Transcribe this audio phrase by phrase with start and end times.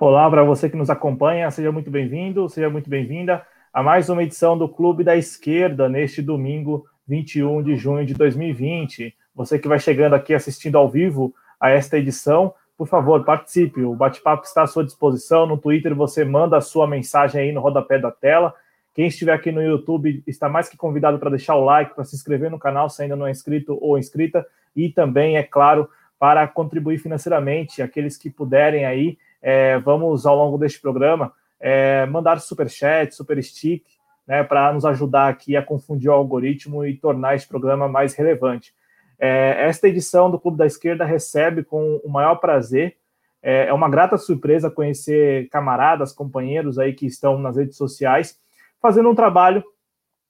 [0.00, 4.22] Olá para você que nos acompanha, seja muito bem-vindo, seja muito bem-vinda a mais uma
[4.22, 9.14] edição do Clube da Esquerda neste domingo 21 de junho de 2020.
[9.34, 13.82] Você que vai chegando aqui assistindo ao vivo a esta edição, por favor, participe.
[13.82, 15.46] O bate-papo está à sua disposição.
[15.46, 18.52] No Twitter você manda a sua mensagem aí no rodapé da tela.
[18.94, 22.16] Quem estiver aqui no YouTube está mais que convidado para deixar o like, para se
[22.16, 25.88] inscrever no canal se ainda não é inscrito ou inscrita, e também, é claro,
[26.18, 27.80] para contribuir financeiramente.
[27.80, 33.42] Aqueles que puderem aí é, vamos, ao longo deste programa, é, mandar super chat, super
[33.42, 33.84] stick,
[34.26, 38.72] né, para nos ajudar aqui a confundir o algoritmo e tornar este programa mais relevante.
[39.18, 42.96] É, esta edição do Clube da Esquerda recebe com o maior prazer.
[43.42, 48.38] É, é uma grata surpresa conhecer camaradas, companheiros aí que estão nas redes sociais,
[48.80, 49.62] fazendo um trabalho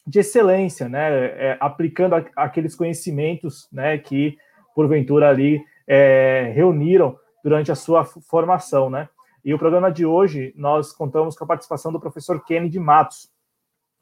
[0.06, 4.36] de excelência, né, é, aplicando aqueles conhecimentos, né, que
[4.74, 9.08] porventura ali é, reuniram durante a sua formação, né?
[9.44, 13.28] E o programa de hoje nós contamos com a participação do professor Kennedy Matos,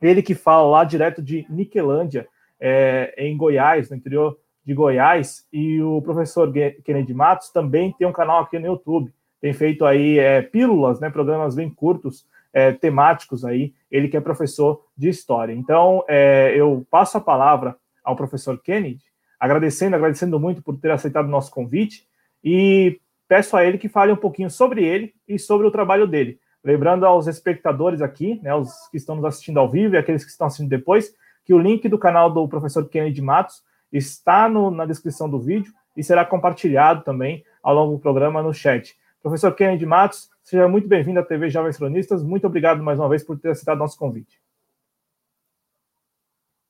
[0.00, 5.80] ele que fala lá direto de Niquelândia, é, em Goiás, no interior de Goiás, e
[5.82, 6.52] o professor
[6.84, 11.08] Kennedy Matos também tem um canal aqui no YouTube, tem feito aí é, pílulas, né,
[11.08, 15.52] programas bem curtos, é, temáticos aí, ele que é professor de História.
[15.52, 19.04] Então, é, eu passo a palavra ao professor Kennedy,
[19.38, 22.06] agradecendo, agradecendo muito por ter aceitado o nosso convite,
[22.44, 26.40] e peço a ele que fale um pouquinho sobre ele e sobre o trabalho dele.
[26.64, 30.32] Lembrando aos espectadores aqui, né, os que estão nos assistindo ao vivo e aqueles que
[30.32, 31.14] estão assistindo depois,
[31.44, 35.72] que o link do canal do professor Kennedy Matos está no, na descrição do vídeo
[35.96, 38.98] e será compartilhado também ao longo do programa no chat.
[39.22, 42.24] Professor Kennedy Matos, seja muito bem-vindo à TV Jovens Cronistas.
[42.24, 44.40] Muito obrigado mais uma vez por ter aceitado nosso convite.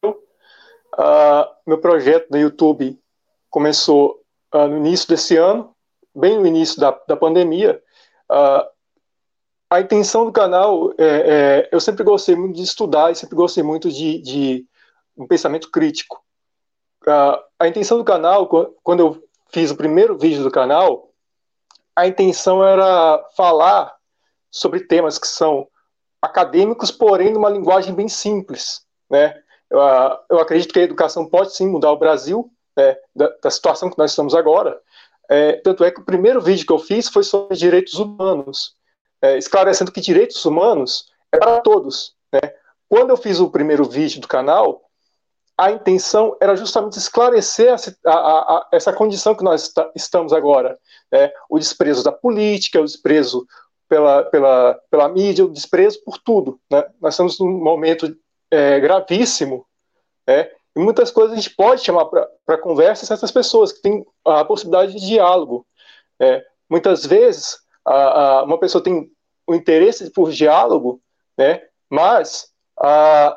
[0.05, 3.01] Uh, meu projeto no YouTube
[3.49, 4.23] começou
[4.55, 5.70] uh, no início desse ano,
[6.15, 7.83] bem no início da, da pandemia,
[8.31, 8.69] uh,
[9.71, 13.63] a intenção do canal, é, é, eu sempre gostei muito de estudar e sempre gostei
[13.63, 14.67] muito de, de
[15.17, 16.21] um pensamento crítico.
[17.07, 18.49] Uh, a intenção do canal,
[18.83, 21.11] quando eu fiz o primeiro vídeo do canal,
[21.95, 23.95] a intenção era falar
[24.51, 25.69] sobre temas que são
[26.21, 29.41] acadêmicos, porém numa linguagem bem simples, né?
[29.71, 29.79] Eu,
[30.29, 33.99] eu acredito que a educação pode sim mudar o Brasil, né, da, da situação que
[33.99, 34.81] nós estamos agora,
[35.31, 38.75] é, tanto é que o primeiro vídeo que eu fiz foi sobre direitos humanos,
[39.23, 42.17] é, esclarecendo que direitos humanos é para todos.
[42.33, 42.41] Né?
[42.89, 44.83] Quando eu fiz o primeiro vídeo do canal,
[45.57, 50.77] a intenção era justamente esclarecer a, a, a, essa condição que nós estamos agora.
[51.13, 51.31] Né?
[51.49, 53.47] O desprezo da política, o desprezo
[53.89, 56.59] pela, pela, pela mídia, o desprezo por tudo.
[56.69, 56.85] Né?
[57.01, 58.17] Nós estamos num momento
[58.51, 59.65] é, gravíssimo,
[60.27, 60.51] né?
[60.77, 64.93] E muitas coisas a gente pode chamar para conversa certas pessoas que têm a possibilidade
[64.93, 65.67] de diálogo.
[66.21, 69.11] É, muitas vezes, a, a, uma pessoa tem
[69.47, 71.03] o interesse por diálogo,
[71.37, 73.37] né, mas a,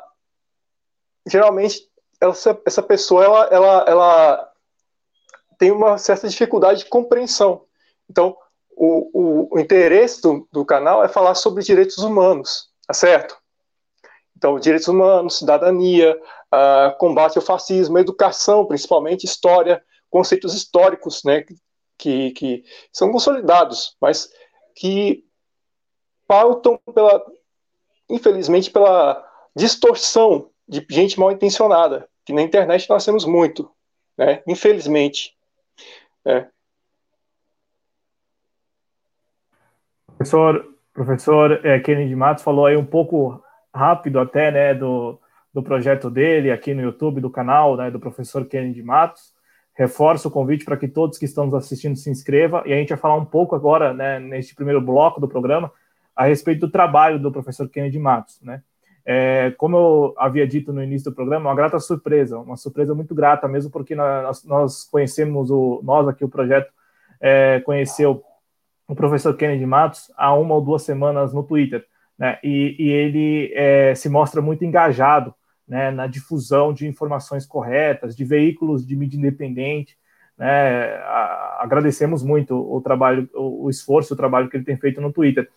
[1.26, 1.88] geralmente
[2.20, 4.52] essa, essa pessoa ela, ela, ela
[5.58, 7.64] tem uma certa dificuldade de compreensão.
[8.08, 8.36] Então,
[8.76, 13.36] o, o, o interesse do, do canal é falar sobre direitos humanos, tá certo?
[14.44, 16.20] Então, direitos humanos, cidadania,
[16.52, 21.46] uh, combate ao fascismo, educação, principalmente história, conceitos históricos, né,
[21.96, 22.62] que, que
[22.92, 24.30] são consolidados, mas
[24.76, 25.24] que
[26.28, 27.24] pautam pela,
[28.06, 33.70] infelizmente, pela distorção de gente mal intencionada, que na internet nós temos muito,
[34.14, 35.34] né, infelizmente.
[36.22, 36.50] Né.
[40.18, 43.42] Professor, professor é, Kennedy Matos falou aí um pouco
[43.74, 45.18] rápido até, né, do,
[45.52, 49.34] do projeto dele aqui no YouTube, do canal, né, do professor Kennedy Matos.
[49.74, 52.90] Reforço o convite para que todos que estão nos assistindo se inscrevam e a gente
[52.90, 55.70] vai falar um pouco agora, né, neste primeiro bloco do programa,
[56.14, 58.62] a respeito do trabalho do professor Kennedy Matos, né.
[59.06, 63.14] É, como eu havia dito no início do programa, uma grata surpresa, uma surpresa muito
[63.14, 66.72] grata mesmo, porque nós, nós conhecemos o, nós aqui o projeto
[67.20, 68.24] é, conheceu
[68.88, 71.84] o professor Kennedy Matos há uma ou duas semanas no Twitter
[72.18, 75.34] né, e, e, ele é, se mostra muito engajado
[75.66, 79.98] né, na difusão de informações corretas, de veículos de mídia independente.
[80.36, 85.00] Né, a, agradecemos muito o trabalho, o, o, esforço, o trabalho que ele tem feito
[85.00, 85.48] no Twitter.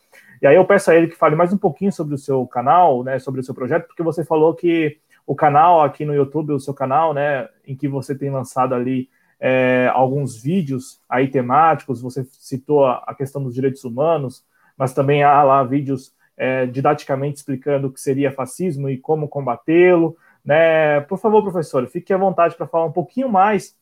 [0.41, 3.03] E aí eu peço a ele que fale mais um pouquinho sobre o seu canal,
[3.03, 6.59] né, sobre o seu projeto, porque você falou que o canal aqui no YouTube, o
[6.59, 9.09] seu canal, né, em que você tem lançado ali
[9.39, 14.43] é, alguns vídeos aí temáticos, você citou a, a questão dos direitos humanos,
[14.77, 20.15] mas também há lá vídeos é, didaticamente explicando o que seria fascismo e como combatê-lo.
[20.45, 21.01] Né?
[21.01, 23.75] Por favor, professor, fique à vontade para falar um pouquinho mais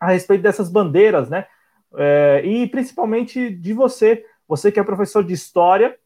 [0.00, 1.46] a respeito dessas bandeiras, né?
[1.94, 5.96] É, e principalmente de você, Você que é professor de história,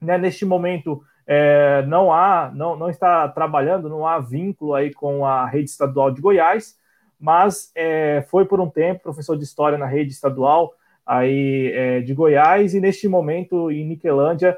[0.00, 5.26] né, neste momento é, não há, não, não está trabalhando, não há vínculo aí com
[5.26, 6.78] a rede estadual de Goiás,
[7.20, 10.72] mas é, foi por um tempo professor de história na rede estadual
[11.04, 14.56] aí é, de Goiás e neste momento em Niquelândia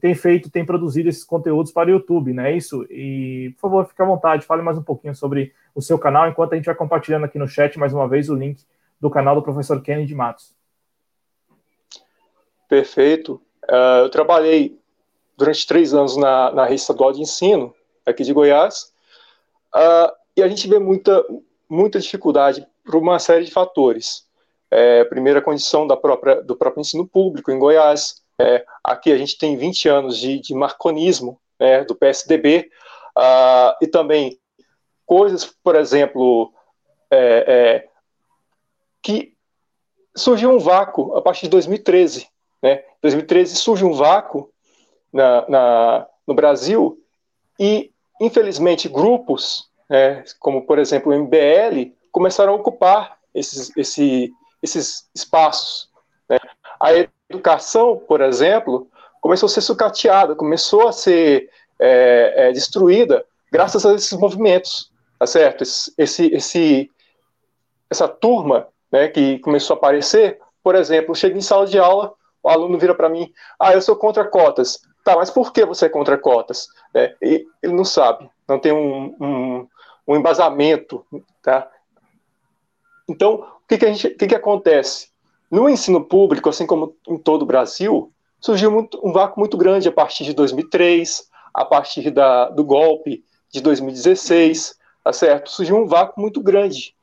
[0.00, 2.84] tem feito, tem produzido esses conteúdos para o YouTube, não é isso?
[2.90, 6.52] E, por favor, fique à vontade, fale mais um pouquinho sobre o seu canal, enquanto
[6.52, 8.62] a gente vai compartilhando aqui no chat, mais uma vez, o link
[9.00, 10.54] do canal do professor Kennedy Matos.
[12.68, 13.40] Perfeito.
[13.64, 14.78] Uh, eu trabalhei
[15.36, 18.92] durante três anos na, na rede estadual de ensino, aqui de Goiás,
[19.74, 21.24] uh, e a gente vê muita,
[21.68, 24.26] muita dificuldade por uma série de fatores.
[24.70, 29.38] É, primeira condição da própria, do próprio ensino público em Goiás, é, aqui a gente
[29.38, 32.68] tem 20 anos de, de marconismo né, do PSDB,
[33.16, 34.38] uh, ah, e também
[35.06, 36.52] coisas, por exemplo,
[37.08, 37.88] é, é,
[39.00, 39.34] que
[40.16, 42.26] surgiu um vácuo a partir de 2013.
[42.62, 42.84] Né?
[43.00, 44.50] 2013 surge um vácuo
[45.12, 46.98] na, na, no Brasil
[47.60, 55.08] e, infelizmente, grupos, né, como, por exemplo, o MBL, começaram a ocupar esses, esse, esses
[55.14, 55.90] espaços.
[56.28, 56.38] Né?
[56.80, 56.90] A
[57.32, 58.88] educação, por exemplo,
[59.20, 61.48] começou a ser sucateada, começou a ser
[61.78, 65.62] é, é, destruída graças a esses movimentos, tá certo?
[65.62, 66.90] Esse, esse,
[67.90, 72.48] essa turma né, que começou a aparecer, por exemplo, chega em sala de aula, o
[72.48, 74.80] aluno vira para mim, ah, eu sou contra cotas.
[75.04, 76.68] Tá, mas por que você é contra cotas?
[76.94, 79.68] É, ele não sabe, não tem um, um,
[80.06, 81.04] um embasamento,
[81.42, 81.68] tá?
[83.08, 85.11] Então, o que, que, a gente, o que, que acontece?
[85.52, 88.10] No ensino público, assim como em todo o Brasil,
[88.40, 93.22] surgiu muito, um vácuo muito grande a partir de 2003, a partir da, do golpe
[93.52, 95.50] de 2016, tá certo?
[95.50, 96.94] Surgiu um vácuo muito grande,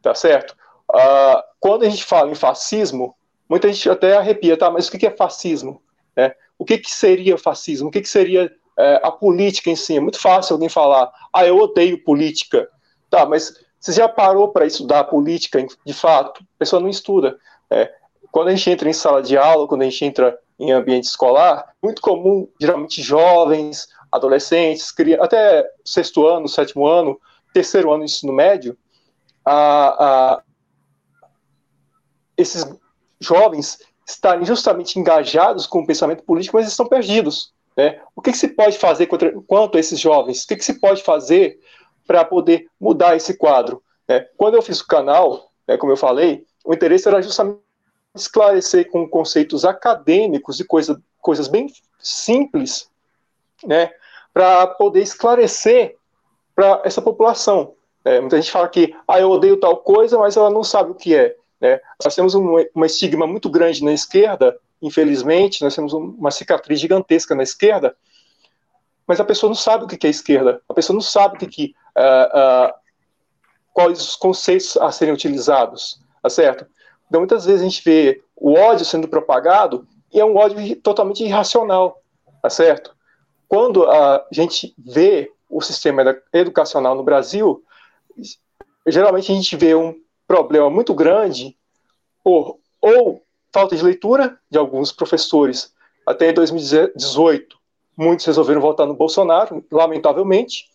[0.00, 0.52] tá certo?
[0.88, 3.16] Uh, quando a gente fala em fascismo,
[3.48, 4.70] muita gente até arrepia, tá?
[4.70, 5.82] Mas o que é fascismo?
[6.14, 7.88] É, o que, que seria fascismo?
[7.88, 8.48] O que, que seria
[8.78, 9.96] é, a política em si?
[9.96, 12.68] É muito fácil alguém falar, ah, eu odeio política.
[13.10, 16.42] Tá, mas você já parou para estudar política de fato?
[16.42, 17.36] A pessoa não estuda.
[17.70, 17.92] É,
[18.30, 21.72] quando a gente entra em sala de aula, quando a gente entra em ambiente escolar,
[21.82, 27.18] muito comum, geralmente jovens, adolescentes, até sexto ano, sétimo ano,
[27.52, 28.76] terceiro ano do ensino médio,
[29.44, 30.42] a, a,
[32.36, 32.66] esses
[33.20, 37.52] jovens estarem justamente engajados com o pensamento político, mas estão perdidos.
[37.76, 38.00] Né?
[38.16, 40.42] O que, que se pode fazer contra, quanto a esses jovens?
[40.42, 41.60] O que, que se pode fazer
[42.06, 43.82] para poder mudar esse quadro?
[44.08, 44.26] Né?
[44.36, 47.62] Quando eu fiz o canal, né, como eu falei, o interesse era justamente
[48.14, 52.90] esclarecer com conceitos acadêmicos e coisa, coisas bem simples,
[53.64, 53.90] né,
[54.34, 55.96] para poder esclarecer
[56.54, 57.72] para essa população.
[58.04, 58.20] Né?
[58.20, 61.14] Muita gente fala que ah, eu odeio tal coisa, mas ela não sabe o que
[61.14, 61.34] é.
[61.58, 61.80] Né?
[62.04, 67.34] Nós temos um, uma estigma muito grande na esquerda, infelizmente, nós temos uma cicatriz gigantesca
[67.34, 67.96] na esquerda,
[69.06, 71.46] mas a pessoa não sabe o que é esquerda, a pessoa não sabe o que,
[71.46, 72.74] que uh, uh,
[73.72, 76.66] quais os conceitos a serem utilizados tá certo?
[77.08, 81.24] Então, muitas vezes a gente vê o ódio sendo propagado e é um ódio totalmente
[81.24, 82.02] irracional,
[82.42, 82.94] tá certo?
[83.48, 87.64] Quando a gente vê o sistema educacional no Brasil,
[88.86, 91.56] geralmente a gente vê um problema muito grande
[92.22, 95.72] por ou falta de leitura de alguns professores.
[96.06, 97.58] Até 2018,
[97.96, 100.66] muitos resolveram votar no Bolsonaro, lamentavelmente.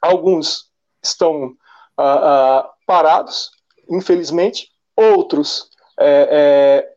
[0.00, 0.70] Alguns
[1.02, 3.50] estão uh, uh, parados
[3.88, 6.92] infelizmente, outros é, é,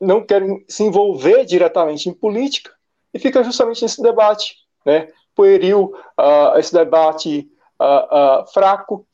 [0.00, 2.72] não querem se envolver diretamente em política
[3.12, 7.48] e fica justamente nesse debate, né, pueril, uh, esse debate
[7.80, 9.06] uh, uh, fraco.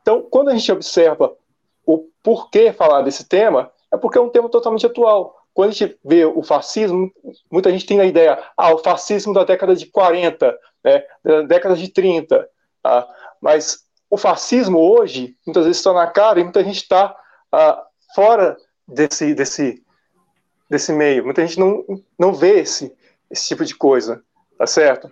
[0.00, 1.36] Então, quando a gente observa
[1.84, 5.36] o porquê falar desse tema, é porque é um tema totalmente atual.
[5.54, 7.10] Quando a gente vê o fascismo,
[7.50, 11.74] muita gente tem a ideia, ah, o fascismo da década de 40, né, da década
[11.74, 12.48] de 30,
[12.82, 13.08] tá?
[13.40, 17.14] mas o fascismo hoje, muitas vezes está na cara e muita gente está
[17.52, 17.84] ah,
[18.14, 19.82] fora desse, desse,
[20.68, 21.24] desse meio.
[21.24, 21.84] Muita gente não,
[22.18, 22.92] não vê esse,
[23.30, 24.22] esse tipo de coisa,
[24.56, 25.10] tá certo?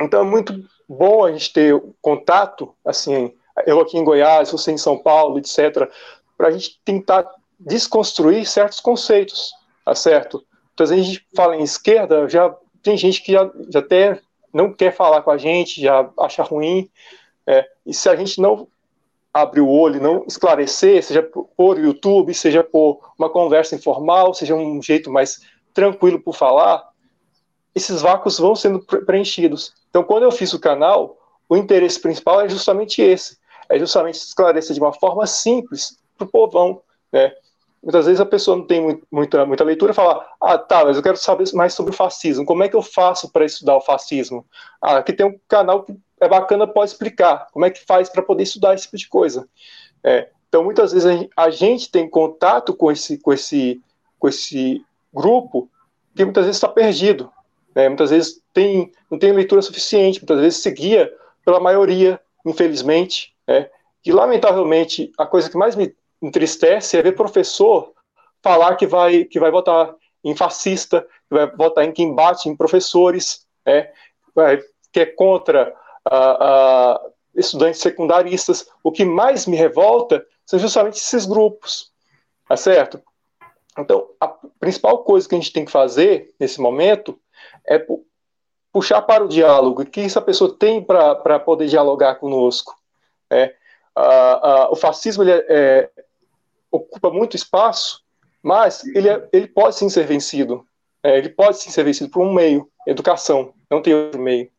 [0.00, 0.54] Então é muito
[0.88, 3.32] bom a gente ter contato, assim,
[3.66, 5.90] eu aqui em Goiás, você em São Paulo, etc.,
[6.36, 7.26] para a gente tentar
[7.58, 9.52] desconstruir certos conceitos,
[9.84, 10.44] tá certo?
[10.74, 14.20] Então, a gente fala em esquerda, já tem gente que já, já até
[14.52, 16.90] não quer falar com a gente, já acha ruim,
[17.46, 18.68] é, e se a gente não
[19.32, 24.82] abrir o olho, não esclarecer, seja por YouTube, seja por uma conversa informal, seja um
[24.82, 25.40] jeito mais
[25.74, 26.88] tranquilo por falar,
[27.74, 29.74] esses vácuos vão sendo preenchidos.
[29.90, 33.36] Então, quando eu fiz o canal, o interesse principal é justamente esse,
[33.68, 36.80] é justamente esclarecer de uma forma simples para o povão,
[37.12, 37.32] né?
[37.82, 41.02] muitas vezes a pessoa não tem muita, muita leitura e fala, ah, tá, mas eu
[41.02, 42.44] quero saber mais sobre o fascismo.
[42.44, 44.44] Como é que eu faço para estudar o fascismo?
[44.82, 47.48] Ah, aqui tem um canal que é bacana, pode explicar.
[47.52, 49.48] Como é que faz para poder estudar esse tipo de coisa?
[50.02, 53.80] É, então, muitas vezes a gente tem contato com esse, com esse,
[54.18, 55.68] com esse grupo
[56.14, 57.30] que muitas vezes está perdido.
[57.74, 57.88] Né?
[57.88, 61.12] Muitas vezes tem, não tem leitura suficiente, muitas vezes se guia
[61.44, 63.34] pela maioria, infelizmente.
[63.46, 63.68] Né?
[64.04, 67.92] E, lamentavelmente, a coisa que mais me entristece é ver professor
[68.42, 69.94] falar que vai, que vai votar
[70.24, 73.90] em fascista, que vai votar em quem bate em professores, né?
[74.92, 75.74] que é contra
[77.34, 78.68] estudantes secundaristas.
[78.82, 81.92] O que mais me revolta são justamente esses grupos,
[82.48, 83.00] tá certo?
[83.78, 87.18] Então, a principal coisa que a gente tem que fazer nesse momento
[87.66, 87.84] é
[88.72, 89.82] puxar para o diálogo.
[89.82, 92.74] O que essa pessoa tem para poder dialogar conosco?
[93.30, 93.54] É,
[94.70, 95.90] o fascismo ele é, é,
[96.70, 98.02] ocupa muito espaço,
[98.42, 100.66] mas ele, é, ele pode sim ser vencido.
[101.02, 103.52] É, ele pode sim ser vencido por um meio, educação.
[103.70, 104.50] Não tem outro meio.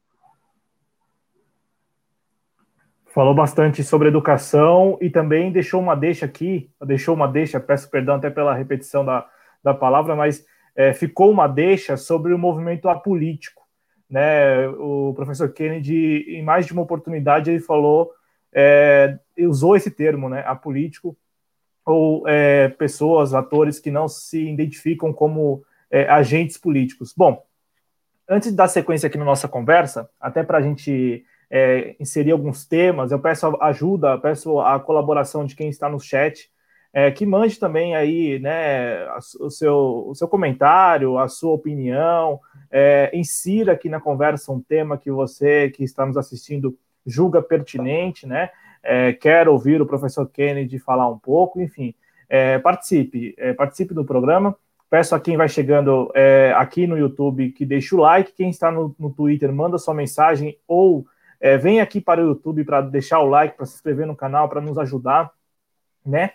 [3.17, 8.13] Falou bastante sobre educação e também deixou uma deixa aqui, deixou uma deixa, peço perdão
[8.13, 9.27] até pela repetição da,
[9.63, 10.45] da palavra, mas
[10.75, 13.63] é, ficou uma deixa sobre o movimento apolítico.
[14.07, 14.67] Né?
[14.67, 18.12] O professor Kennedy, em mais de uma oportunidade, ele falou,
[18.53, 21.17] é, usou esse termo, né, apolítico,
[21.83, 27.15] ou é, pessoas, atores que não se identificam como é, agentes políticos.
[27.17, 27.43] Bom,
[28.29, 32.66] antes de dar sequência aqui na nossa conversa, até para a gente é, inserir alguns
[32.66, 36.50] temas, eu peço ajuda, peço a colaboração de quem está no chat,
[36.94, 39.08] é, que mande também aí né,
[39.39, 42.39] o, seu, o seu comentário, a sua opinião,
[42.72, 48.27] é, insira aqui na conversa um tema que você que está nos assistindo julga pertinente,
[48.27, 48.50] né?
[48.84, 51.94] É, quer ouvir o professor Kennedy falar um pouco, enfim,
[52.30, 54.56] é, participe, é, participe do programa.
[54.89, 56.10] Peço a quem vai chegando
[56.56, 60.58] aqui no YouTube que deixe o like, quem está no, no Twitter manda sua mensagem
[60.66, 61.06] ou
[61.39, 64.50] é, vem aqui para o YouTube para deixar o like, para se inscrever no canal,
[64.50, 65.32] para nos ajudar,
[66.06, 66.32] né?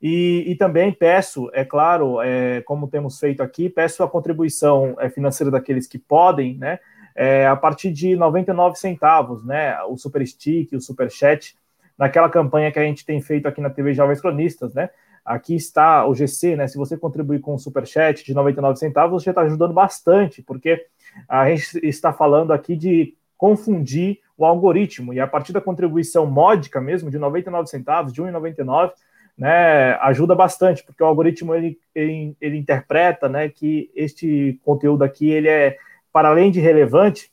[0.00, 5.10] E, e, também peço, é claro, é, como temos feito aqui, peço a contribuição é,
[5.10, 6.78] financeira daqueles que podem, né?
[7.16, 9.76] É, a partir de 99 centavos, né?
[9.82, 11.56] O Super Stick, o Super Chat,
[11.98, 14.88] naquela campanha que a gente tem feito aqui na TV Jovens Cronistas, né?
[15.24, 16.68] Aqui está o GC, né?
[16.68, 20.86] Se você contribuir com o Super Chat de 99 centavos, você está ajudando bastante, porque
[21.28, 25.14] a gente está falando aqui de confundir o algoritmo.
[25.14, 28.92] E a partir da contribuição módica mesmo, de 99 centavos, de 1,99,
[29.38, 35.30] né, ajuda bastante, porque o algoritmo ele, ele, ele, interpreta né, que este conteúdo aqui
[35.30, 35.78] ele é,
[36.12, 37.30] para além de relevante,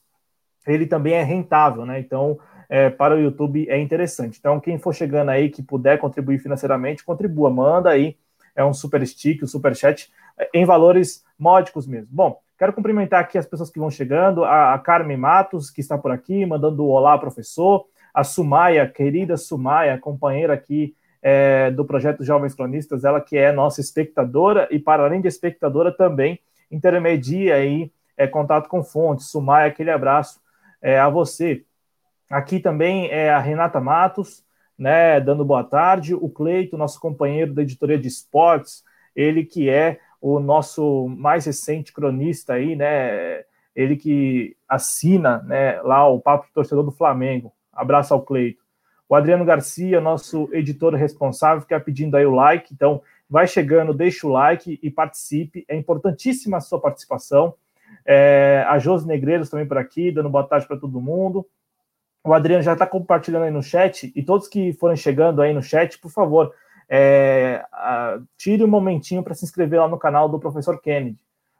[0.67, 2.00] ele também é rentável, né?
[2.00, 4.38] Então, é, para o YouTube é interessante.
[4.39, 8.17] Então, quem for chegando aí que puder contribuir financeiramente, contribua, manda aí
[8.55, 10.12] é um super stick, um super chat
[10.53, 12.07] em valores módicos mesmo.
[12.09, 15.97] Bom, Quero cumprimentar aqui as pessoas que vão chegando, a, a Carmen Matos, que está
[15.97, 22.55] por aqui, mandando olá, professor, a Sumaia, querida Sumaia, companheira aqui é, do projeto Jovens
[22.55, 26.39] Cronistas, ela que é nossa espectadora e, para além de espectadora, também
[26.71, 29.27] intermedia aí é, contato com fontes.
[29.27, 30.39] Sumaia, aquele abraço
[30.81, 31.65] é, a você.
[32.29, 34.45] Aqui também é a Renata Matos,
[34.79, 38.83] né, dando boa tarde, o Cleito, nosso companheiro da editoria de esportes,
[39.13, 43.44] ele que é o nosso mais recente cronista aí, né?
[43.75, 47.53] Ele que assina né, lá o Papo Torcedor do Flamengo.
[47.72, 48.63] Abraço ao Cleito.
[49.08, 52.74] O Adriano Garcia, nosso editor responsável, fica pedindo aí o like.
[52.74, 55.63] Então, vai chegando, deixa o like e participe.
[55.67, 57.53] É importantíssima a sua participação.
[58.03, 61.46] É, a Josi Negreiros também por aqui, dando boa tarde para todo mundo.
[62.24, 64.12] O Adriano já está compartilhando aí no chat.
[64.15, 66.51] E todos que forem chegando aí no chat, por favor,
[66.89, 71.17] é, a, tire um momentinho para se inscrever lá no canal do Professor Kennedy.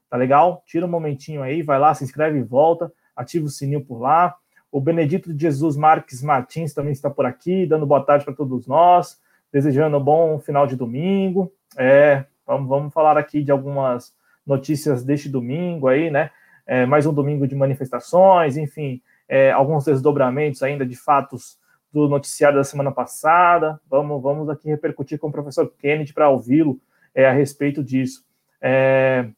[0.10, 0.63] Tá legal?
[0.65, 4.36] Tira um momentinho aí, vai lá, se inscreve e volta, ativa o sininho por lá.
[4.72, 8.67] O Benedito de Jesus Marques Martins também está por aqui, dando boa tarde para todos
[8.67, 9.20] nós,
[9.51, 11.51] desejando um bom final de domingo.
[11.77, 14.13] É, vamos, vamos falar aqui de algumas
[14.46, 16.29] notícias deste domingo aí, né?
[16.67, 21.58] É, mais um domingo de manifestações, enfim, é, alguns desdobramentos ainda de fatos
[21.96, 23.80] do noticiário da semana passada.
[23.90, 26.78] Vamos, vamos aqui repercutir com o professor Kennedy para ouvi-lo
[27.14, 28.25] é, a respeito disso.
[28.62, 29.30] É,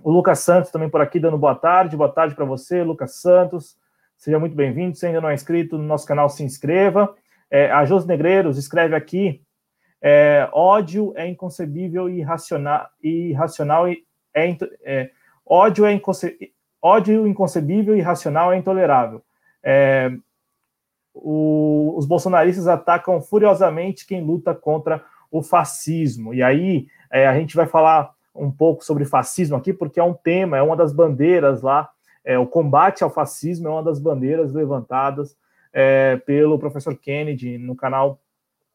[0.00, 1.96] o Lucas Santos também por aqui dando boa tarde.
[1.96, 3.76] Boa tarde para você, Lucas Santos.
[4.16, 4.96] Seja muito bem-vindo.
[4.96, 7.12] Se ainda não é inscrito no nosso canal, se inscreva.
[7.50, 9.42] É, a Jos Negreiros escreve aqui:
[10.00, 15.10] é, ódio é inconcebível e irracional, irracional e é, é,
[15.44, 19.20] ódio é inconce, ódio inconcebível e irracional é intolerável.
[21.14, 26.32] O, os bolsonaristas atacam furiosamente quem luta contra o fascismo.
[26.32, 30.14] E aí é, a gente vai falar um pouco sobre fascismo aqui, porque é um
[30.14, 31.90] tema, é uma das bandeiras lá,
[32.24, 35.36] é, o combate ao fascismo é uma das bandeiras levantadas
[35.72, 38.20] é, pelo professor Kennedy no canal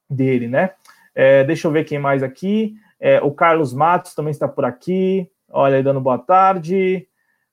[0.10, 0.72] dele, né?
[1.16, 2.76] É, deixa eu ver quem mais aqui.
[3.00, 5.30] É, o Carlos Matos também está por aqui.
[5.50, 7.08] Olha aí, dando boa tarde.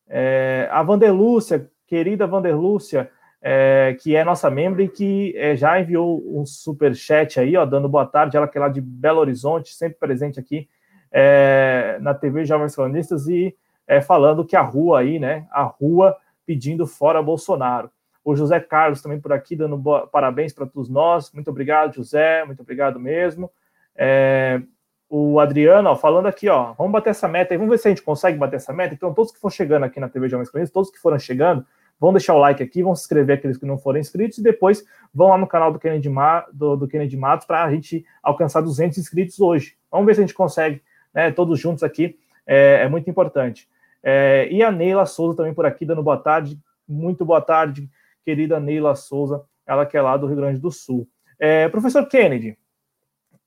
[0.08, 3.10] É, a Vanderlúcia, querida Vanderlúcia,
[3.46, 7.66] é, que é nossa membro e que é, já enviou um super chat aí, ó,
[7.66, 8.38] dando boa tarde.
[8.38, 10.66] Ela que é lá de Belo Horizonte, sempre presente aqui
[11.12, 13.54] é, na TV Jovens Cronistas e
[13.86, 15.46] é, falando que a rua aí, né?
[15.50, 17.90] A rua pedindo fora Bolsonaro.
[18.24, 21.30] O José Carlos também por aqui dando boa, parabéns para todos nós.
[21.30, 22.46] Muito obrigado, José.
[22.46, 23.50] Muito obrigado mesmo.
[23.94, 24.58] É,
[25.06, 27.90] o Adriano, ó, falando aqui, ó, vamos bater essa meta aí, vamos ver se a
[27.90, 28.94] gente consegue bater essa meta.
[28.94, 31.66] Então, todos que for chegando aqui na TV Jovens Cronistas, todos que foram chegando,
[32.04, 34.84] vão deixar o like aqui, vão se inscrever aqueles que não forem inscritos e depois
[35.12, 38.60] vão lá no canal do Kennedy, Ma, do, do Kennedy Matos para a gente alcançar
[38.60, 39.74] 200 inscritos hoje.
[39.90, 40.82] Vamos ver se a gente consegue,
[41.14, 43.66] né, todos juntos aqui, é, é muito importante.
[44.02, 47.88] É, e a Neila Souza também por aqui, dando boa tarde, muito boa tarde,
[48.22, 51.08] querida Neila Souza, ela que é lá do Rio Grande do Sul.
[51.38, 52.58] É, professor Kennedy,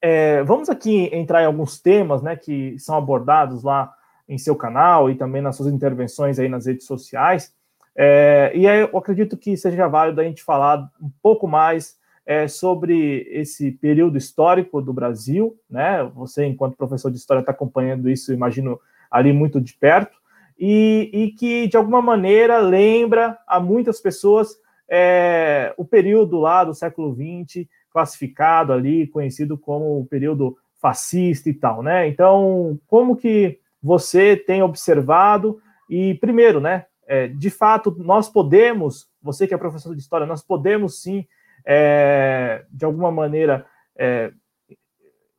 [0.02, 3.94] é, vamos aqui entrar em alguns temas né, que são abordados lá
[4.28, 7.56] em seu canal e também nas suas intervenções aí nas redes sociais.
[8.00, 12.48] É, e aí eu acredito que seja válido a gente falar um pouco mais é,
[12.48, 16.04] sobre esse período histórico do Brasil, né?
[16.14, 20.16] Você, enquanto professor de história, está acompanhando isso, imagino, ali muito de perto,
[20.60, 24.58] e, e que, de alguma maneira, lembra a muitas pessoas
[24.90, 31.54] é, o período lá do século XX, classificado ali, conhecido como o período fascista e
[31.54, 32.08] tal, né?
[32.08, 39.48] Então, como que você tem observado e, primeiro, né, é, de fato, nós podemos, você
[39.48, 41.26] que é professor de história, nós podemos sim,
[41.66, 43.66] é, de alguma maneira,
[43.98, 44.32] é,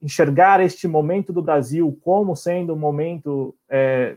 [0.01, 4.17] enxergar este momento do Brasil como sendo um momento é,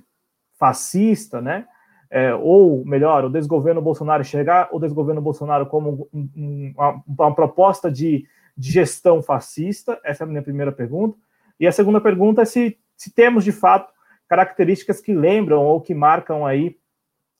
[0.57, 1.65] fascista, né?
[2.09, 7.35] É, ou melhor, o desgoverno Bolsonaro enxergar o desgoverno Bolsonaro como um, um, uma, uma,
[7.35, 9.99] proposta de, de, gestão fascista?
[10.03, 11.17] Essa é a minha primeira pergunta.
[11.57, 13.93] E a segunda pergunta é se, se temos de fato
[14.27, 16.77] características que lembram ou que marcam aí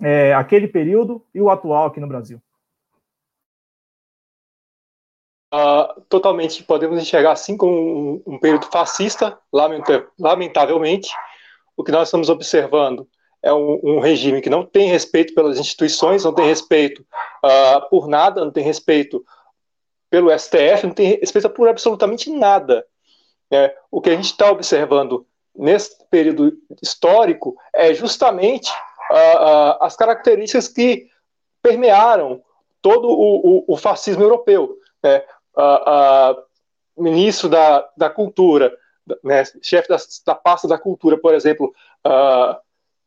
[0.01, 2.41] é, aquele período e o atual aqui no Brasil?
[5.53, 7.73] Uh, totalmente podemos enxergar assim como
[8.25, 9.37] um, um período fascista,
[10.17, 11.11] lamentavelmente.
[11.75, 13.07] O que nós estamos observando
[13.43, 17.05] é um, um, regime que não tem respeito pelas instituições, não tem respeito
[17.43, 19.25] uh, por nada, não tem respeito
[20.09, 22.85] pelo STF, não tem respeito por absolutamente nada.
[23.51, 28.71] É, o que a gente está observando nesse período histórico é justamente
[29.11, 31.07] uh, as características que
[31.61, 32.41] permearam
[32.81, 34.77] todo o, o, o fascismo europeu.
[35.03, 35.23] Né?
[35.55, 36.41] Uh,
[36.97, 38.75] ministro da, da Cultura,
[39.23, 39.43] né?
[39.61, 41.73] chefe da, da pasta da Cultura, por exemplo,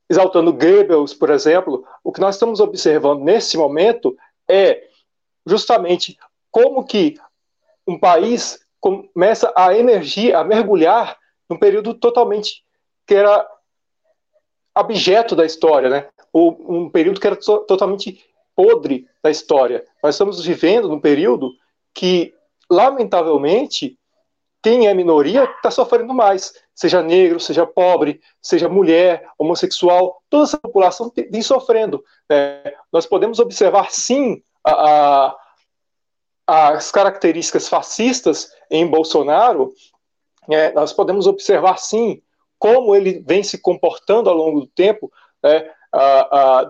[0.08, 4.16] exaltando Goebbels, por exemplo, o que nós estamos observando nesse momento
[4.48, 4.88] é
[5.46, 6.18] justamente
[6.50, 7.18] como que
[7.86, 11.16] um país começa a emergir, a mergulhar
[11.48, 12.64] num período totalmente
[13.06, 13.46] que era
[14.74, 16.08] abjeto da história, né?
[16.34, 18.20] um período que era totalmente
[18.56, 19.84] podre da história.
[20.02, 21.52] Nós estamos vivendo num período
[21.94, 22.34] que,
[22.68, 23.98] lamentavelmente,
[24.62, 30.58] quem é minoria está sofrendo mais, seja negro, seja pobre, seja mulher, homossexual, toda essa
[30.58, 32.02] população vem sofrendo.
[32.28, 32.72] Né?
[32.92, 35.36] Nós podemos observar, sim, a,
[36.46, 39.72] a, as características fascistas em Bolsonaro,
[40.50, 42.22] é, nós podemos observar, sim,
[42.64, 45.70] como ele vem se comportando ao longo do tempo, né?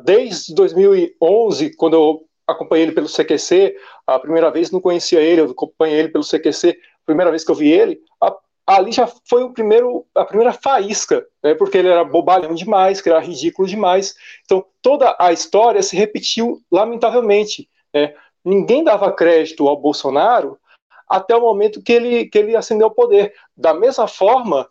[0.02, 5.52] desde 2011, quando eu acompanhei ele pelo CQC, a primeira vez não conhecia ele, eu
[5.52, 9.44] acompanhei ele pelo CQC, a primeira vez que eu vi ele, a, ali já foi
[9.44, 14.16] o primeiro, a primeira faísca, né, porque ele era bobalhão demais, que era ridículo demais.
[14.44, 17.70] Então, toda a história se repetiu lamentavelmente.
[17.94, 18.12] Né.
[18.44, 20.58] Ninguém dava crédito ao Bolsonaro
[21.08, 23.32] até o momento que ele, que ele ascendeu ao poder.
[23.56, 24.68] Da mesma forma,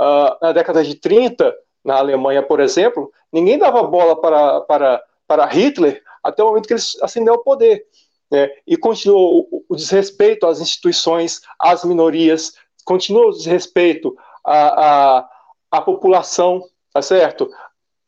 [0.00, 1.54] uh, na década de 30,
[1.84, 6.74] na Alemanha, por exemplo, ninguém dava bola para, para, para Hitler até o momento que
[6.74, 7.86] ele ascendeu ao poder.
[8.30, 8.50] Né?
[8.66, 12.54] E continuou o, o, desrespeito às instituições, às minorias,
[12.84, 15.30] continuou o desrespeito à, à,
[15.70, 17.48] à população, tá certo?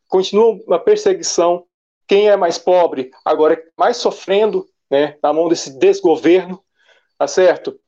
[0.09, 1.65] Continua uma perseguição.
[2.07, 6.63] Quem é mais pobre agora é mais sofrendo né, na mão desse desgoverno,
[7.17, 7.79] tá certo?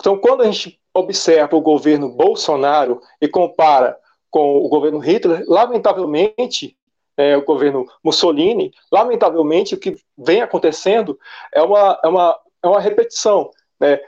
[0.00, 3.96] Então, quando a gente observa o governo Bolsonaro e compara
[4.30, 6.76] com o governo Hitler, lamentavelmente,
[7.16, 11.18] é, o governo Mussolini, lamentavelmente, o que vem acontecendo
[11.52, 13.50] é uma, é uma, é uma repetição.
[13.78, 14.00] Né?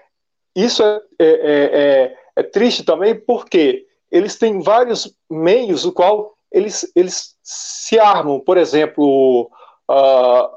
[0.55, 6.91] Isso é, é, é, é triste também porque eles têm vários meios o qual eles,
[6.95, 9.51] eles se armam, por exemplo,
[9.91, 10.57] uh,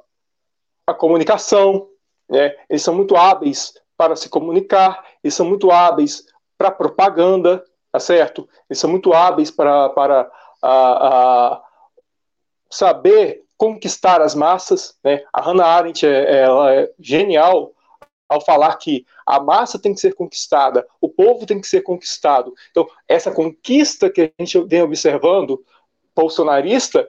[0.86, 1.88] a comunicação,
[2.30, 2.56] né?
[2.70, 6.26] eles são muito hábeis para se comunicar, eles são muito hábeis
[6.58, 8.48] para propaganda, tá certo?
[8.70, 10.30] Eles são muito hábeis para, para
[10.64, 11.62] uh, uh,
[12.70, 15.24] saber conquistar as massas, né?
[15.32, 17.72] A Hannah Arendt é, ela é genial
[18.28, 22.54] ao falar que a massa tem que ser conquistada, o povo tem que ser conquistado.
[22.72, 25.64] Então, essa conquista que a gente vem observando,
[26.16, 27.08] bolsonarista,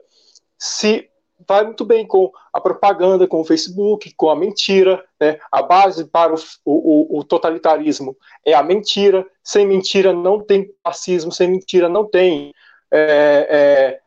[0.57, 1.06] se
[1.45, 5.03] vai muito bem com a propaganda, com o Facebook, com a mentira.
[5.19, 5.39] Né?
[5.51, 9.25] A base para o, o, o, totalitarismo é a mentira.
[9.43, 12.53] Sem mentira não tem fascismo, sem mentira não tem
[12.91, 13.99] é, é,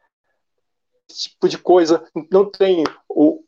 [1.08, 3.42] esse tipo de coisa, não tem o,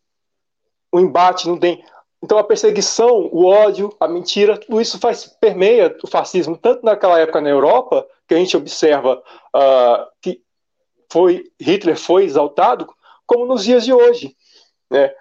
[0.92, 1.84] o embate, não tem
[2.24, 7.18] então a perseguição, o ódio, a mentira, tudo isso faz permeia o fascismo tanto naquela
[7.18, 9.20] época na Europa que a gente observa
[9.54, 10.40] uh, que
[11.10, 12.86] foi Hitler foi exaltado,
[13.26, 14.36] como nos dias de hoje.
[14.90, 15.12] Né?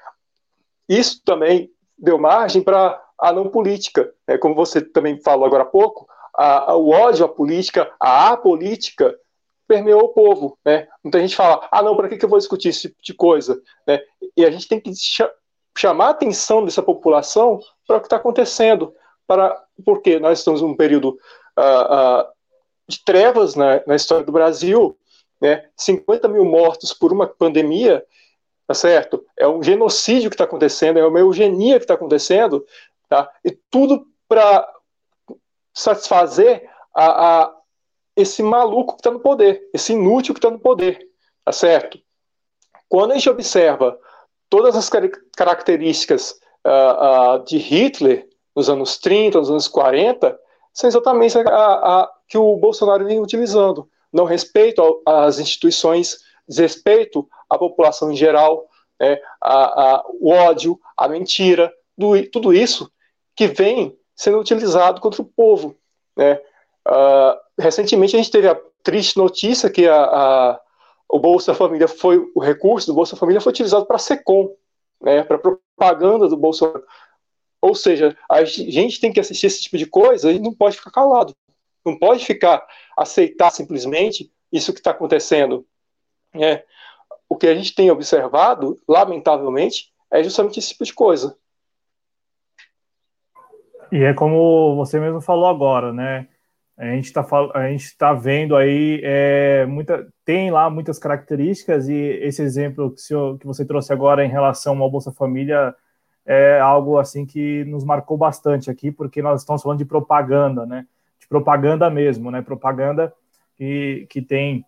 [0.87, 4.37] Isso também deu margem para a não política, né?
[4.37, 9.15] como você também falou agora há pouco, a, a, o ódio à política, a apolítica
[9.67, 10.85] permeou o povo, né?
[11.01, 13.61] Muita gente fala, ah não, para que, que eu vou discutir esse tipo de coisa,
[13.87, 14.01] né?
[14.35, 14.91] E a gente tem que
[15.77, 18.93] chamar a atenção dessa população para o que está acontecendo,
[19.25, 21.17] para porque nós estamos num período
[21.57, 22.25] uh, uh,
[22.85, 24.97] de trevas na, na, história do Brasil,
[25.41, 25.67] né?
[25.75, 28.05] 50 mil mortos por uma pandemia,
[28.67, 29.25] tá certo?
[29.37, 32.65] É um genocídio que está acontecendo, é uma eugenia que está acontecendo,
[33.09, 33.29] tá?
[33.43, 34.65] E tudo para
[35.73, 37.55] satisfazer a, a,
[38.15, 40.99] esse maluco que está no poder, esse inútil que está no poder,
[41.43, 41.99] tá certo?
[42.87, 43.97] Quando a gente observa
[44.49, 44.89] todas as
[45.35, 50.37] características uh, uh, de Hitler nos anos 30, nos anos 40,
[50.73, 53.89] são exatamente a, a, que o Bolsonaro vem utilizando.
[54.11, 58.67] Não respeito às instituições, desrespeito à população em geral,
[58.99, 62.91] né, a, o ódio, a mentira, do, tudo isso
[63.35, 65.75] que vem sendo utilizado contra o povo.
[66.15, 66.39] Né.
[66.87, 70.59] Uh, recentemente a gente teve a triste notícia que a,
[71.09, 74.55] o Bolsa Família foi o recurso do Bolsa Família foi utilizado para Secom,
[75.01, 76.83] né, para propaganda do Bolsonaro.
[77.61, 80.91] Ou seja, a gente tem que assistir esse tipo de coisa e não pode ficar
[80.91, 81.35] calado.
[81.85, 82.65] Não pode ficar
[82.97, 85.65] aceitar simplesmente isso que está acontecendo.
[86.33, 86.63] É,
[87.27, 91.37] o que a gente tem observado, lamentavelmente, é justamente esse tipo de coisa.
[93.91, 96.27] E é como você mesmo falou agora, né?
[96.77, 101.93] A gente está a gente tá vendo aí é, muita tem lá muitas características e
[101.93, 105.75] esse exemplo que, senhor, que você trouxe agora em relação ao Bolsa Família
[106.25, 110.87] é algo assim que nos marcou bastante aqui porque nós estamos falando de propaganda, né?
[111.31, 112.41] Propaganda mesmo, né?
[112.41, 113.13] Propaganda
[113.55, 114.65] que, que tem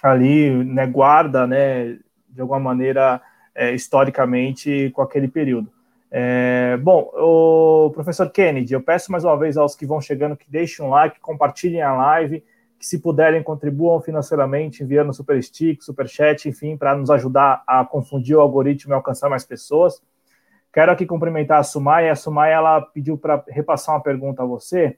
[0.00, 1.98] ali né, guarda, né?
[2.28, 3.20] De alguma maneira
[3.52, 5.72] é, historicamente com aquele período.
[6.08, 10.48] É, bom, o professor Kennedy, eu peço mais uma vez aos que vão chegando que
[10.48, 12.44] deixem um like, compartilhem a live,
[12.78, 17.84] que se puderem contribuam financeiramente, enviando super stick, super chat, enfim, para nos ajudar a
[17.84, 20.00] confundir o algoritmo e alcançar mais pessoas.
[20.72, 22.08] Quero aqui cumprimentar a Sumai.
[22.08, 24.96] A Sumai ela pediu para repassar uma pergunta a você,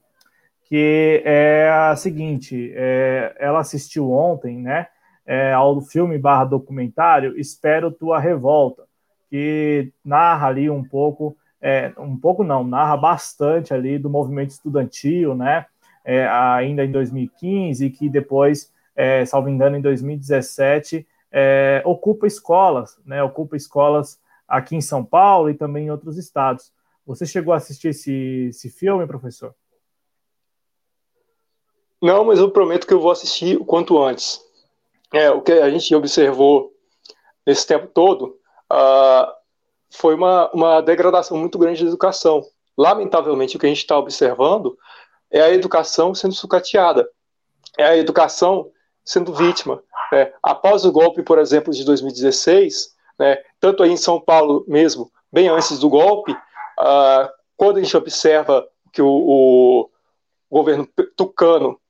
[0.75, 4.89] que é a seguinte: é, ela assistiu ontem, né,
[5.25, 8.83] é, ao filme barra documentário Espero Tua Revolta
[9.31, 15.37] que narra ali um pouco, é, um pouco não, narra bastante ali do movimento estudantil,
[15.37, 15.67] né?
[16.05, 23.23] É, ainda em 2015, que depois, é, salvo engano, em 2017, é, ocupa escolas, né?
[23.23, 26.73] Ocupa escolas aqui em São Paulo e também em outros estados.
[27.07, 29.55] Você chegou a assistir esse, esse filme, professor?
[32.05, 34.39] Não, mas eu prometo que eu vou assistir o quanto antes.
[35.11, 36.71] É, o que a gente observou
[37.47, 38.39] nesse tempo todo
[38.71, 39.33] uh,
[39.91, 42.43] foi uma, uma degradação muito grande da educação.
[42.77, 44.77] Lamentavelmente, o que a gente está observando
[45.31, 47.09] é a educação sendo sucateada,
[47.79, 48.71] é a educação
[49.03, 49.83] sendo vítima.
[50.13, 50.31] Né?
[50.43, 55.49] Após o golpe, por exemplo, de 2016, né, tanto aí em São Paulo mesmo, bem
[55.49, 59.91] antes do golpe, uh, quando a gente observa que o, o
[60.51, 60.87] governo
[61.17, 61.81] tucano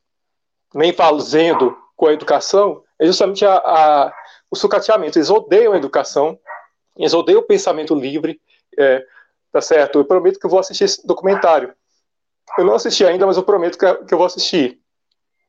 [0.75, 4.13] vem fazendo com a educação, é justamente a, a,
[4.51, 5.19] o sucateamento.
[5.19, 6.39] Eles odeiam a educação,
[6.97, 8.41] eles odeiam o pensamento livre,
[8.77, 9.05] é,
[9.53, 9.99] tá certo?
[9.99, 11.73] Eu prometo que eu vou assistir esse documentário.
[12.59, 14.81] Eu não assisti ainda, mas eu prometo que, que eu vou assistir,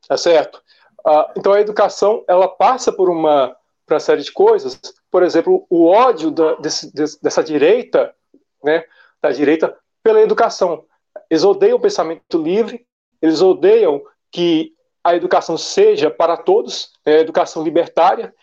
[0.08, 0.62] tá certo?
[1.04, 5.66] Ah, então a educação, ela passa por uma, por uma série de coisas, por exemplo,
[5.70, 8.14] o ódio da, desse, dessa direita,
[8.62, 8.84] né,
[9.22, 10.84] da direita, pela educação.
[11.30, 12.86] Eles odeiam o pensamento livre,
[13.20, 14.75] eles odeiam que
[15.06, 18.34] a educação seja para todos, né, educação libertária,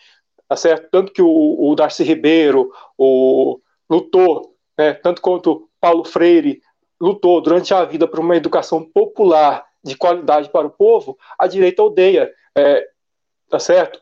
[0.48, 0.88] tá certo?
[0.90, 6.62] Tanto que o, o Darcy Ribeiro o, lutou, né, tanto quanto Paulo Freire
[6.98, 11.82] lutou durante a vida por uma educação popular de qualidade para o povo, a direita
[11.82, 12.88] odeia, é,
[13.50, 14.00] tá certo?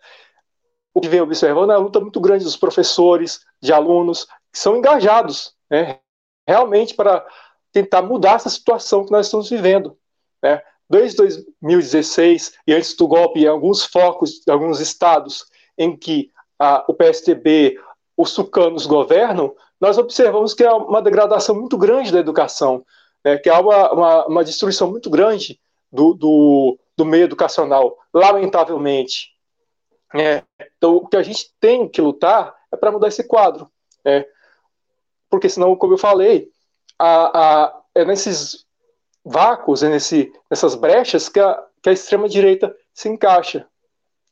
[0.95, 4.77] O que vem observando é a luta muito grande dos professores, de alunos, que são
[4.77, 5.99] engajados, né,
[6.47, 7.27] realmente para
[7.73, 9.99] tentar mudar essa situação que nós estamos vivendo.
[10.41, 10.63] Né?
[10.93, 15.47] Desde 2016 e antes do golpe, em alguns focos, em alguns estados
[15.79, 17.81] em que a, o PSDB,
[18.15, 22.85] os tucanos governam, nós observamos que há uma degradação muito grande da educação,
[23.25, 23.39] né?
[23.39, 25.59] que há uma, uma, uma destruição muito grande
[25.91, 29.31] do, do, do meio educacional, lamentavelmente.
[30.15, 30.43] É,
[30.77, 33.67] então, o que a gente tem que lutar é para mudar esse quadro.
[34.05, 34.27] Né?
[35.31, 36.51] Porque senão, como eu falei,
[36.99, 38.67] a, a, é nesses
[39.25, 43.67] vácuos, é nesse, nessas brechas que a, que a extrema-direita se encaixa,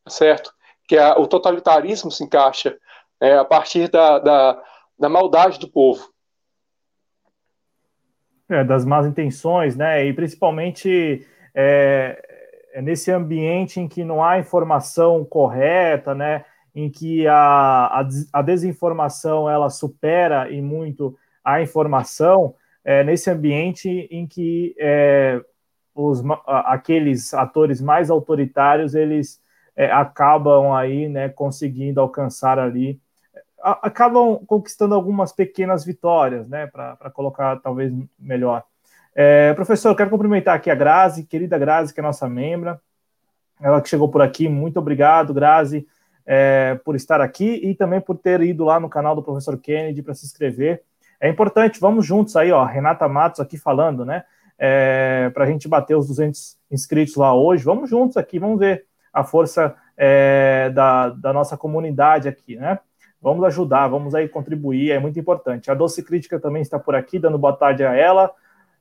[0.08, 0.52] certo?
[0.88, 2.76] Que a, o totalitarismo se encaixa
[3.20, 4.62] é, a partir da, da,
[4.98, 6.10] da maldade do povo.
[8.48, 10.04] É, das más intenções, né?
[10.04, 11.24] E principalmente
[11.54, 12.20] é,
[12.72, 16.44] é nesse ambiente em que não há informação correta, né?
[16.74, 23.88] Em que a, a, a desinformação ela supera e muito a informação, é, nesse ambiente
[24.10, 25.40] em que é,
[25.94, 29.40] os, aqueles atores mais autoritários eles
[29.76, 33.00] é, acabam aí né, conseguindo alcançar ali
[33.62, 38.64] acabam conquistando algumas pequenas vitórias, né, para colocar talvez melhor.
[39.14, 42.80] É, professor, quero cumprimentar aqui a Grazi, querida Grazi, que é nossa membra,
[43.60, 45.86] ela que chegou por aqui, muito obrigado, Grazi,
[46.24, 50.02] é, por estar aqui e também por ter ido lá no canal do professor Kennedy
[50.02, 50.82] para se inscrever.
[51.20, 54.24] É importante, vamos juntos aí, ó, Renata Matos aqui falando, né,
[54.58, 58.86] é, para a gente bater os 200 inscritos lá hoje, vamos juntos aqui, vamos ver
[59.12, 62.78] a força é, da, da nossa comunidade aqui, né.
[63.22, 65.70] Vamos ajudar, vamos aí contribuir, é muito importante.
[65.70, 68.30] A Doce Crítica também está por aqui, dando boa tarde a ela.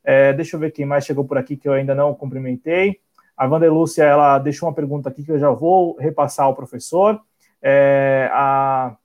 [0.01, 3.01] É, deixa eu ver quem mais chegou por aqui que eu ainda não cumprimentei.
[3.35, 7.19] A Vandelúcia, ela deixou uma pergunta aqui que eu já vou repassar ao professor.
[7.61, 8.95] É, a,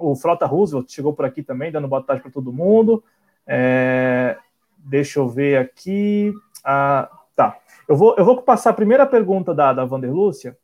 [0.00, 3.02] o Frota Roosevelt chegou por aqui também, dando boa tarde para todo mundo.
[3.46, 4.36] É,
[4.78, 6.32] deixa eu ver aqui.
[6.64, 7.58] Ah, tá.
[7.88, 10.56] Eu vou, eu vou passar a primeira pergunta da, da Vanderlúcia,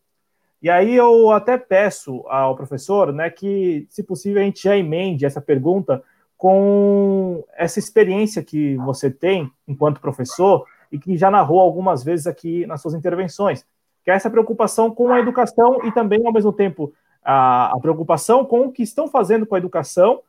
[0.63, 5.27] e aí eu até peço ao professor, né, que, se possível, a gente já emende
[5.27, 6.03] essa pergunta
[6.37, 12.67] com essa experiência que você tem enquanto professor e que já narrou algumas vezes aqui
[12.67, 13.67] nas suas intervenções,
[14.05, 16.93] que é essa preocupação com a educação e também, ao mesmo tempo,
[17.27, 20.23] a, a preocupação com o que estão fazendo com a educação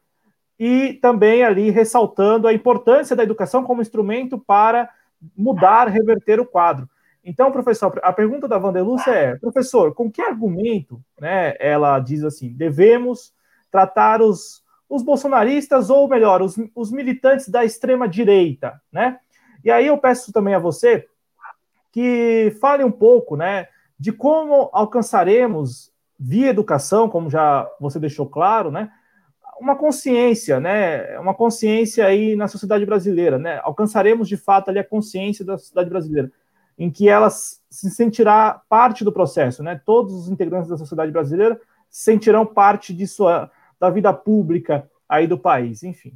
[0.59, 4.89] e também ali ressaltando a importância da educação como instrumento para
[5.37, 6.89] mudar, reverter o quadro.
[7.23, 12.49] Então, professor, a pergunta da Vandelúcia é, professor, com que argumento, né, ela diz assim,
[12.49, 13.31] devemos
[13.69, 19.19] tratar os, os bolsonaristas, ou melhor, os, os militantes da extrema-direita, né?
[19.63, 21.05] E aí eu peço também a você
[21.91, 23.67] que fale um pouco, né,
[23.99, 28.91] de como alcançaremos, via educação, como já você deixou claro, né,
[29.59, 34.83] uma consciência, né, uma consciência aí na sociedade brasileira, né, alcançaremos de fato ali a
[34.83, 36.31] consciência da sociedade brasileira
[36.77, 39.81] em que ela se sentirá parte do processo, né?
[39.83, 43.49] Todos os integrantes da sociedade brasileira sentirão parte de sua,
[43.79, 46.13] da vida pública aí do país, enfim.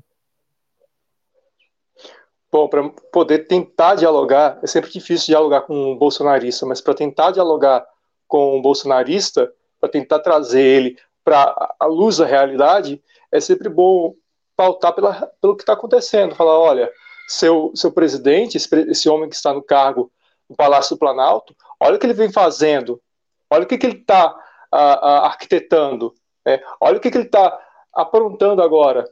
[2.51, 7.31] Bom, para poder tentar dialogar, é sempre difícil dialogar com um bolsonarista, mas para tentar
[7.31, 7.83] dialogar
[8.27, 14.13] com um bolsonarista, para tentar trazer ele para a luz da realidade, é sempre bom
[14.55, 16.35] pautar pela, pelo que está acontecendo.
[16.35, 16.91] Falar, olha,
[17.27, 20.11] seu, seu presidente, esse, esse homem que está no cargo
[20.47, 23.01] no Palácio do Planalto, olha o que ele vem fazendo,
[23.49, 24.35] olha o que, que ele está
[24.71, 26.13] arquitetando,
[26.45, 26.61] né?
[26.79, 27.59] olha o que, que ele está
[27.93, 29.09] aprontando agora.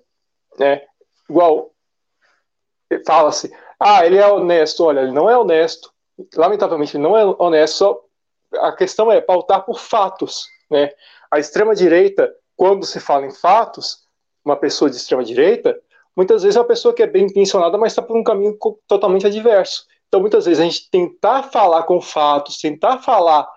[0.58, 0.82] Né?
[1.30, 1.72] Igual,
[3.06, 5.92] fala-se, ah, ele é honesto, olha, ele não é honesto,
[6.36, 8.02] lamentavelmente ele não é honesto, só
[8.56, 10.48] a questão é pautar por fatos.
[10.70, 10.92] Né?
[11.32, 14.08] A extrema-direita, quando se fala em fatos,
[14.44, 15.80] uma pessoa de extrema-direita,
[16.16, 19.28] muitas vezes é uma pessoa que é bem intencionada, mas está por um caminho totalmente
[19.28, 19.86] adverso.
[20.08, 23.48] Então, muitas vezes, a gente tentar falar com fatos, tentar falar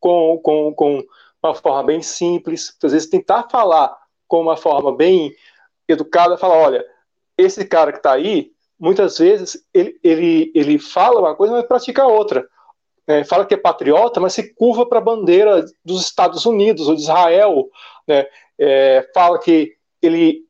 [0.00, 1.04] com, com, com
[1.42, 5.34] uma forma bem simples, muitas vezes tentar falar com uma forma bem
[5.86, 6.84] educada, falar, olha,
[7.36, 12.06] esse cara que está aí, muitas vezes ele, ele, ele fala uma coisa, mas pratica
[12.06, 12.48] outra.
[13.08, 16.94] É, fala que é patriota, mas se curva para a bandeira dos Estados Unidos ou
[16.94, 17.70] de Israel.
[18.06, 18.26] Né?
[18.58, 20.44] É, fala que ele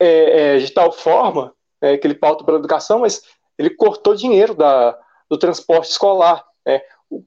[0.00, 3.22] é, é de tal forma é, que ele pauta pela educação, mas
[3.56, 6.44] ele cortou dinheiro da, do transporte escolar.
[6.66, 6.82] Né?
[7.08, 7.22] O,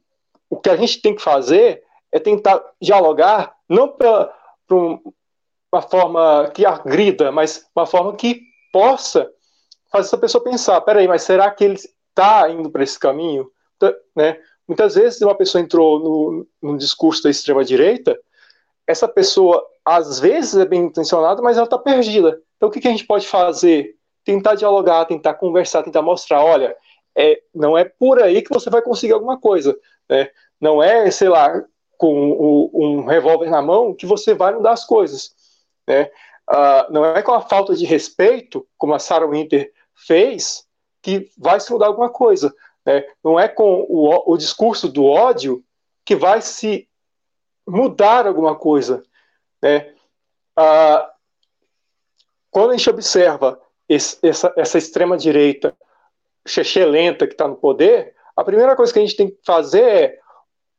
[0.50, 4.30] o que a gente tem que fazer é tentar dialogar, não para
[5.72, 8.42] uma forma que agrida, mas uma forma que
[8.74, 9.32] possa
[9.90, 13.50] fazer essa pessoa pensar: peraí, mas será que ele está indo para esse caminho?
[14.16, 14.40] Né?
[14.68, 18.18] Muitas vezes uma pessoa entrou no, no discurso da extrema-direita,
[18.88, 22.40] essa pessoa às vezes é bem intencionada, mas ela está perdida.
[22.58, 23.96] Então o que, que, a gente pode fazer?
[24.24, 26.76] Tentar dialogar, tentar conversar, tentar mostrar, olha,
[27.16, 29.78] é, não é por aí que você vai conseguir alguma coisa.
[30.10, 30.30] Né?
[30.60, 31.62] Não é, sei lá,
[31.98, 35.32] com o, um revólver na mão que você vai mudar as coisas.
[35.88, 36.10] Né?
[36.50, 40.66] Uh, não é com a falta de respeito, como a Sarah Winter fez,
[41.02, 42.54] que vai se mudar alguma coisa.
[42.86, 43.06] Né?
[43.24, 45.64] Não é com o, o discurso do ódio
[46.06, 46.88] que vai se
[47.68, 49.04] mudar alguma coisa.
[49.62, 49.94] Né?
[50.56, 51.12] Ah,
[52.52, 55.76] quando a gente observa esse, essa, essa extrema-direita
[56.88, 60.20] lenta que está no poder, a primeira coisa que a gente tem que fazer é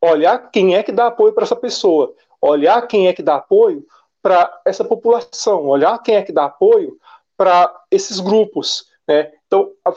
[0.00, 3.86] olhar quem é que dá apoio para essa pessoa, olhar quem é que dá apoio
[4.22, 6.98] para essa população, olhar quem é que dá apoio
[7.36, 8.86] para esses grupos.
[9.08, 9.32] Né?
[9.46, 9.92] Então, a,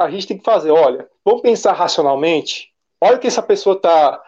[0.00, 4.18] a gente tem que fazer, olha, vamos pensar racionalmente, olha o que essa pessoa está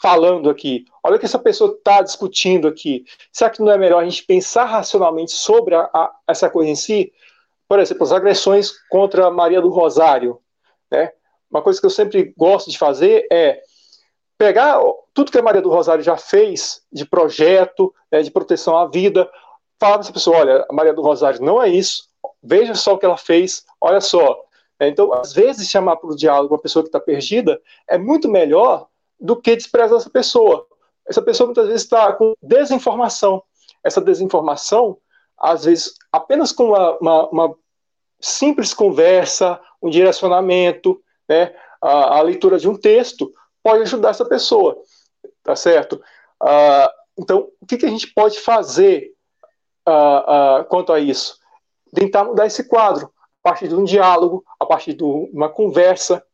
[0.00, 3.04] falando aqui, olha o que essa pessoa está discutindo aqui.
[3.30, 6.74] Será que não é melhor a gente pensar racionalmente sobre a, a, essa coisa em
[6.74, 7.12] si?
[7.68, 10.40] Por exemplo, as agressões contra Maria do Rosário.
[10.90, 11.12] Né?
[11.50, 13.60] Uma coisa que eu sempre gosto de fazer é
[14.38, 14.80] pegar
[15.12, 19.30] tudo que a Maria do Rosário já fez de projeto, né, de proteção à vida,
[19.78, 22.08] falar para essa pessoa: olha, a Maria do Rosário não é isso,
[22.42, 24.42] veja só o que ela fez, olha só.
[24.88, 28.88] Então, às vezes, chamar para o diálogo uma pessoa que está perdida é muito melhor
[29.20, 30.66] do que desprezar essa pessoa.
[31.06, 33.42] Essa pessoa muitas vezes está com desinformação.
[33.84, 34.98] Essa desinformação,
[35.38, 37.56] às vezes, apenas com uma, uma, uma
[38.20, 44.80] simples conversa, um direcionamento, né, a, a, leitura de um texto, pode ajudar essa pessoa,
[45.42, 46.02] tá certo?
[46.40, 49.12] Uh, então, o que, que, a gente pode fazer
[49.88, 51.38] uh, uh, quanto a isso?
[51.92, 56.24] Tentar mudar esse quadro, a partir de um diálogo, a partir de uma conversa,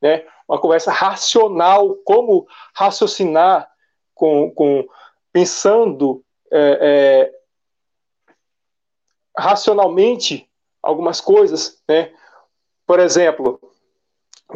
[0.00, 0.24] né?
[0.48, 3.70] uma conversa racional, como raciocinar
[4.14, 4.86] com, com
[5.32, 7.32] pensando é, é,
[9.36, 10.48] racionalmente
[10.82, 12.12] algumas coisas, né?
[12.86, 13.60] Por exemplo,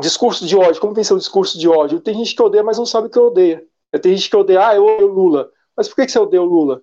[0.00, 0.80] discurso de ódio.
[0.80, 2.00] Como pensar o discurso de ódio?
[2.00, 3.64] Tem gente que odeia, mas não sabe que odeia.
[4.02, 5.50] Tem gente que odeia, ah, eu odeio Lula.
[5.76, 6.82] Mas por que você odeia o Lula?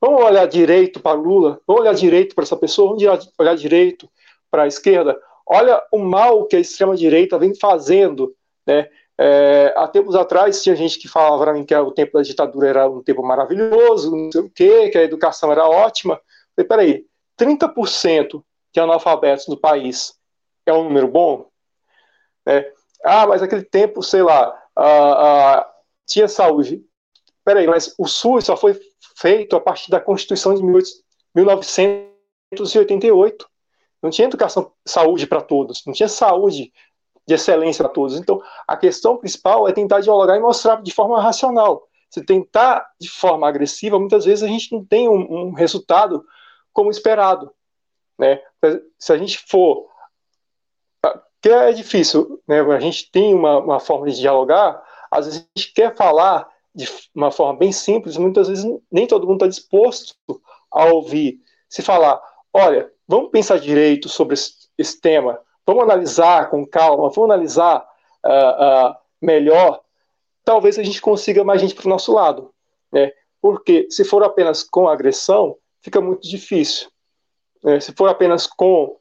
[0.00, 3.02] Vamos olhar direito para Lula, vamos olhar direito para essa pessoa, vamos
[3.38, 4.08] olhar direito
[4.50, 5.18] para a esquerda.
[5.46, 8.34] Olha o mal que a extrema-direita vem fazendo
[8.68, 8.88] né?
[9.20, 12.68] É, há tempos atrás tinha gente que falava para mim que o tempo da ditadura
[12.68, 16.20] era um tempo maravilhoso, não sei o quê, que a educação era ótima.
[16.54, 17.04] Falei, peraí,
[17.40, 20.16] 30% de analfabetos no país
[20.66, 21.50] é um número bom?
[22.46, 25.68] É, ah, mas aquele tempo, sei lá, ah, ah,
[26.06, 26.84] tinha saúde.
[27.42, 28.78] Peraí, mas o SUS só foi
[29.16, 33.50] feito a partir da Constituição de 1988.
[34.02, 36.72] Não tinha educação, saúde para todos, não tinha saúde
[37.26, 38.16] de excelência para todos.
[38.16, 41.86] Então, a questão principal é tentar dialogar e mostrar de forma racional.
[42.08, 46.24] Se tentar de forma agressiva, muitas vezes a gente não tem um, um resultado
[46.72, 47.52] como esperado.
[48.18, 48.40] Né?
[48.98, 49.86] Se a gente for.
[51.40, 52.60] Que é difícil, né?
[52.60, 56.88] a gente tem uma, uma forma de dialogar, às vezes a gente quer falar de
[57.14, 60.16] uma forma bem simples, muitas vezes nem todo mundo está disposto
[60.70, 61.40] a ouvir.
[61.68, 62.20] Se falar,
[62.52, 67.86] olha, vamos pensar direito sobre esse, esse tema, vamos analisar com calma, vamos analisar
[68.24, 69.80] uh, uh, melhor,
[70.44, 72.52] talvez a gente consiga mais gente para o nosso lado.
[72.92, 73.12] Né?
[73.40, 76.88] Porque se for apenas com agressão, fica muito difícil.
[77.62, 77.80] Né?
[77.80, 78.96] Se for apenas com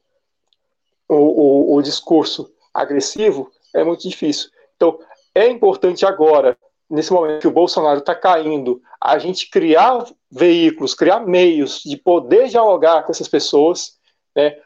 [1.07, 4.49] o, o, o discurso agressivo, é muito difícil.
[4.75, 4.99] Então,
[5.33, 6.57] é importante agora,
[6.89, 12.47] nesse momento que o Bolsonaro está caindo, a gente criar veículos, criar meios de poder
[12.47, 13.97] dialogar com essas pessoas,
[14.35, 14.57] né,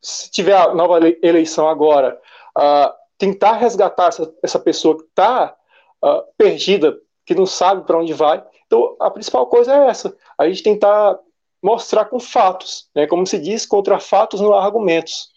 [0.00, 2.20] se tiver a nova eleição agora,
[2.56, 5.54] uh, tentar resgatar essa, essa pessoa que está
[6.02, 8.44] uh, ah, perdida, que não sabe para onde vai.
[8.66, 11.18] Então, a principal coisa é essa: a gente tentar
[11.62, 13.06] mostrar com fatos, né?
[13.06, 15.33] Como se diz, contra fatos não há argumentos.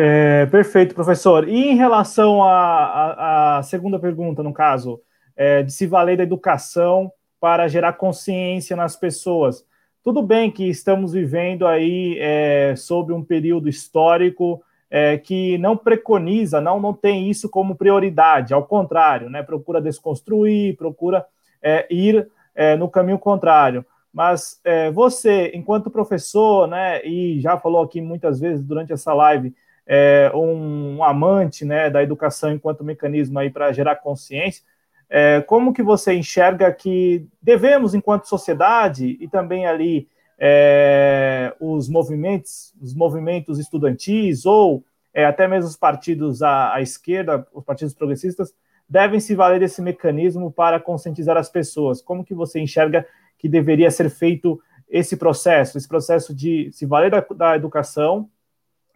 [0.00, 1.48] É, perfeito, professor.
[1.48, 5.00] E em relação à segunda pergunta, no caso,
[5.36, 9.64] é, de se valer da educação para gerar consciência nas pessoas.
[10.04, 16.60] Tudo bem que estamos vivendo aí é, sobre um período histórico é, que não preconiza,
[16.60, 21.26] não, não tem isso como prioridade, ao contrário, né, procura desconstruir, procura
[21.60, 23.84] é, ir é, no caminho contrário.
[24.12, 29.52] Mas é, você, enquanto professor, né, e já falou aqui muitas vezes durante essa live,
[29.88, 34.62] é, um amante né, da educação enquanto mecanismo aí para gerar consciência,
[35.08, 40.06] é, como que você enxerga que devemos, enquanto sociedade, e também ali
[40.38, 44.84] é, os movimentos, os movimentos estudantis ou
[45.14, 48.54] é, até mesmo os partidos à, à, esquerda, os partidos progressistas,
[48.86, 52.02] devem se valer desse mecanismo para conscientizar as pessoas.
[52.02, 53.06] Como que você enxerga
[53.38, 58.28] que deveria ser feito esse processo, esse processo de se valer da, da educação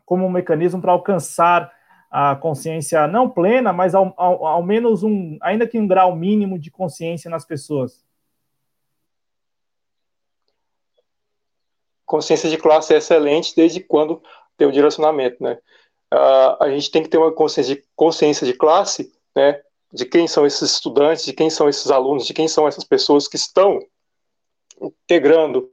[0.05, 1.72] como um mecanismo para alcançar
[2.12, 6.59] a consciência não plena, mas ao, ao, ao menos um, ainda que um grau mínimo
[6.59, 8.05] de consciência nas pessoas?
[12.05, 14.22] Consciência de classe é excelente desde quando
[14.59, 15.59] tem o direcionamento, né?
[16.12, 19.62] Uh, a gente tem que ter uma consciência de, consciência de classe, né?
[19.90, 23.26] De quem são esses estudantes, de quem são esses alunos, de quem são essas pessoas
[23.26, 23.80] que estão
[24.78, 25.70] integrando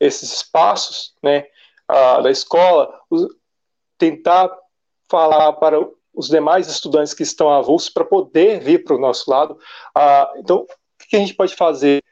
[0.00, 1.46] esses espaços, né?
[1.90, 2.98] Uh, da escola,
[4.02, 4.50] tentar
[5.08, 5.78] falar para
[6.12, 9.56] os demais estudantes que estão avulsos para poder vir para o nosso lado.
[9.94, 12.02] Ah, então, o que a gente pode fazer?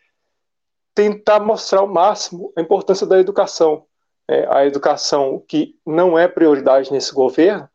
[0.95, 3.87] Tentar mostrar ao máximo a importância da educação.
[4.29, 7.69] É, a educação que não é prioridade nesse governo,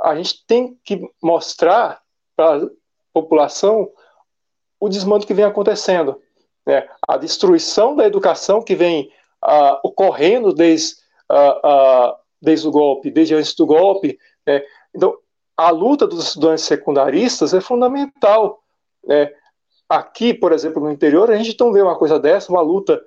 [0.00, 2.00] a gente tem que mostrar
[2.34, 2.68] para a
[3.12, 3.90] população
[4.80, 6.18] o desmando que vem acontecendo.
[6.64, 6.88] Né?
[7.06, 10.96] A destruição da educação que vem ah, ocorrendo desde,
[11.28, 14.18] ah, ah desde o golpe, desde antes do golpe.
[14.46, 14.62] Né?
[14.94, 15.16] Então,
[15.56, 18.62] a luta dos estudantes secundaristas é fundamental.
[19.04, 19.32] Né?
[19.88, 23.00] Aqui, por exemplo, no interior, a gente não vê uma coisa dessa, uma luta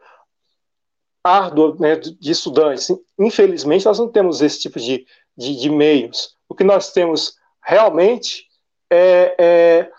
[1.24, 2.88] árdua né, de estudantes.
[3.20, 5.06] Infelizmente, nós não temos esse tipo de,
[5.36, 6.36] de, de meios.
[6.48, 8.48] O que nós temos realmente
[8.90, 9.92] é, é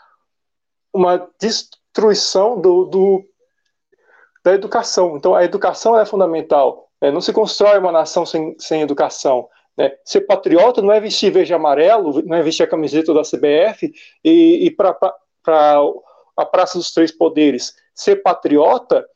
[0.92, 3.24] uma destruição do, do,
[4.44, 5.16] da educação.
[5.16, 6.85] Então, a educação é fundamental.
[7.00, 7.10] Né?
[7.10, 9.48] Não se constrói uma nação sem, sem educação.
[9.76, 9.92] Né?
[10.04, 13.92] Ser patriota não é vestir verde e amarelo, não é vestir a camiseta da CBF
[14.24, 14.96] e ir para
[16.36, 17.74] a Praça dos Três Poderes.
[17.94, 19.06] Ser patriota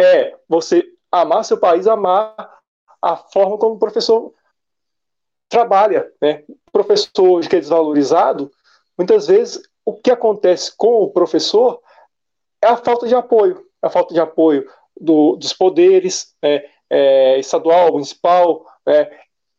[0.00, 2.58] é você amar seu país, amar
[3.00, 4.32] a forma como o professor
[5.48, 6.10] trabalha.
[6.20, 6.42] Né?
[6.48, 8.50] O professor que é desvalorizado,
[8.98, 11.80] muitas vezes o que acontece com o professor
[12.62, 17.92] é a falta de apoio, a falta de apoio do, dos poderes é, é, estadual,
[17.92, 19.10] municipal, é,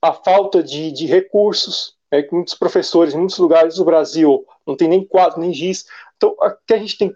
[0.02, 4.74] a falta de, de recursos, é, que muitos professores em muitos lugares do Brasil não
[4.74, 5.86] tem nem quadro, nem giz.
[6.16, 7.16] Então, o que a gente tem que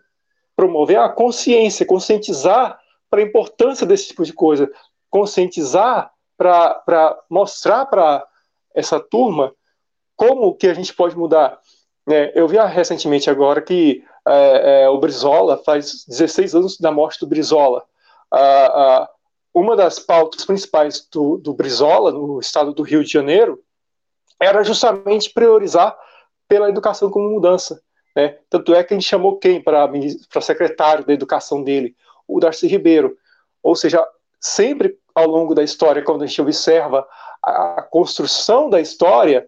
[0.58, 2.78] promover é a consciência, conscientizar
[3.10, 4.70] para a importância desse tipo de coisa,
[5.10, 8.26] conscientizar para mostrar para
[8.76, 9.54] essa turma
[10.18, 11.60] como que a gente pode mudar.
[12.10, 17.22] É, eu vi recentemente agora que é, é, o Brizola faz 16 anos da morte
[17.22, 17.86] do Brizola.
[19.54, 23.62] Uma das pautas principais do, do Brizola, no estado do Rio de Janeiro,
[24.40, 25.98] era justamente priorizar
[26.48, 27.82] pela educação como mudança.
[28.16, 28.38] Né?
[28.50, 29.90] Tanto é que a gente chamou quem para
[30.42, 31.96] secretário da educação dele?
[32.28, 33.18] O Darcy Ribeiro.
[33.62, 34.06] Ou seja,
[34.40, 37.08] sempre ao longo da história, quando a gente observa
[37.44, 39.48] a, construção da história,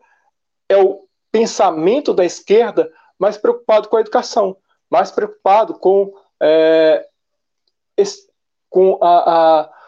[0.67, 4.57] é o pensamento da esquerda mais preocupado com a educação,
[4.89, 7.07] mais preocupado com, é,
[8.69, 9.80] com a, a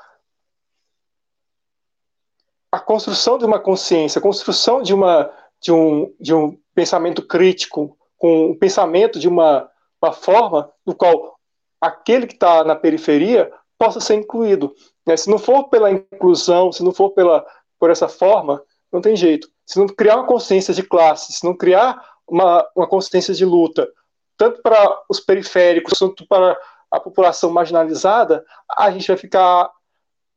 [2.74, 7.96] a construção de uma consciência, a construção de, uma, de, um, de um pensamento crítico,
[8.18, 9.70] com um pensamento de uma,
[10.02, 11.38] uma forma no qual
[11.80, 14.74] aquele que está na periferia possa ser incluído.
[15.06, 15.16] Né?
[15.16, 17.46] Se não for pela inclusão, se não for pela,
[17.78, 19.48] por essa forma, não tem jeito.
[19.68, 23.88] Se não criar uma consciência de classe, se não criar uma, uma consciência de luta,
[24.36, 26.58] tanto para os periféricos quanto para
[26.90, 28.44] a população marginalizada,
[28.76, 29.70] a gente vai ficar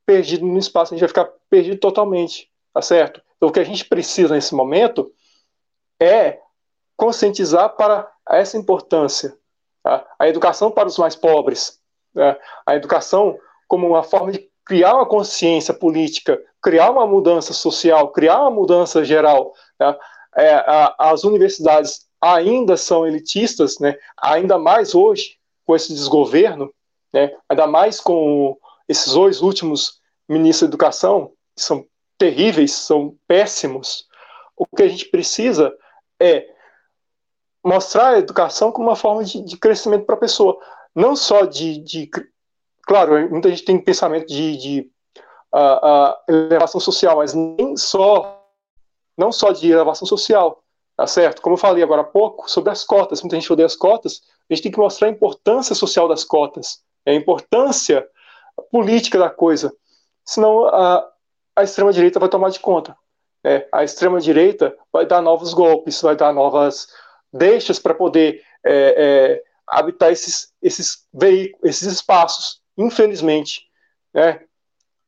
[0.07, 3.21] perdido no espaço, a gente vai ficar perdido totalmente, tá certo?
[3.37, 5.13] Então, o que a gente precisa nesse momento
[6.01, 6.39] é
[6.97, 9.37] conscientizar para essa importância.
[9.83, 10.07] Tá?
[10.19, 11.81] A educação para os mais pobres,
[12.15, 12.37] né?
[12.65, 13.39] a educação
[13.69, 19.05] como uma forma de criar uma consciência política, criar uma mudança social, criar uma mudança
[19.05, 19.53] geral.
[19.79, 19.99] Tá?
[20.37, 23.97] É, a, as universidades ainda são elitistas, né?
[24.17, 26.73] ainda mais hoje com esse desgoverno,
[27.13, 27.37] né?
[27.49, 28.57] ainda mais com
[28.89, 31.87] esses dois últimos ministros da educação, que são
[32.19, 34.07] terríveis, são péssimos,
[34.57, 35.73] o que a gente precisa
[36.19, 36.49] é
[37.65, 40.59] mostrar a educação como uma forma de, de crescimento para a pessoa.
[40.95, 42.09] Não só de, de,
[42.87, 44.91] Claro, muita gente tem pensamento de, de
[45.53, 48.45] uh, uh, elevação social, mas nem só.
[49.19, 50.63] Não só de elevação social,
[50.97, 51.41] tá certo?
[51.43, 54.55] Como eu falei agora há pouco sobre as cotas, muita gente odeia as cotas, a
[54.55, 58.07] gente tem que mostrar a importância social das cotas, a importância
[58.63, 59.73] política da coisa
[60.27, 61.09] senão a,
[61.55, 62.97] a extrema-direita vai tomar de conta.
[63.45, 66.89] né, a extrema-direita vai dar novos golpes, vai dar novas
[67.33, 73.63] deixas para poder é, é, habitar esses, esses veículos, esses espaços, infelizmente.
[74.13, 74.45] Né?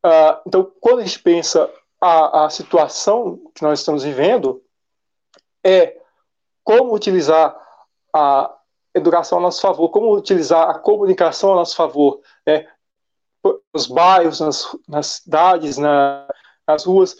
[0.02, 1.70] Ah, então, quando a gente pensa
[2.00, 4.62] a, a situação que nós estamos vivendo,
[5.64, 5.96] é
[6.62, 7.56] como utilizar
[8.14, 8.54] a
[8.94, 12.68] educação a nosso favor, como utilizar a comunicação a nosso favor, né?
[13.72, 16.26] Nos bairros, nas, nas cidades, na,
[16.66, 17.16] nas ruas,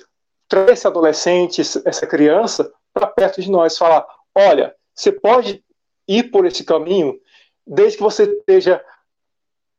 [0.49, 5.65] trazer esse adolescente, essa criança, para perto de nós, falar: olha, você pode
[6.07, 7.21] ir por esse caminho
[7.67, 8.83] desde que você esteja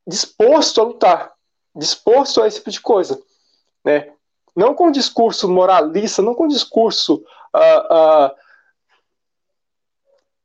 [0.07, 1.33] disposto a lutar,
[1.75, 3.21] disposto a esse tipo de coisa,
[3.83, 4.13] né?
[4.55, 7.23] Não com discurso moralista, não com discurso
[7.55, 8.35] uh, uh,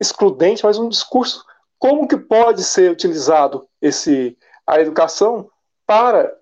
[0.01, 1.45] excludente, mas um discurso
[1.79, 5.51] como que pode ser utilizado esse a educação
[5.87, 6.35] para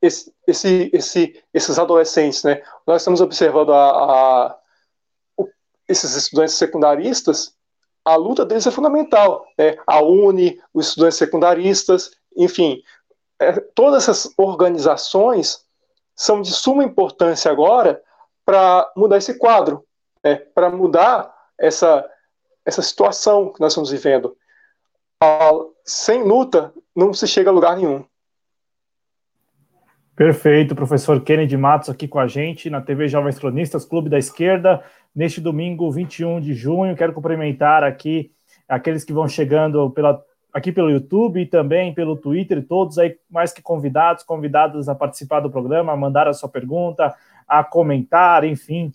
[0.00, 2.62] esse, esse, esse, esses adolescentes, né?
[2.86, 4.58] Nós estamos observando a, a,
[5.88, 7.54] esses estudantes secundaristas,
[8.04, 9.76] a luta deles é fundamental, né?
[9.86, 12.82] A Uni, os estudantes secundaristas, enfim,
[13.38, 15.66] é, todas essas organizações
[16.16, 18.02] são de suma importância agora
[18.44, 19.84] para mudar esse quadro,
[20.24, 20.36] né?
[20.36, 22.08] Para mudar essa
[22.64, 24.36] essa situação que nós estamos vivendo.
[25.84, 28.04] Sem luta, não se chega a lugar nenhum.
[30.20, 34.82] Perfeito, professor Kennedy Matos aqui com a gente na TV Jovens Cronistas, Clube da Esquerda,
[35.16, 36.94] neste domingo 21 de junho.
[36.94, 38.30] Quero cumprimentar aqui
[38.68, 43.50] aqueles que vão chegando pela, aqui pelo YouTube e também pelo Twitter, todos aí mais
[43.50, 47.14] que convidados, convidados a participar do programa, a mandar a sua pergunta,
[47.48, 48.92] a comentar, enfim,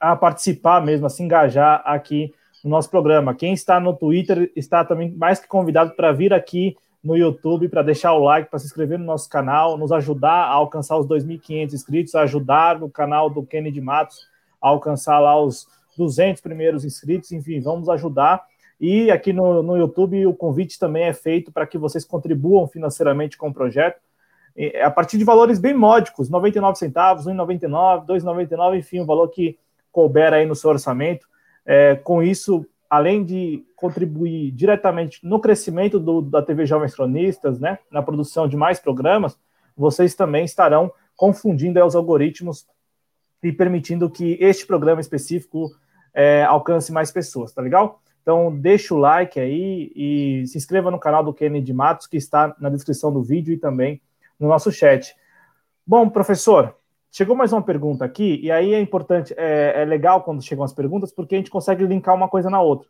[0.00, 2.32] a participar mesmo, a se engajar aqui
[2.64, 3.34] no nosso programa.
[3.34, 7.82] Quem está no Twitter está também mais que convidado para vir aqui no YouTube para
[7.82, 11.72] deixar o like, para se inscrever no nosso canal, nos ajudar a alcançar os 2.500
[11.72, 14.28] inscritos, ajudar no canal do Kennedy Matos
[14.60, 18.44] a alcançar lá os 200 primeiros inscritos, enfim, vamos ajudar.
[18.80, 23.36] E aqui no, no YouTube o convite também é feito para que vocês contribuam financeiramente
[23.36, 24.00] com o projeto,
[24.82, 29.58] a partir de valores bem módicos, 99 centavos, 1,99, 2,99, enfim, o valor que
[29.92, 31.26] couber aí no seu orçamento.
[31.64, 37.78] É, com isso, além de contribuir diretamente no crescimento do, da TV Jovens Cronistas, né,
[37.88, 39.38] na produção de mais programas,
[39.76, 42.66] vocês também estarão confundindo os algoritmos
[43.42, 45.70] e permitindo que este programa específico
[46.12, 48.02] é, alcance mais pessoas, tá legal?
[48.22, 52.54] Então, deixa o like aí e se inscreva no canal do Kennedy Matos, que está
[52.58, 54.02] na descrição do vídeo e também
[54.38, 55.14] no nosso chat.
[55.86, 56.76] Bom, professor,
[57.12, 60.72] Chegou mais uma pergunta aqui, e aí é importante, é, é, legal quando chegam as
[60.72, 62.88] perguntas, porque a gente consegue linkar uma coisa na outra.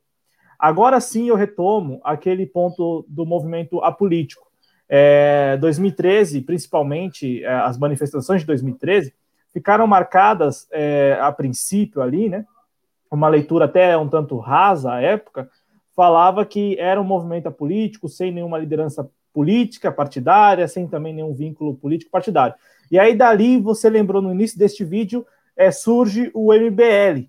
[0.59, 4.47] Agora sim eu retomo aquele ponto do movimento apolítico.
[4.87, 9.15] É, 2013, principalmente, é, as manifestações de 2013
[9.55, 12.45] ficaram marcadas é, a princípio ali, né?
[13.11, 15.49] Uma leitura até um tanto rasa à época,
[15.97, 21.75] falava que era um movimento apolítico, sem nenhuma liderança política partidária, sem também nenhum vínculo
[21.75, 22.55] político partidário.
[22.91, 25.27] E aí, dali, você lembrou no início deste vídeo,
[25.57, 27.29] é, surge o MBL,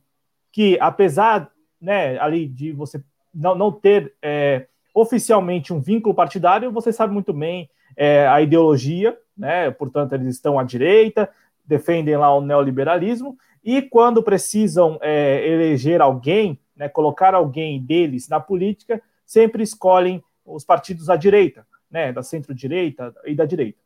[0.51, 3.03] que apesar né, ali de você
[3.33, 9.17] não, não ter é, oficialmente um vínculo partidário, você sabe muito bem é, a ideologia,
[9.37, 9.71] né?
[9.71, 11.29] Portanto, eles estão à direita,
[11.65, 18.39] defendem lá o neoliberalismo, e quando precisam é, eleger alguém, né, colocar alguém deles na
[18.39, 23.80] política, sempre escolhem os partidos à direita, né, da centro-direita e da direita.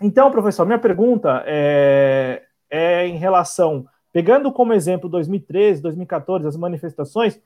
[0.00, 7.40] Então, professor, minha pergunta é, é em relação, pegando como exemplo 2013, 2014, as manifestações,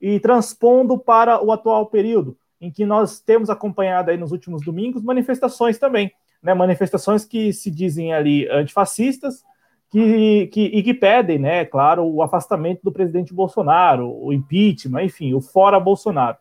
[0.00, 5.02] e transpondo para o atual período, em que nós temos acompanhado aí nos últimos domingos
[5.02, 6.10] manifestações também,
[6.42, 9.44] né, manifestações que se dizem ali antifascistas,
[9.90, 15.34] que, que, e que pedem, né, claro, o afastamento do presidente Bolsonaro, o impeachment, enfim,
[15.34, 16.36] o fora Bolsonaro.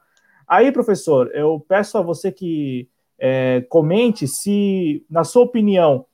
[0.48, 2.88] Aí, professor, eu peço a você que
[3.20, 6.06] é, comente se, na sua opinião,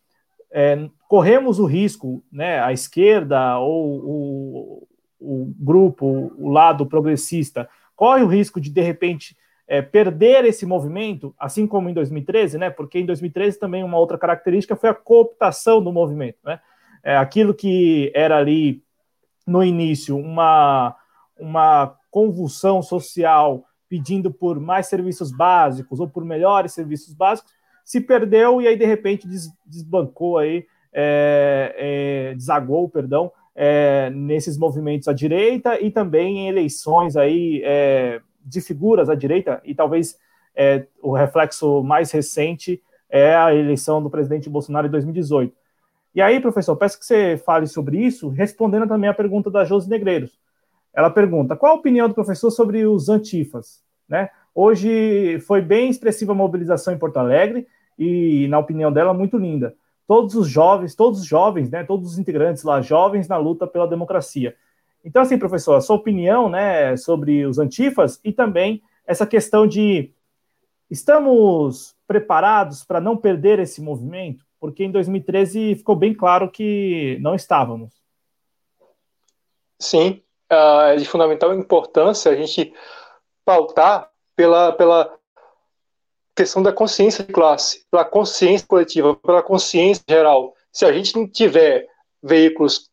[0.52, 4.88] é, corremos o risco, né, a esquerda ou o,
[5.20, 9.36] o grupo, o lado progressista, corre o risco de, de repente,
[9.68, 12.70] é, perder esse movimento, assim como em 2013, né?
[12.70, 16.60] Porque em 2013 também uma outra característica foi a cooptação do movimento, né?
[17.04, 18.84] É, aquilo que era ali
[19.46, 20.96] no início uma,
[21.40, 27.52] uma convulsão social pedindo por mais serviços básicos ou por melhores serviços básicos,
[27.84, 34.58] se perdeu e aí de repente des, desbancou aí, é, é, desagou, perdão, é, nesses
[34.58, 40.18] movimentos à direita e também em eleições aí é, de figuras à direita e talvez
[40.56, 45.56] é, o reflexo mais recente é a eleição do presidente Bolsonaro em 2018.
[46.14, 49.90] E aí, professor, peço que você fale sobre isso, respondendo também a pergunta da Josi
[49.90, 50.40] Negreiros.
[50.96, 53.84] Ela pergunta: qual a opinião do professor sobre os antifas?
[54.08, 54.30] Né?
[54.54, 57.68] Hoje foi bem expressiva a mobilização em Porto Alegre
[58.00, 59.76] e, na opinião dela, muito linda.
[60.08, 63.88] Todos os jovens, todos os jovens, né, todos os integrantes lá, jovens na luta pela
[63.88, 64.56] democracia.
[65.04, 70.12] Então, assim, professor, a sua opinião né, sobre os antifas e também essa questão de
[70.90, 74.46] estamos preparados para não perder esse movimento?
[74.60, 77.94] Porque em 2013 ficou bem claro que não estávamos.
[79.80, 80.22] Sim,
[80.52, 82.74] uh, é de fundamental importância a gente
[83.44, 85.18] pautar pela, pela
[86.36, 90.54] questão da consciência de classe, pela consciência coletiva, pela consciência geral.
[90.72, 91.88] Se a gente não tiver
[92.22, 92.90] veículos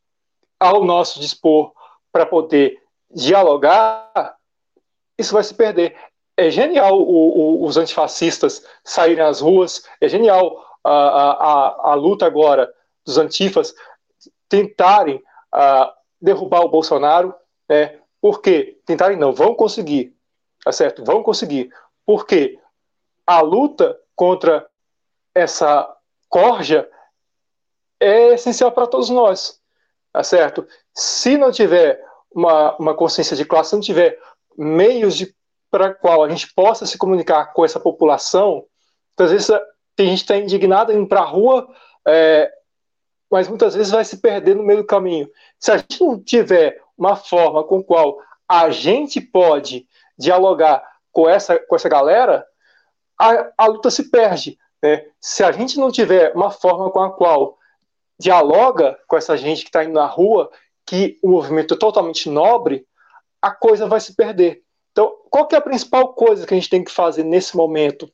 [0.60, 1.72] ao nosso dispor
[2.12, 2.80] para poder
[3.10, 4.36] dialogar,
[5.18, 5.96] isso vai se perder.
[6.36, 12.26] É genial o, o, os antifascistas saírem às ruas, é genial a, a, a luta
[12.26, 12.72] agora
[13.04, 13.74] dos antifas
[14.48, 17.34] tentarem uh, derrubar o Bolsonaro,
[17.72, 17.98] né?
[18.20, 18.78] Por quê?
[18.84, 20.14] Tentarem não, vão conseguir,
[20.62, 21.04] tá certo?
[21.04, 21.70] Vão conseguir.
[22.04, 22.58] Porque
[23.26, 24.68] a luta contra
[25.34, 25.88] essa
[26.28, 26.88] corja
[27.98, 29.60] é essencial para todos nós,
[30.12, 30.66] tá certo?
[30.94, 34.20] Se não tiver uma, uma consciência de classe, se não tiver
[34.56, 35.24] meios
[35.70, 38.66] para qual a gente possa se comunicar com essa população,
[39.16, 39.48] às vezes
[39.96, 41.68] tem gente está indignada ir para a rua,
[42.06, 42.52] é,
[43.30, 45.30] mas muitas vezes vai se perder no meio do caminho.
[45.58, 48.18] Se a gente não tiver uma forma com qual
[48.48, 49.86] a gente pode
[50.18, 52.46] dialogar com essa, com essa galera,
[53.18, 54.58] a, a luta se perde.
[54.82, 55.06] Né?
[55.20, 57.58] Se a gente não tiver uma forma com a qual
[58.18, 60.50] dialoga com essa gente que está indo na rua,
[60.86, 62.86] que o movimento é totalmente nobre,
[63.40, 64.62] a coisa vai se perder.
[64.92, 68.10] Então, qual é a principal coisa que a gente tem que fazer nesse momento?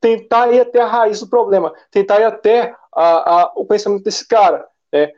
[0.00, 4.26] Tentar ir até a raiz do problema, tentar ir até a, a, o pensamento desse
[4.28, 4.66] cara.
[4.92, 5.10] Né?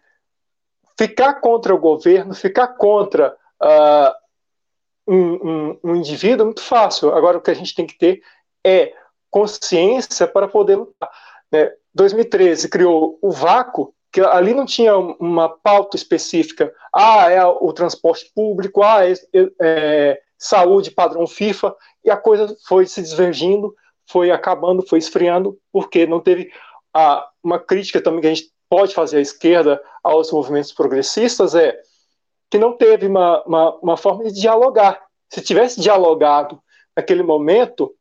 [0.98, 4.12] Ficar contra o governo, ficar contra uh,
[5.06, 7.14] um, um, um indivíduo é muito fácil.
[7.14, 8.22] Agora, o que a gente tem que ter
[8.64, 8.92] é
[9.30, 11.10] consciência para poder lutar.
[11.52, 11.72] Né?
[11.94, 16.72] 2013 criou o vácuo, que ali não tinha uma pauta específica.
[16.94, 21.74] Ah, é o transporte público, ah, é, é, é saúde padrão FIFA,
[22.04, 23.74] e a coisa foi se desvergindo,
[24.08, 26.50] foi acabando, foi esfriando, porque não teve
[26.94, 31.78] ah, uma crítica também que a gente pode fazer à esquerda aos movimentos progressistas é
[32.50, 35.04] que não teve uma, uma, uma forma de dialogar.
[35.28, 36.60] Se tivesse dialogado
[36.96, 37.94] naquele momento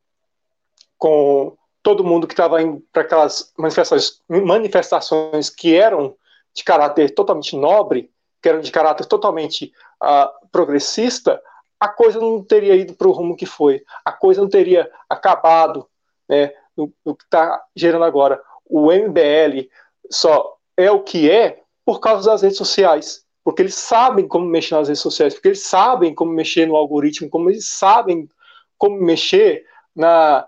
[0.98, 6.16] com todo mundo que estava indo para aquelas manifestações, manifestações que eram
[6.54, 8.10] de caráter totalmente nobre,
[8.42, 11.40] que eram de caráter totalmente uh, progressista,
[11.78, 15.86] a coisa não teria ido para o rumo que foi, a coisa não teria acabado
[16.28, 18.42] né, no, no que está gerando agora.
[18.64, 19.68] O MBL
[20.10, 24.74] só é o que é por causa das redes sociais, porque eles sabem como mexer
[24.74, 28.28] nas redes sociais, porque eles sabem como mexer no algoritmo, como eles sabem
[28.76, 29.64] como mexer
[29.94, 30.46] na,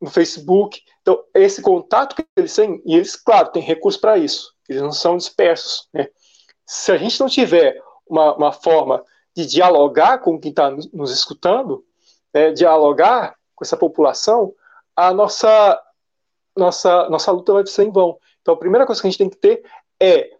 [0.00, 0.82] no Facebook.
[1.00, 4.92] Então, esse contato que eles têm, e eles, claro, têm recursos para isso, eles não
[4.92, 5.88] são dispersos.
[5.92, 6.08] Né?
[6.66, 9.02] Se a gente não tiver uma, uma forma
[9.34, 11.84] de dialogar com quem está nos escutando,
[12.32, 14.54] né, dialogar com essa população,
[14.94, 15.80] a nossa,
[16.56, 18.18] nossa, nossa luta vai ser em vão.
[18.46, 19.64] Então, a primeira coisa que a gente tem que ter
[20.00, 20.30] é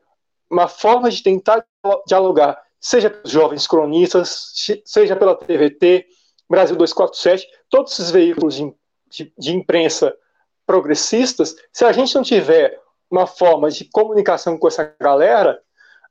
[0.49, 1.67] uma forma de tentar
[2.07, 4.53] dialogar, seja pelos jovens cronistas,
[4.85, 6.07] seja pela TVT,
[6.49, 8.73] Brasil 247, todos esses veículos de,
[9.11, 10.17] de, de imprensa
[10.65, 12.81] progressistas, se a gente não tiver
[13.11, 15.61] uma forma de comunicação com essa galera,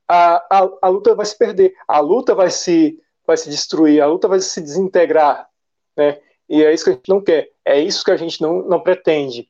[0.06, 4.06] a, a, a, luta vai se perder, a luta vai se, vai se destruir, a
[4.06, 5.48] luta vai se desintegrar,
[5.96, 6.20] né?
[6.46, 8.80] E é isso que a gente não quer, é isso que a gente não, não
[8.80, 9.48] pretende,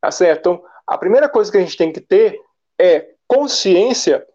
[0.00, 0.40] tá certo?
[0.40, 2.38] Então, a primeira coisa que a gente tem que ter
[2.78, 4.26] é consciência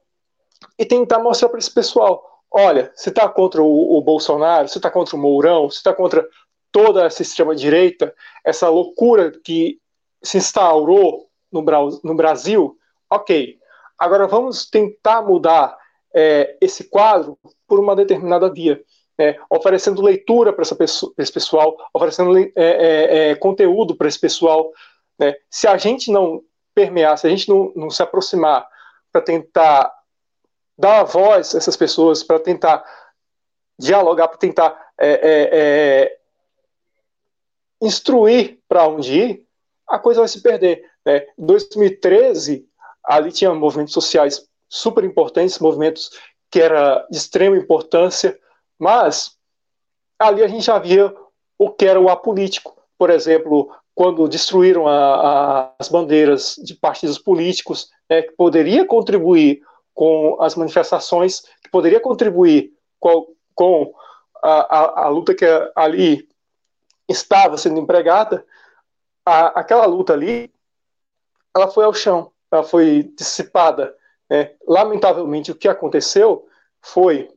[0.79, 4.89] e tentar mostrar para esse pessoal: olha, você está contra o, o, Bolsonaro, você está
[4.89, 6.27] contra o Mourão, você está contra
[6.71, 9.79] toda essa extrema-direita, essa loucura que
[10.23, 11.63] se instaurou no,
[12.03, 12.75] no Brasil,
[13.09, 13.59] ok.
[13.97, 15.77] Agora vamos tentar mudar
[16.13, 17.37] é, esse quadro
[17.67, 18.81] por uma determinada via.
[19.19, 24.71] É, oferecendo leitura para esse pessoal, oferecendo é, é, é conteúdo para esse pessoal.
[25.17, 25.35] Né?
[25.49, 26.43] Se a gente não
[26.73, 28.67] permear, se a gente não, não se aproximar
[29.11, 29.93] para tentar
[30.77, 32.85] dar a voz a essas pessoas, para tentar
[33.79, 36.19] dialogar, para tentar é, é, é,
[37.81, 39.47] instruir para onde ir,
[39.87, 40.83] a coisa vai se perder.
[41.05, 41.25] Né?
[41.37, 42.67] Em 2013,
[43.03, 46.11] ali tinha movimentos sociais super importantes, movimentos
[46.49, 48.37] que era de extrema importância,
[48.77, 49.37] mas
[50.19, 51.13] ali a gente já via
[51.57, 52.77] o que era o apolítico.
[52.97, 59.63] Por exemplo, quando destruíram a, a, as bandeiras de partidos políticos, é, que poderia contribuir
[59.91, 63.91] com as manifestações, que poderia contribuir com, com
[64.43, 65.45] a, a, luta que
[65.75, 66.29] ali
[67.09, 68.45] estava sendo empregada,
[69.25, 70.53] aquela luta ali,
[71.55, 73.95] ela foi ao chão, ela foi dissipada.
[74.29, 74.53] Né?
[74.67, 76.47] Lamentavelmente, o que aconteceu
[76.79, 77.31] foi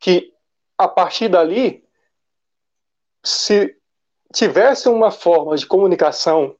[0.00, 0.34] que,
[0.76, 1.84] a partir dali,
[3.22, 3.75] se
[4.32, 6.56] tivesse uma forma de comunicação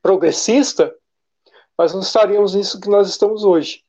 [0.00, 0.94] progressista,
[1.78, 3.82] nós não estaríamos nisso que nós estamos hoje.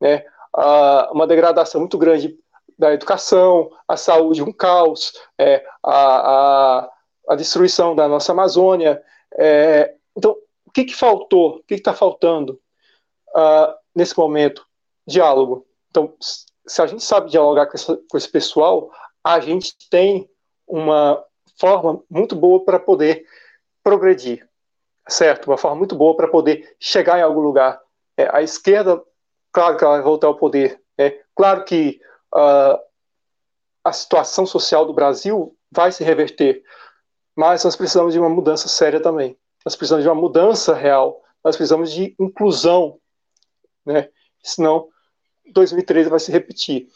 [0.00, 0.24] Né?
[0.54, 2.38] Ah, uma degradação muito grande
[2.78, 6.92] da educação, a saúde um caos, é, a, a,
[7.28, 9.02] a, destruição da nossa Amazônia.
[9.38, 10.36] É, então,
[10.66, 11.56] o que, que faltou?
[11.56, 12.60] O que está faltando
[13.34, 14.66] uh, nesse momento?
[15.06, 15.66] Diálogo.
[15.90, 18.90] Então, se a gente sabe dialogar com, essa, com esse pessoal,
[19.24, 20.28] a gente tem
[20.66, 21.24] uma
[21.58, 23.24] forma muito boa para poder
[23.82, 24.48] progredir,
[25.08, 25.48] certo?
[25.48, 27.80] Uma forma muito boa para poder chegar em algum lugar.
[28.16, 29.02] É, a esquerda,
[29.52, 30.80] claro que ela vai voltar ao poder.
[30.98, 32.00] É, claro que
[32.34, 32.78] uh,
[33.84, 36.62] a situação social do Brasil vai se reverter,
[37.34, 39.36] mas nós precisamos de uma mudança séria também.
[39.64, 41.22] Nós precisamos de uma mudança real.
[41.44, 42.98] Nós precisamos de inclusão,
[43.84, 44.08] né?
[44.42, 44.88] Senão
[45.52, 46.88] 2013 vai se repetir.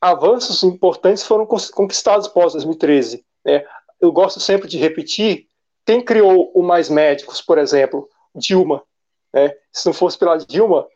[0.00, 3.24] Avanços importantes foram conquistados pós 2013.
[3.44, 3.64] Né?
[4.02, 5.46] Eu gosto sempre de repetir.
[5.86, 8.08] Quem criou o Mais Médicos, por exemplo?
[8.34, 8.82] Dilma.
[9.32, 9.54] Né?
[9.72, 10.88] Se não fosse pela Dilma,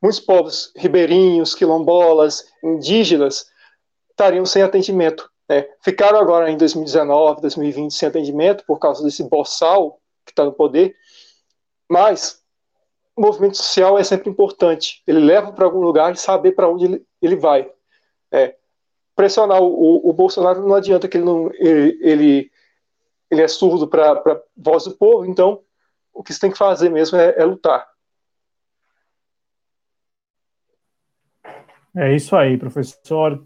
[0.00, 3.46] muitos povos ribeirinhos, quilombolas, indígenas
[4.10, 5.30] estariam sem atendimento.
[5.46, 5.68] Né?
[5.82, 10.96] Ficaram agora em 2019, 2020 sem atendimento por causa desse boçal que está no poder,
[11.88, 12.42] mas
[13.14, 15.02] o movimento social é sempre importante.
[15.06, 17.70] Ele leva para algum lugar e saber para onde ele, ele vai.
[18.32, 18.56] É,
[19.16, 22.50] pressionar o, o, Bolsonaro não adianta que ele não ele, ele,
[23.30, 25.62] ele é surdo para a voz do povo, então
[26.12, 27.88] o que você tem que fazer mesmo é, é lutar.
[31.96, 33.42] É isso aí, professor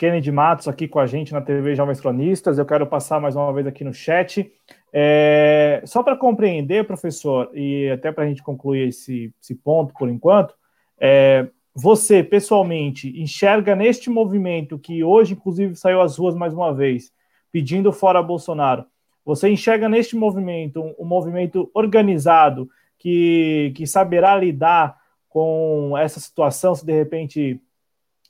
[0.00, 2.56] Kennedy Matos aqui com a gente na TV Jovens Cronistas.
[2.56, 4.50] Eu quero passar mais uma vez aqui no chat.
[4.90, 10.08] É, só para compreender, professor, e até para a gente concluir esse, esse, ponto por
[10.08, 10.54] enquanto,
[10.98, 17.12] é, você pessoalmente enxerga neste movimento que hoje, inclusive, saiu às ruas mais uma vez,
[17.52, 18.84] pedindo fora Bolsonaro.
[19.24, 22.68] Você enxerga neste movimento um, movimento organizado
[22.98, 24.98] que, que saberá lidar
[25.28, 27.60] com essa situação, se de repente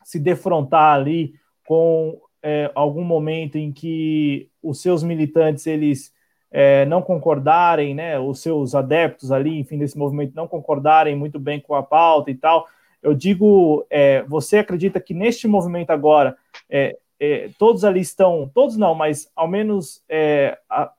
[0.05, 1.35] se defrontar ali
[1.67, 6.13] com é, algum momento em que os seus militantes eles
[6.51, 11.61] é, não concordarem, né, os seus adeptos ali, enfim, desse movimento não concordarem muito bem
[11.61, 12.67] com a pauta e tal.
[13.03, 16.37] Eu digo, é, você acredita que neste movimento agora
[16.69, 20.93] é, é, todos ali estão, todos não, mas ao menos é, a,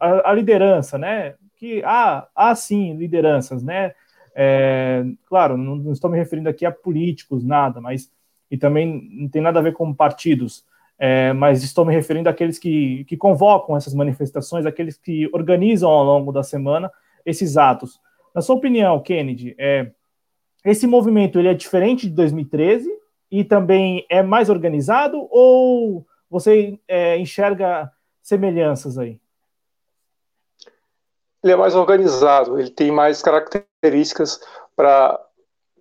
[0.00, 1.34] a, a, liderança, né?
[1.56, 3.94] Que há, há sim lideranças, né?
[5.26, 8.08] claro, não, não estou me referindo aqui a políticos, nada, mas
[8.50, 10.64] e também não tem nada a ver com partidos,
[10.98, 16.04] é, mas estou me referindo àqueles que, que convocam essas manifestações, aqueles que organizam ao
[16.04, 16.90] longo da semana
[17.24, 18.00] esses atos.
[18.34, 19.90] Na sua opinião, Kennedy, é,
[20.64, 22.90] esse movimento ele é diferente de 2013
[23.30, 27.90] e também é mais organizado ou você é, enxerga
[28.22, 29.20] semelhanças aí?
[31.42, 34.40] Ele é mais organizado, ele tem mais características
[34.74, 35.18] para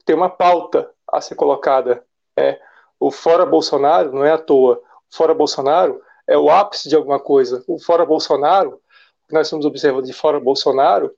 [0.06, 2.04] ter uma pauta a ser colocada
[2.38, 2.60] é,
[3.00, 4.82] o fora Bolsonaro não é à toa.
[5.12, 7.64] O fora Bolsonaro é o ápice de alguma coisa.
[7.68, 8.82] O fora Bolsonaro,
[9.28, 11.14] que nós estamos observando de fora Bolsonaro,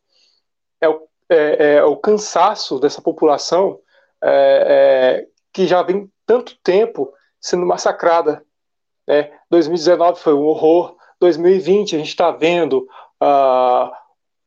[0.82, 3.80] é o, é, é o cansaço dessa população
[4.22, 8.44] é, é que já vem tanto tempo sendo massacrada.
[9.08, 9.32] Né?
[9.50, 10.96] 2019 foi um horror.
[11.20, 12.88] 2020 a gente está vendo
[13.22, 13.92] uh,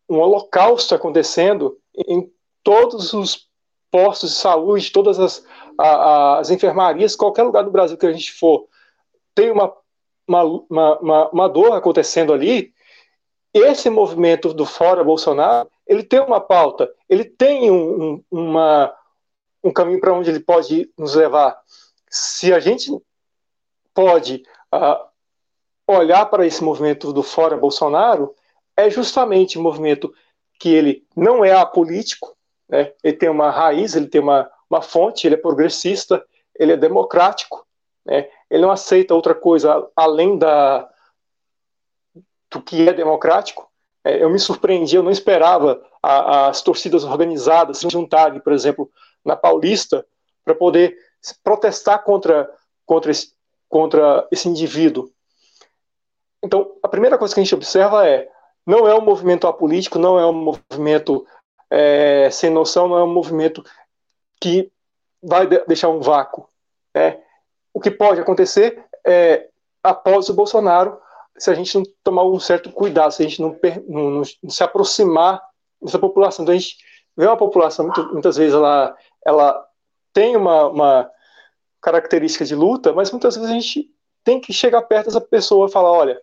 [0.09, 2.31] um holocausto acontecendo em
[2.63, 3.49] todos os
[3.91, 5.45] postos de saúde, todas as,
[5.79, 8.67] a, as enfermarias, qualquer lugar do Brasil que a gente for,
[9.35, 9.73] tem uma,
[10.27, 10.45] uma,
[10.99, 12.73] uma, uma dor acontecendo ali,
[13.53, 18.95] esse movimento do Fora Bolsonaro, ele tem uma pauta, ele tem um, um, uma,
[19.63, 21.61] um caminho para onde ele pode nos levar.
[22.09, 22.91] Se a gente
[23.93, 24.43] pode
[24.75, 25.07] uh,
[25.87, 28.35] olhar para esse movimento do Fora Bolsonaro,
[28.75, 30.13] é justamente um movimento
[30.59, 32.35] que ele não é apolítico,
[32.67, 32.95] né?
[33.05, 36.25] ele tem uma raiz, ele tem uma, uma fonte, ele é progressista,
[36.59, 37.67] ele é democrático,
[38.03, 38.31] né?
[38.51, 40.89] ele não aceita outra coisa além da,
[42.51, 43.71] do que é democrático.
[44.05, 48.91] É, eu me surpreendi, eu não esperava a, as torcidas organizadas se juntarem, por exemplo,
[49.25, 50.05] na Paulista,
[50.45, 50.97] para poder
[51.45, 52.51] protestar contra,
[52.85, 53.33] contra, esse,
[53.69, 55.11] contra esse indivíduo.
[56.43, 58.29] Então, a primeira coisa que a gente observa é
[58.67, 61.27] não é um movimento apolítico, não é um movimento
[61.71, 63.65] é, sem noção, não é um movimento
[64.41, 64.71] que
[65.23, 66.49] vai deixar um vácuo.
[66.95, 67.21] Né?
[67.73, 69.49] O que pode acontecer é,
[69.83, 71.01] após o Bolsonaro,
[71.39, 73.59] se a gente não tomar um certo cuidado, se a gente não,
[73.89, 75.43] não, não se aproximar
[75.81, 76.45] dessa população.
[76.45, 76.77] Então a gente
[77.17, 79.67] vê uma população, muito, muitas vezes, ela, ela
[80.13, 81.11] tem uma, uma
[81.81, 83.91] característica de luta, mas muitas vezes a gente
[84.25, 86.23] tem que chegar perto dessa pessoa e falar, olha,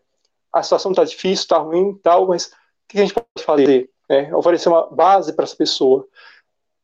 [0.53, 2.51] a situação está difícil, está ruim tal, mas o
[2.87, 3.89] que a gente pode fazer?
[4.07, 6.07] É, oferecer uma base para essa pessoa.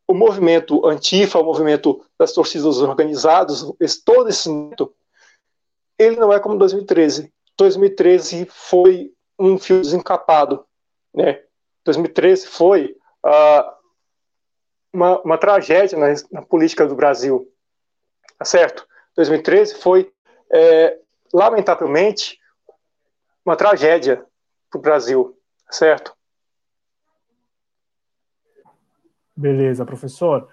[0.07, 3.65] O movimento Antifa, o movimento das torcidas organizadas,
[4.05, 4.93] todo esse movimento,
[5.97, 7.33] ele não é como 2013.
[7.57, 10.65] 2013 foi um fio desencapado.
[11.13, 11.43] Né?
[11.83, 13.75] 2013 foi uh,
[14.91, 17.51] uma, uma, tragédia na, na, política do Brasil.
[18.37, 18.87] Tá certo?
[19.15, 20.11] 2013 foi,
[20.51, 20.99] é,
[21.33, 22.39] lamentavelmente,
[23.45, 24.25] uma tragédia
[24.69, 25.39] para o Brasil.
[25.65, 26.15] Tá certo?
[29.35, 30.49] Beleza, professor.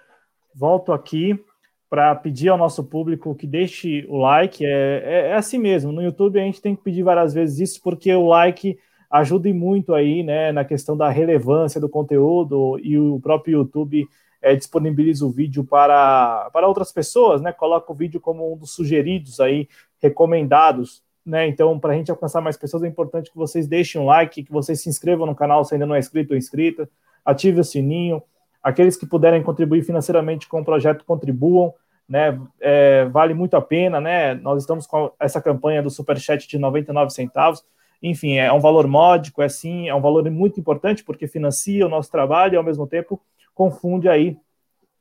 [0.55, 1.45] Volto aqui
[1.93, 4.65] para pedir ao nosso público que deixe o like.
[4.65, 4.71] É,
[5.05, 5.93] é, é, assim mesmo.
[5.93, 8.79] No YouTube a gente tem que pedir várias vezes isso, porque o like
[9.11, 14.09] ajuda muito aí, né, na questão da relevância do conteúdo e o próprio YouTube
[14.41, 17.53] é, disponibiliza o vídeo para, para outras pessoas, né?
[17.53, 19.69] Coloca o vídeo como um dos sugeridos aí,
[20.01, 21.03] recomendados.
[21.27, 21.47] Né?
[21.47, 24.51] Então, para a gente alcançar mais pessoas, é importante que vocês deixem um like, que
[24.51, 26.89] vocês se inscrevam no canal se ainda não é inscrito ou inscrita,
[27.23, 28.23] ative o sininho,
[28.63, 31.75] Aqueles que puderem contribuir financeiramente com o projeto, contribuam,
[32.13, 32.39] né?
[32.61, 34.35] É, vale muito a pena, né?
[34.35, 37.65] Nós estamos com essa campanha do Superchat de 99 centavos.
[38.03, 41.89] Enfim, é um valor módico, é sim, é um valor muito importante, porque financia o
[41.89, 43.19] nosso trabalho e, ao mesmo tempo,
[43.55, 44.37] confunde aí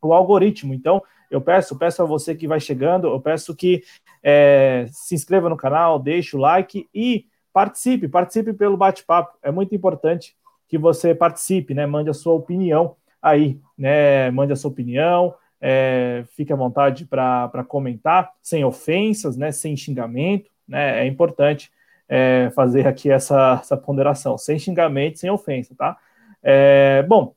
[0.02, 0.74] o algoritmo.
[0.74, 3.84] Então, eu peço, peço a você que vai chegando, eu peço que
[4.24, 9.38] é, se inscreva no canal, deixe o like e participe, participe pelo bate-papo.
[9.44, 10.34] É muito importante
[10.66, 11.86] que você participe, né?
[11.86, 14.32] Mande a sua opinião aí, né?
[14.32, 19.52] Mande a sua opinião, é, fique à vontade para comentar, sem ofensas, né?
[19.52, 21.02] Sem xingamento, né?
[21.02, 21.72] É importante
[22.10, 25.98] é, fazer aqui essa, essa ponderação, sem xingamento, sem ofensa, tá?
[26.44, 27.36] É, bom,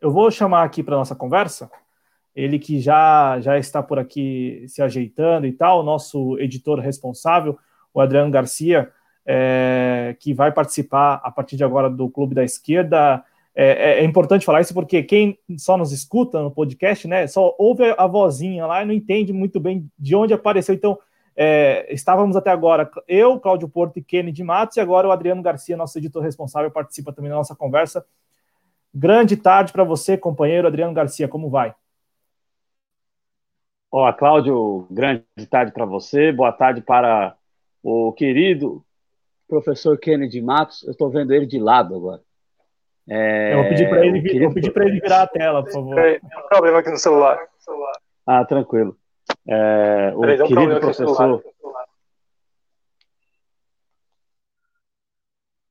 [0.00, 1.70] eu vou chamar aqui para nossa conversa
[2.36, 7.58] ele que já já está por aqui se ajeitando e tal, nosso editor responsável,
[7.94, 8.92] o Adriano Garcia,
[9.24, 13.24] é, que vai participar a partir de agora do Clube da Esquerda.
[13.58, 17.56] É, é, é, importante falar isso porque quem só nos escuta no podcast, né, só
[17.58, 20.74] ouve a vozinha lá e não entende muito bem de onde apareceu.
[20.74, 20.98] Então,
[21.34, 25.74] é, estávamos até agora eu, Cláudio Porto e Kennedy Matos, e agora o Adriano Garcia,
[25.74, 28.04] nosso editor responsável, participa também da nossa conversa.
[28.94, 31.74] Grande tarde para você, companheiro Adriano Garcia, como vai?
[33.90, 37.34] Olá, Cláudio, grande tarde para você, boa tarde para
[37.82, 38.84] o querido
[39.48, 40.82] professor Kennedy Matos.
[40.82, 42.20] Eu estou vendo ele de lado agora.
[43.08, 44.82] É, eu vou pedir para ele, querido...
[44.82, 45.94] ele virar a tela, por favor.
[45.94, 47.38] Tem um problema aqui no celular.
[48.26, 48.96] Ah, tranquilo.
[49.46, 51.44] É, o Peraí, querido um professor.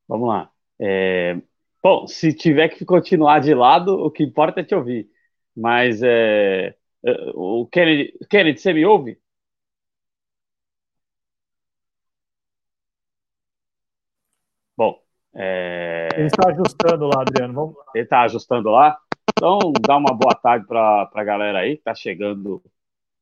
[0.08, 0.52] Vamos lá.
[0.80, 1.38] É,
[1.84, 5.10] bom, se tiver que continuar de lado, o que importa é te ouvir.
[5.56, 6.76] Mas é,
[7.06, 9.20] é o Kennedy, Kennedy, você me ouve?
[14.78, 15.05] Bom,
[15.36, 16.10] é...
[16.16, 17.54] Ele está ajustando lá, Adriano.
[17.54, 17.76] Vamos...
[17.94, 18.98] Ele está ajustando lá.
[19.32, 22.64] Então, dá uma boa tarde para a galera aí que está chegando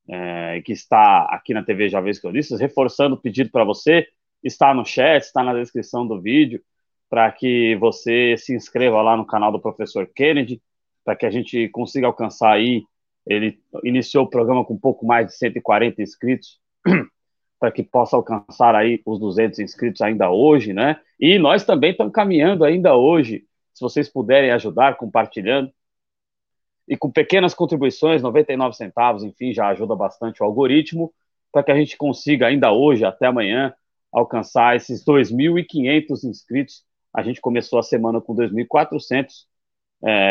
[0.08, 4.08] é, que está aqui na TV Jovens Cronistas, reforçando o pedido para você,
[4.44, 6.62] está no chat, está na descrição do vídeo,
[7.10, 10.62] para que você se inscreva lá no canal do Professor Kennedy,
[11.06, 12.84] para que a gente consiga alcançar aí.
[13.26, 16.60] Ele iniciou o programa com um pouco mais de 140 inscritos,
[17.64, 21.00] para que possa alcançar aí os 200 inscritos ainda hoje, né?
[21.18, 23.46] E nós também estamos caminhando ainda hoje.
[23.74, 25.72] Se vocês puderem ajudar compartilhando
[26.86, 31.14] e com pequenas contribuições, 99 centavos, enfim, já ajuda bastante o algoritmo
[31.54, 33.74] para que a gente consiga ainda hoje até amanhã
[34.12, 36.84] alcançar esses 2.500 inscritos.
[37.16, 39.46] A gente começou a semana com 2.400.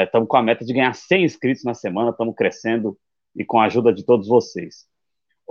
[0.04, 2.10] Estamos é, com a meta de ganhar 100 inscritos na semana.
[2.10, 2.94] Estamos crescendo
[3.34, 4.91] e com a ajuda de todos vocês.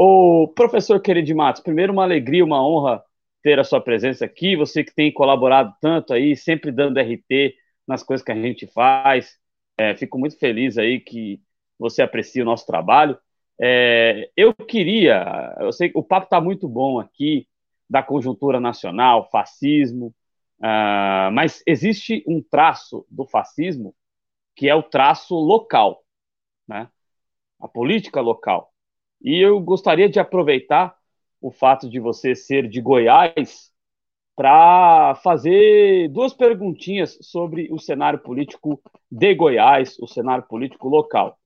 [0.04, 3.04] O professor Querido Matos, primeiro uma alegria, uma honra
[3.44, 7.56] ter a sua presença aqui, você que tem colaborado tanto aí, sempre dando RT
[7.88, 9.38] nas coisas que a gente faz.
[9.78, 11.40] É, fico muito feliz aí que
[11.78, 13.16] você aprecia o nosso trabalho.
[13.62, 17.48] É, eu queria, eu sei que o papo está muito bom aqui,
[17.88, 20.08] da conjuntura nacional, fascismo,
[20.62, 23.94] uh, mas existe um traço do fascismo
[24.56, 26.04] que é o traço local,
[26.68, 26.90] né?
[27.60, 28.71] a política local.
[29.24, 30.96] E eu gostaria de aproveitar
[31.40, 33.72] o fato de você ser de Goiás
[34.36, 41.38] para fazer duas perguntinhas sobre o cenário político de Goiás, o cenário político local.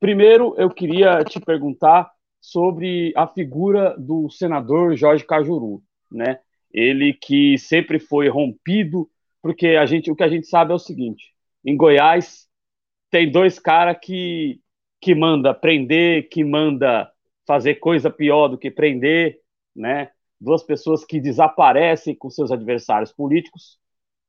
[0.00, 2.10] Primeiro, eu queria te perguntar
[2.40, 6.38] sobre a figura do senador Jorge Cajuru, né?
[6.72, 9.08] Ele que sempre foi rompido,
[9.42, 12.46] porque a gente, o que a gente sabe é o seguinte: em Goiás
[13.10, 14.60] tem dois caras que
[15.00, 17.10] que manda prender, que manda
[17.48, 19.40] fazer coisa pior do que prender,
[19.74, 20.10] né?
[20.38, 23.78] Duas pessoas que desaparecem com seus adversários políticos,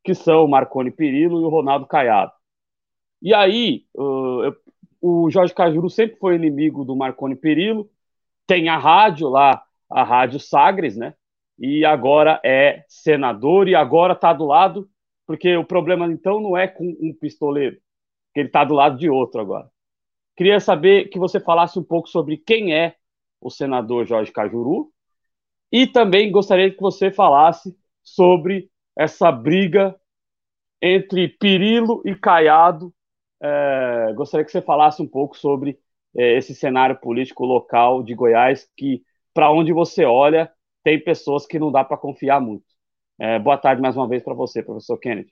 [0.06, 2.32] que são o Marconi Perillo e o Ronaldo Caiado.
[3.22, 4.56] E aí, uh,
[5.02, 7.90] o Jorge Cajuru sempre foi inimigo do Marconi Perillo,
[8.48, 11.14] tem a rádio lá, a Rádio Sagres, né?
[11.60, 14.90] E agora é senador e agora está do lado,
[15.28, 17.76] porque o problema então não é com um pistoleiro,
[18.34, 19.70] que ele está do lado de outro agora.
[20.38, 22.96] Queria saber que você falasse um pouco sobre quem é
[23.42, 24.92] o senador Jorge Cajuru
[25.72, 29.96] e também gostaria que você falasse sobre essa briga
[30.82, 32.94] entre Pirilo e Caiado.
[33.42, 35.80] É, gostaria que você falasse um pouco sobre
[36.18, 40.52] é, esse cenário político local de Goiás, que para onde você olha
[40.84, 42.66] tem pessoas que não dá para confiar muito.
[43.20, 45.32] É, boa tarde mais uma vez para você, professor Kennedy.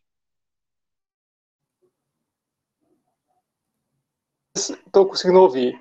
[4.97, 5.80] estou conseguindo ouvir.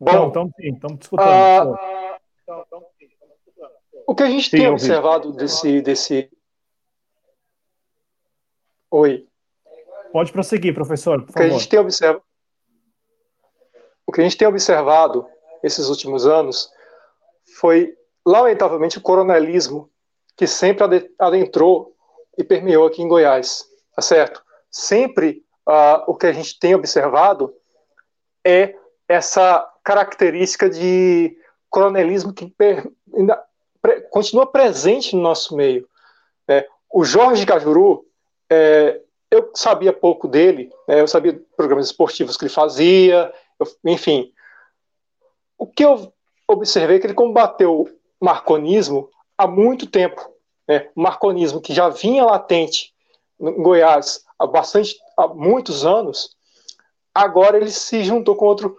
[0.00, 1.08] Bom, então, sim, estamos.
[1.18, 1.64] Ah,
[4.06, 6.30] o que a gente sim, tem observado desse, desse.
[8.90, 9.26] Oi.
[10.12, 11.46] Pode prosseguir, professor, por o que favor.
[11.46, 12.22] A gente tem observado...
[14.06, 15.28] O que a gente tem observado
[15.62, 16.70] esses últimos anos
[17.58, 17.94] foi,
[18.24, 19.90] lamentavelmente, o coronelismo
[20.34, 21.94] que sempre adentrou
[22.38, 24.42] e permeou aqui em Goiás, tá certo?
[24.70, 27.52] Sempre uh, o que a gente tem observado
[28.46, 28.74] é
[29.08, 31.34] essa característica de
[31.70, 32.54] coronelismo que
[33.14, 33.42] ainda
[34.10, 35.88] continua presente no nosso meio.
[36.46, 36.62] Né?
[36.92, 38.04] O Jorge Cajuru,
[38.50, 41.00] é, eu sabia pouco dele, né?
[41.00, 44.30] eu sabia programas esportivos que ele fazia, eu, enfim.
[45.56, 46.12] O que eu
[46.46, 47.88] observei é que ele combateu
[48.20, 49.08] o marconismo
[49.38, 50.20] há muito tempo.
[50.68, 50.90] Né?
[50.94, 52.94] O marconismo que já vinha latente
[53.40, 56.36] em Goiás há bastante, há muitos anos,
[57.14, 58.78] agora ele se juntou com outro,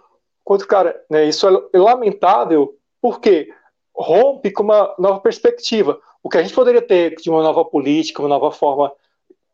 [0.52, 1.00] outro cara.
[1.08, 1.26] Né?
[1.26, 3.52] Isso é lamentável, porque
[3.94, 6.00] rompe com uma nova perspectiva.
[6.22, 8.92] O que a gente poderia ter de uma nova política, uma nova forma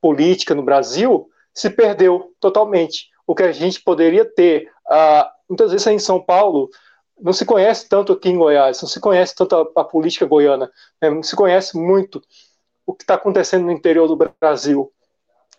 [0.01, 3.11] política no Brasil, se perdeu totalmente.
[3.27, 6.71] O que a gente poderia ter, uh, muitas vezes em São Paulo,
[7.21, 10.71] não se conhece tanto aqui em Goiás, não se conhece tanto a, a política goiana,
[11.01, 11.11] né?
[11.11, 12.23] não se conhece muito
[12.85, 14.93] o que está acontecendo no interior do Brasil.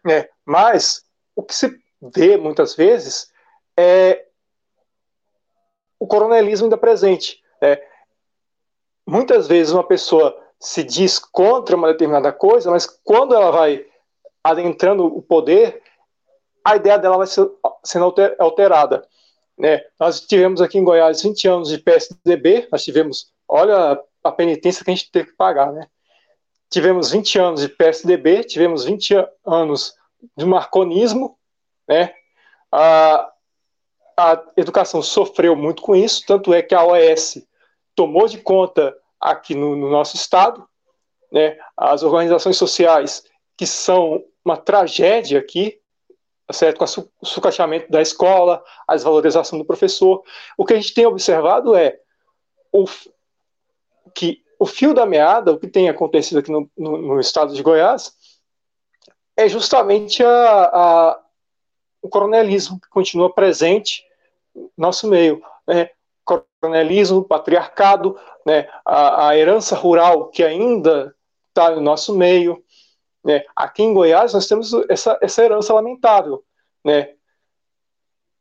[0.05, 0.27] Né?
[0.45, 1.03] Mas
[1.35, 3.31] o que se vê muitas vezes
[3.75, 4.26] é
[5.99, 7.41] o coronelismo ainda presente.
[7.61, 7.79] Né?
[9.05, 13.85] Muitas vezes uma pessoa se diz contra uma determinada coisa, mas quando ela vai
[14.43, 15.81] adentrando o poder,
[16.63, 17.47] a ideia dela vai ser,
[17.83, 19.07] sendo alterada.
[19.57, 19.81] Né?
[19.99, 24.91] Nós tivemos aqui em Goiás 20 anos de PSDB, nós tivemos, olha a penitência que
[24.91, 25.87] a gente teve que pagar, né?
[26.69, 29.95] tivemos 20 anos de PSDB, tivemos 20 anos
[30.35, 31.37] de marconismo,
[31.87, 32.13] né?
[32.71, 33.31] A,
[34.17, 37.45] a educação sofreu muito com isso, tanto é que a OS
[37.95, 40.67] tomou de conta aqui no, no nosso estado,
[41.31, 41.57] né?
[41.77, 43.23] As organizações sociais
[43.55, 45.79] que são uma tragédia aqui,
[46.47, 46.77] tá certo?
[46.77, 46.85] Com
[47.21, 50.23] o sucateamento da escola, a desvalorização do professor.
[50.57, 51.99] O que a gente tem observado é
[52.71, 52.85] o,
[54.15, 57.61] que o fio da meada, o que tem acontecido aqui no, no, no estado de
[57.61, 58.13] Goiás,
[59.35, 61.19] é justamente a, a,
[62.01, 64.06] o coronelismo que continua presente
[64.77, 65.41] nosso meio.
[65.67, 65.89] Né?
[66.23, 68.67] Coronelismo, patriarcado, né?
[68.85, 71.15] a, a herança rural que ainda
[71.49, 72.63] está no nosso meio.
[73.23, 73.43] Né?
[73.55, 76.43] Aqui em Goiás nós temos essa, essa herança lamentável.
[76.83, 77.13] Né?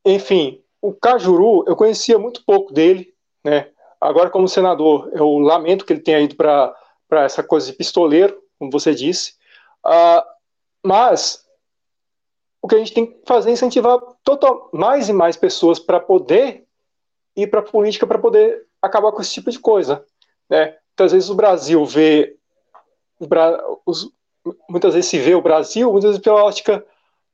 [0.05, 3.13] Enfim, o Cajuru, eu conhecia muito pouco dele,
[3.43, 3.69] né?
[3.99, 6.75] Agora, como senador, eu lamento que ele tenha ido para
[7.23, 9.33] essa coisa de pistoleiro, como você disse.
[9.83, 10.21] Uh,
[10.85, 11.46] mas
[12.61, 15.99] o que a gente tem que fazer é incentivar total, mais e mais pessoas para
[15.99, 16.65] poder
[17.35, 20.03] ir para a política para poder acabar com esse tipo de coisa.
[20.49, 20.75] Né?
[20.97, 22.35] Muitas vezes o Brasil vê.
[23.19, 24.11] O Bra, os,
[24.69, 26.83] muitas vezes se vê o Brasil, muitas vezes pela ótica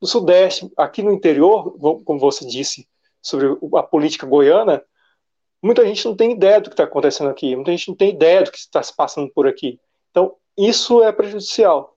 [0.00, 0.70] do Sudeste.
[0.76, 2.86] Aqui no interior, como você disse
[3.22, 4.84] sobre a política goiana,
[5.62, 8.42] muita gente não tem ideia do que está acontecendo aqui, muita gente não tem ideia
[8.42, 9.80] do que está se passando por aqui.
[10.10, 11.93] Então, isso é prejudicial.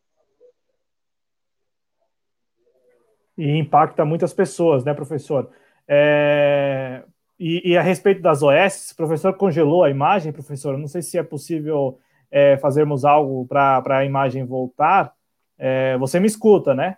[3.37, 5.49] E impacta muitas pessoas, né, professor?
[5.87, 7.03] É...
[7.39, 10.75] E, e, a respeito das OS, o professor congelou a imagem, professor?
[10.75, 11.99] não sei se é possível
[12.31, 15.13] é, fazermos algo para a imagem voltar,
[15.57, 16.97] é, você me escuta, né?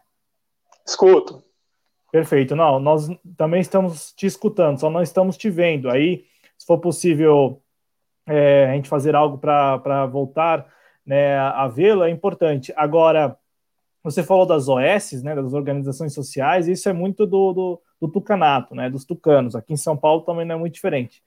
[0.86, 1.44] Escuto.
[2.12, 2.56] Perfeito.
[2.56, 5.90] Não, nós também estamos te escutando, só não estamos te vendo.
[5.90, 6.26] Aí,
[6.58, 7.62] se for possível
[8.28, 10.66] é, a gente fazer algo para voltar
[11.06, 12.74] né, a, a vê-lo, é importante.
[12.76, 13.38] Agora,
[14.04, 18.74] você falou das OS, né, das organizações sociais, isso é muito do, do, do, tucanato,
[18.74, 19.56] né, dos tucanos.
[19.56, 21.22] Aqui em São Paulo também não é muito diferente.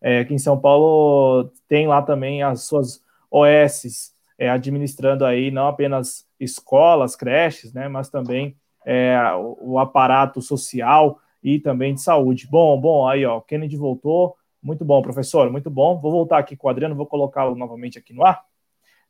[0.00, 5.68] É, aqui em São Paulo tem lá também as suas OS é, administrando aí não
[5.68, 12.46] apenas escolas, creches, né, mas também é, o, o, aparato social e também de saúde.
[12.50, 15.98] Bom, bom, aí ó, Kennedy voltou, muito bom, professor, muito bom.
[16.00, 18.44] Vou voltar aqui com o Adriano, vou colocá-lo novamente aqui no ar.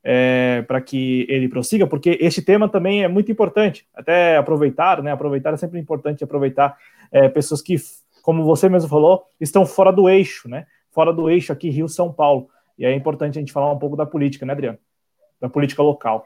[0.09, 3.89] É, para que ele prossiga, porque este tema também é muito importante.
[3.93, 5.11] Até aproveitar, né?
[5.11, 6.79] Aproveitar é sempre importante aproveitar
[7.11, 7.75] é, pessoas que,
[8.23, 10.65] como você mesmo falou, estão fora do eixo, né?
[10.93, 12.49] Fora do eixo aqui, Rio São Paulo.
[12.79, 14.79] E é importante a gente falar um pouco da política, né, Adriano?
[15.41, 16.25] Da política local.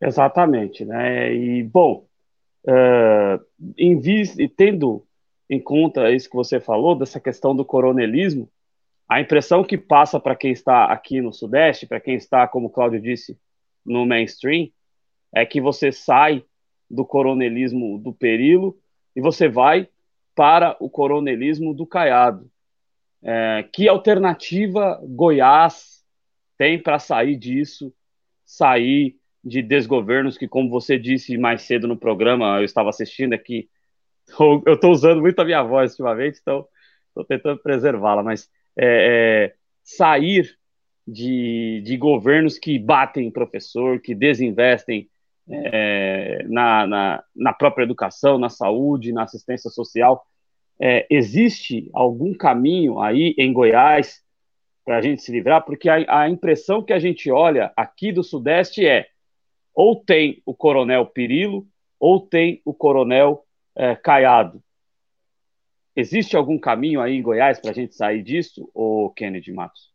[0.00, 1.32] Exatamente, né?
[1.32, 2.06] E bom,
[2.64, 3.44] uh,
[3.76, 5.04] em vis, e tendo
[5.48, 8.50] em conta isso que você falou dessa questão do coronelismo,
[9.08, 12.70] a impressão que passa para quem está aqui no Sudeste, para quem está, como o
[12.70, 13.38] Cláudio disse,
[13.84, 14.68] no mainstream,
[15.34, 16.44] é que você sai
[16.90, 18.78] do coronelismo do Perilo
[19.16, 19.88] e você vai
[20.34, 22.50] para o coronelismo do Caiado.
[23.22, 26.04] É, que alternativa Goiás
[26.56, 27.92] tem para sair disso,
[28.44, 33.68] sair de desgovernos que, como você disse mais cedo no programa, eu estava assistindo aqui,
[34.66, 36.66] eu estou usando muito a minha voz ultimamente, então
[37.08, 40.56] estou tentando preservá-la, mas é, é, sair
[41.06, 45.08] de, de governos que batem em professor, que desinvestem
[45.50, 50.24] é, na, na, na, própria educação, na saúde, na assistência social.
[50.80, 54.22] É, existe algum caminho aí em Goiás
[54.84, 55.64] para a gente se livrar?
[55.64, 59.08] Porque a, a impressão que a gente olha aqui do Sudeste é
[59.74, 61.66] ou tem o coronel Pirilo,
[62.00, 63.44] ou tem o coronel
[63.76, 64.62] é, Caiado.
[65.98, 69.90] Existe algum caminho aí em Goiás para a gente sair disso, ou Kennedy Matos?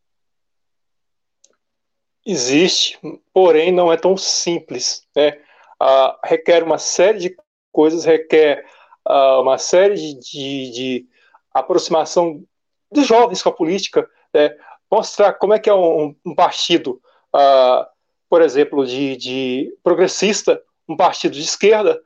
[2.25, 2.99] Existe,
[3.33, 5.07] porém não é tão simples.
[5.15, 5.41] Né?
[5.79, 7.37] Ah, requer uma série de
[7.71, 8.65] coisas, requer
[9.05, 11.07] ah, uma série de, de, de,
[11.53, 12.43] aproximação
[12.91, 14.57] dos jovens com a política, né?
[14.91, 17.01] mostrar como é que é um, um partido
[17.31, 17.89] ah,
[18.29, 22.01] por exemplo, de, de progressista, um partido de esquerda,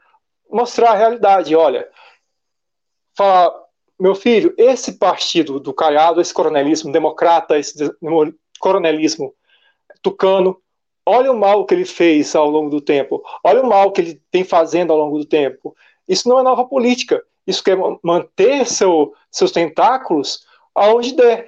[0.52, 1.56] mostrar a realidade.
[1.56, 1.89] Olha,
[3.16, 3.66] falar,
[4.00, 7.74] meu filho, esse partido do Caiado, esse coronelismo democrata, esse
[8.60, 9.34] coronelismo
[10.02, 10.62] tucano,
[11.06, 14.22] olha o mal que ele fez ao longo do tempo, olha o mal que ele
[14.30, 15.76] tem fazendo ao longo do tempo.
[16.08, 20.45] Isso não é nova política, isso quer manter seu, seus tentáculos
[20.76, 21.48] aonde der,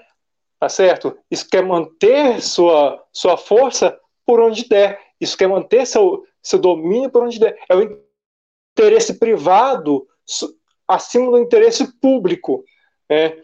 [0.60, 1.18] tá certo?
[1.30, 5.00] Isso quer manter sua, sua força por onde der.
[5.20, 7.58] Isso quer manter seu, seu domínio por onde der.
[7.70, 8.00] É o
[8.72, 10.08] interesse privado
[10.90, 12.66] acima do interesse público.
[13.08, 13.38] Né?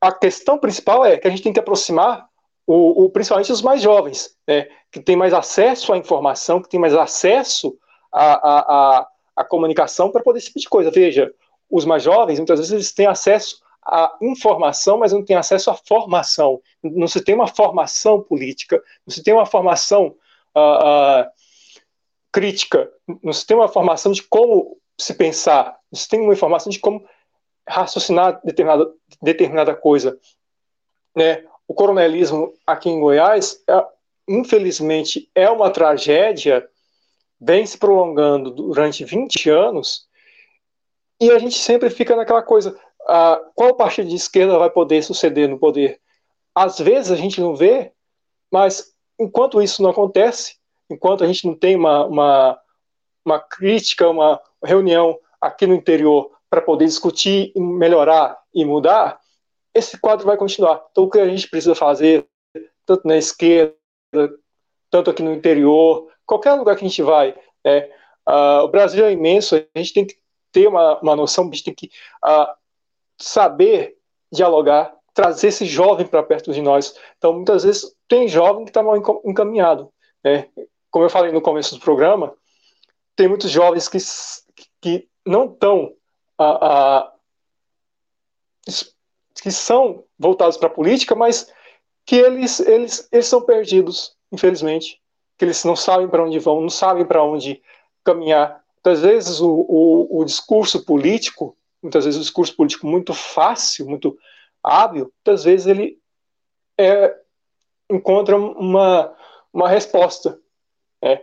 [0.00, 2.28] A questão principal é que a gente tem que aproximar
[2.64, 6.80] o, o, principalmente os mais jovens, né, que têm mais acesso à informação, que têm
[6.80, 7.76] mais acesso
[8.12, 8.58] à, à,
[8.98, 10.90] à, à comunicação para poder esse tipo de coisa.
[10.90, 11.32] Veja,
[11.70, 15.74] os mais jovens, muitas vezes, eles têm acesso a informação, mas não tem acesso à
[15.74, 16.60] formação.
[16.82, 20.16] Não se tem uma formação política, não se tem uma formação
[20.56, 21.30] uh, uh,
[22.32, 22.90] crítica,
[23.22, 27.06] não se tem uma formação de como se pensar, se tem uma informação de como
[27.68, 30.18] raciocinar determinada, determinada coisa.
[31.14, 31.44] Né?
[31.66, 33.86] O coronelismo aqui em Goiás, é,
[34.28, 36.68] infelizmente, é uma tragédia,
[37.40, 40.06] vem se prolongando durante 20 anos,
[41.20, 42.78] e a gente sempre fica naquela coisa,
[43.54, 46.00] qual partido de esquerda vai poder suceder no poder?
[46.54, 47.92] Às vezes a gente não vê,
[48.50, 50.56] mas enquanto isso não acontece,
[50.90, 52.60] enquanto a gente não tem uma, uma,
[53.24, 59.18] uma crítica, uma reunião aqui no interior para poder discutir, melhorar e mudar,
[59.74, 60.84] esse quadro vai continuar.
[60.90, 62.26] Então, o que a gente precisa fazer,
[62.84, 63.74] tanto na esquerda,
[64.90, 67.34] tanto aqui no interior, qualquer lugar que a gente vai,
[67.64, 67.90] é,
[68.28, 70.16] uh, o Brasil é imenso, a gente tem que
[70.50, 71.90] ter uma, uma noção, a gente tem que
[72.24, 72.54] uh,
[73.18, 73.96] saber
[74.32, 76.94] dialogar, trazer esse jovem para perto de nós.
[77.18, 79.92] Então, muitas vezes, tem jovem que está mal encaminhado.
[80.24, 80.48] Né?
[80.90, 82.34] Como eu falei no começo do programa,
[83.14, 83.98] tem muitos jovens que,
[84.80, 85.94] que não estão
[86.38, 87.12] a, a,
[89.42, 91.52] que são voltados para a política, mas
[92.04, 95.00] que eles, eles, eles são perdidos, infelizmente,
[95.36, 97.62] que eles não sabem para onde vão, não sabem para onde
[98.04, 98.64] caminhar.
[98.76, 104.18] Muitas vezes o, o, o discurso político muitas vezes o discurso político muito fácil, muito
[104.62, 105.98] hábil, muitas vezes ele
[106.78, 107.16] é
[107.88, 109.14] encontram uma,
[109.52, 110.38] uma resposta.
[111.00, 111.22] Né?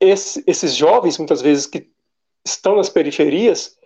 [0.00, 1.90] Esse, esses jovens, muitas vezes, que
[2.46, 3.76] estão nas periferias,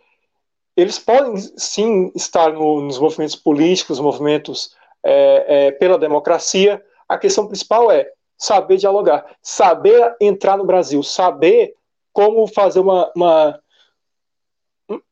[0.76, 6.84] eles podem sim estar no, nos movimentos políticos, movimentos é, é, pela democracia.
[7.08, 11.74] A questão principal é saber dialogar, saber entrar no Brasil, saber
[12.12, 13.60] como fazer uma, uma,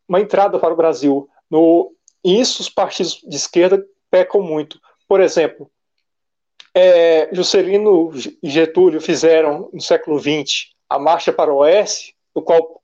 [0.08, 1.28] uma entrada para o Brasil.
[1.50, 1.92] No,
[2.24, 4.80] isso os partidos de esquerda pecam muito.
[5.06, 5.70] Por exemplo,
[6.74, 8.10] é, Juscelino
[8.42, 12.77] e Getúlio fizeram no século XX a Marcha para o Oeste, no qual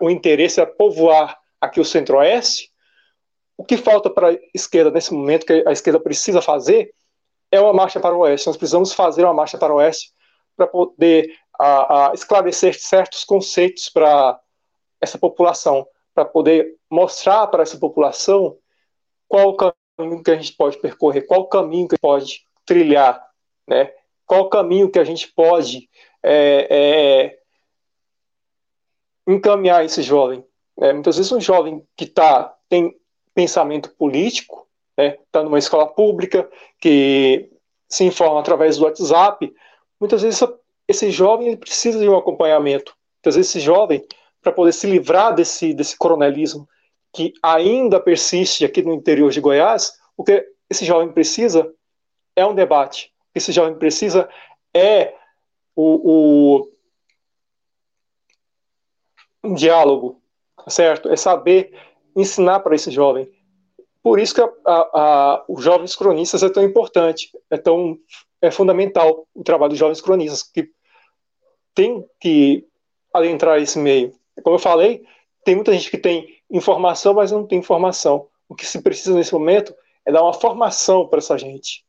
[0.00, 2.70] o interesse é povoar aqui o Centro-Oeste.
[3.56, 6.92] O que falta para a esquerda nesse momento, que a esquerda precisa fazer,
[7.50, 8.46] é uma marcha para o Oeste.
[8.46, 10.12] Nós precisamos fazer uma marcha para o Oeste
[10.56, 14.38] para poder a, a esclarecer certos conceitos para
[15.00, 18.56] essa população, para poder mostrar para essa população
[19.28, 23.24] qual o caminho que a gente pode percorrer, qual o caminho que pode trilhar,
[23.66, 23.92] né?
[24.26, 25.88] qual o caminho que a gente pode
[26.22, 27.38] é, é,
[29.26, 30.44] encaminhar esse jovem.
[30.76, 30.92] Né?
[30.92, 32.94] Muitas vezes um jovem que tá, tem
[33.34, 35.18] pensamento político, está né?
[35.30, 36.48] Tá numa escola pública,
[36.80, 37.50] que
[37.88, 39.52] se informa através do WhatsApp,
[40.00, 40.40] muitas vezes
[40.86, 42.94] esse jovem precisa de um acompanhamento.
[43.18, 44.04] Muitas vezes esse jovem,
[44.42, 46.68] para poder se livrar desse, desse coronelismo
[47.12, 51.72] que ainda persiste aqui no interior de Goiás, o que esse jovem precisa
[52.34, 53.12] é um debate.
[53.34, 54.28] Esse jovem precisa
[54.74, 55.14] é
[55.76, 56.73] o, o
[59.44, 60.20] um diálogo,
[60.68, 61.08] certo?
[61.08, 61.76] É saber
[62.16, 63.30] ensinar para esse jovem.
[64.02, 67.98] Por isso que a, a, os jovens cronistas é tão importante, é tão
[68.40, 70.68] é fundamental o trabalho dos jovens cronistas, que
[71.74, 72.66] tem que
[73.12, 74.12] adentrar esse meio.
[74.42, 75.02] Como eu falei,
[75.44, 78.28] tem muita gente que tem informação, mas não tem informação.
[78.48, 81.84] O que se precisa nesse momento é dar uma formação para essa gente.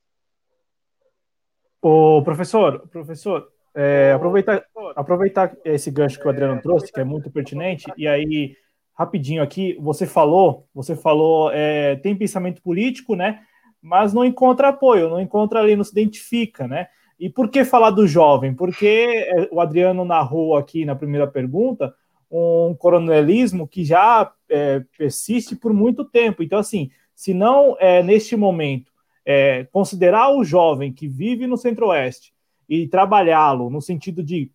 [1.82, 4.64] O professor, professor, é, aproveitar,
[4.96, 8.56] aproveitar esse gancho que o Adriano trouxe, que é muito pertinente, e aí
[8.98, 13.42] rapidinho aqui, você falou, você falou, é, tem pensamento político, né?
[13.82, 16.88] Mas não encontra apoio, não encontra ali, não se identifica, né?
[17.20, 18.54] E por que falar do jovem?
[18.54, 21.94] Porque é, o Adriano narrou aqui na primeira pergunta
[22.32, 26.42] um coronelismo que já é, persiste por muito tempo.
[26.42, 28.92] Então, assim, se não é, neste momento
[29.26, 32.35] é, considerar o jovem que vive no Centro-Oeste
[32.68, 34.52] e trabalhá-lo no sentido de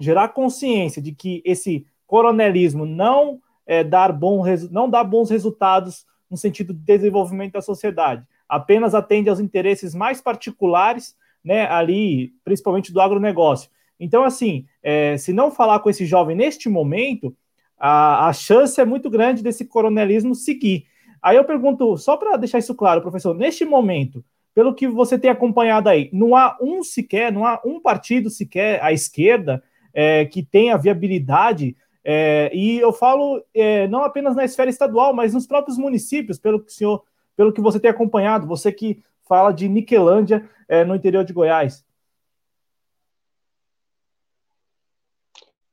[0.00, 6.36] gerar consciência de que esse coronelismo não é, dar bom, não dá bons resultados no
[6.36, 13.00] sentido de desenvolvimento da sociedade, apenas atende aos interesses mais particulares né, ali, principalmente do
[13.00, 13.70] agronegócio.
[14.00, 17.36] Então, assim, é, se não falar com esse jovem neste momento,
[17.78, 20.86] a, a chance é muito grande desse coronelismo seguir.
[21.22, 24.24] Aí eu pergunto, só para deixar isso claro, professor, neste momento,
[24.54, 28.82] pelo que você tem acompanhado aí, não há um sequer, não há um partido sequer
[28.82, 29.62] à esquerda
[29.92, 35.32] é, que tenha viabilidade, é, e eu falo é, não apenas na esfera estadual, mas
[35.32, 37.02] nos próprios municípios, pelo que senhor,
[37.36, 41.84] pelo que você tem acompanhado, você que fala de Niquelândia é, no interior de Goiás.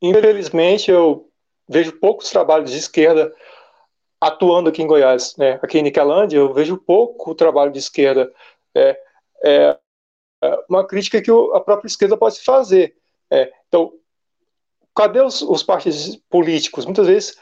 [0.01, 1.29] Infelizmente, eu
[1.67, 3.31] vejo poucos trabalhos de esquerda
[4.19, 5.35] atuando aqui em Goiás.
[5.37, 5.59] Né?
[5.61, 8.31] Aqui em Niquelândia, eu vejo pouco trabalho de esquerda.
[8.75, 8.99] É,
[9.43, 9.77] é
[10.69, 12.95] uma crítica que a própria esquerda pode fazer.
[13.29, 13.93] É, então,
[14.95, 16.85] cadê os, os partidos políticos?
[16.85, 17.37] Muitas vezes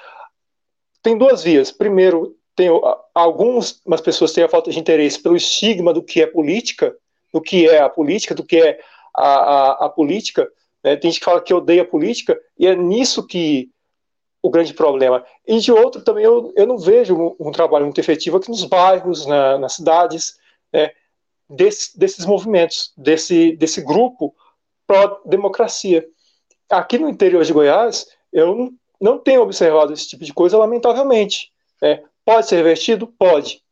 [1.02, 1.72] tem duas vias.
[1.72, 2.70] Primeiro, tem
[3.16, 6.96] algumas pessoas têm a falta de interesse pelo estigma do que é política,
[7.34, 8.80] do que é a política, do que é
[9.16, 10.50] a, a, a política.
[10.84, 10.98] Né?
[10.98, 13.72] Tem gente que fala que odeia a política, e é nisso que
[14.42, 15.26] o grande problema.
[15.48, 18.64] E de outro, também eu, eu não vejo um, um trabalho muito efetivo aqui nos
[18.66, 20.38] bairros, na, nas cidades,
[20.72, 20.92] né?
[21.50, 24.36] Des, desses movimentos, desse, desse grupo
[24.86, 26.08] pró-democracia.
[26.70, 31.52] Aqui no interior de Goiás, eu não, tenho observado esse tipo de coisa, lamentavelmente.
[31.82, 32.04] Né?
[32.24, 33.08] Pode ser revertido?
[33.08, 33.64] Pode.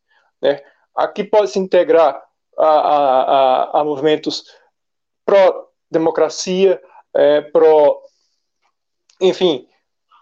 [0.41, 0.61] Né?
[0.95, 2.23] Aqui pode se integrar
[2.57, 4.43] a, a, a, a movimentos
[5.25, 6.81] pró-democracia,
[7.13, 8.01] é, pró.
[9.21, 9.67] Enfim,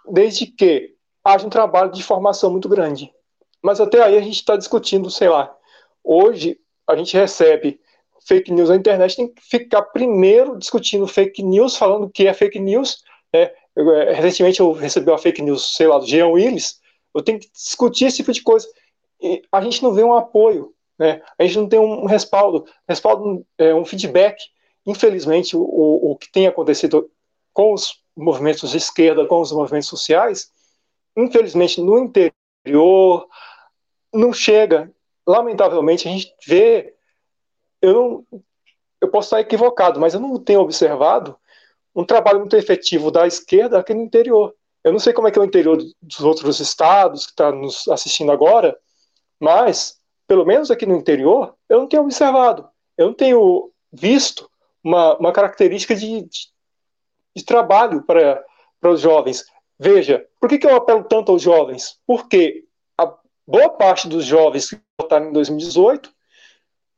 [0.08, 3.14] desde que haja um trabalho de formação muito grande.
[3.62, 5.56] Mas até aí a gente está discutindo, sei lá.
[6.04, 7.80] Hoje a gente recebe
[8.28, 12.34] fake news na internet, tem que ficar primeiro discutindo fake news, falando o que é
[12.34, 13.04] fake news.
[13.34, 13.52] Né?
[13.76, 16.80] Eu, é, recentemente eu recebi uma fake news, sei lá, do Jean Willis,
[17.14, 18.68] eu tenho que discutir esse tipo de coisa.
[19.22, 21.22] E a gente não vê um apoio, né?
[21.40, 24.38] A gente não tem um respaldo, respaldo, é, um feedback.
[24.86, 27.10] Infelizmente, o, o que tem acontecido
[27.54, 30.52] com os movimentos de esquerda, com os movimentos sociais,
[31.16, 33.28] infelizmente no interior
[34.14, 34.92] não chega.
[35.28, 36.94] Lamentavelmente, a gente vê.
[37.82, 38.42] Eu, não,
[39.02, 41.38] eu posso estar equivocado, mas eu não tenho observado
[41.96, 44.54] um trabalho muito efetivo da esquerda aqui no interior.
[44.84, 47.88] Eu não sei como é que é o interior dos outros estados que está nos
[47.88, 48.78] assistindo agora,
[49.40, 52.70] mas, pelo menos aqui no interior, eu não tenho observado.
[52.98, 54.50] Eu não tenho visto
[54.84, 56.48] uma, uma característica de, de,
[57.36, 58.44] de trabalho para
[58.84, 59.46] os jovens.
[59.80, 62.00] Veja, por que, que eu apelo tanto aos jovens?
[62.06, 62.66] Porque
[62.98, 63.12] a
[63.48, 64.70] boa parte dos jovens
[65.06, 66.16] votaram em 2018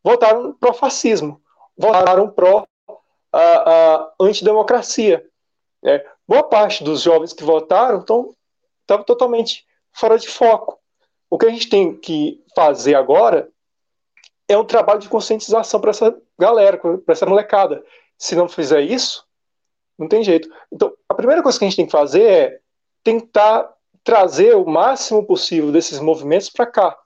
[0.08, 1.42] votaram pró-fascismo,
[1.78, 2.66] votaram pró
[3.32, 5.26] a, a antidemocracia.
[5.84, 6.02] Né?
[6.26, 8.34] Boa parte dos jovens que votaram estão
[9.06, 10.80] totalmente fora de foco.
[11.30, 13.50] O que a gente tem que fazer agora
[14.48, 17.84] é um trabalho de conscientização para essa galera, para essa molecada.
[18.18, 19.26] Se não fizer isso,
[19.98, 20.50] não tem jeito.
[20.72, 22.60] Então, a primeira coisa que a gente tem que fazer é
[23.04, 23.74] tentar
[24.06, 26.98] trazer o máximo possível desses movimentos para cá.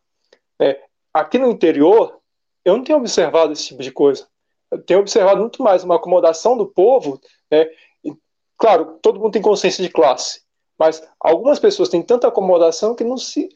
[0.60, 0.80] É,
[1.14, 2.20] aqui no interior,
[2.64, 4.28] eu não tenho observado esse tipo de coisa.
[4.70, 7.20] Eu tenho observado muito mais uma acomodação do povo.
[7.50, 7.68] Né?
[8.04, 8.14] E,
[8.58, 10.42] claro, todo mundo tem consciência de classe,
[10.78, 13.50] mas algumas pessoas têm tanta acomodação que não se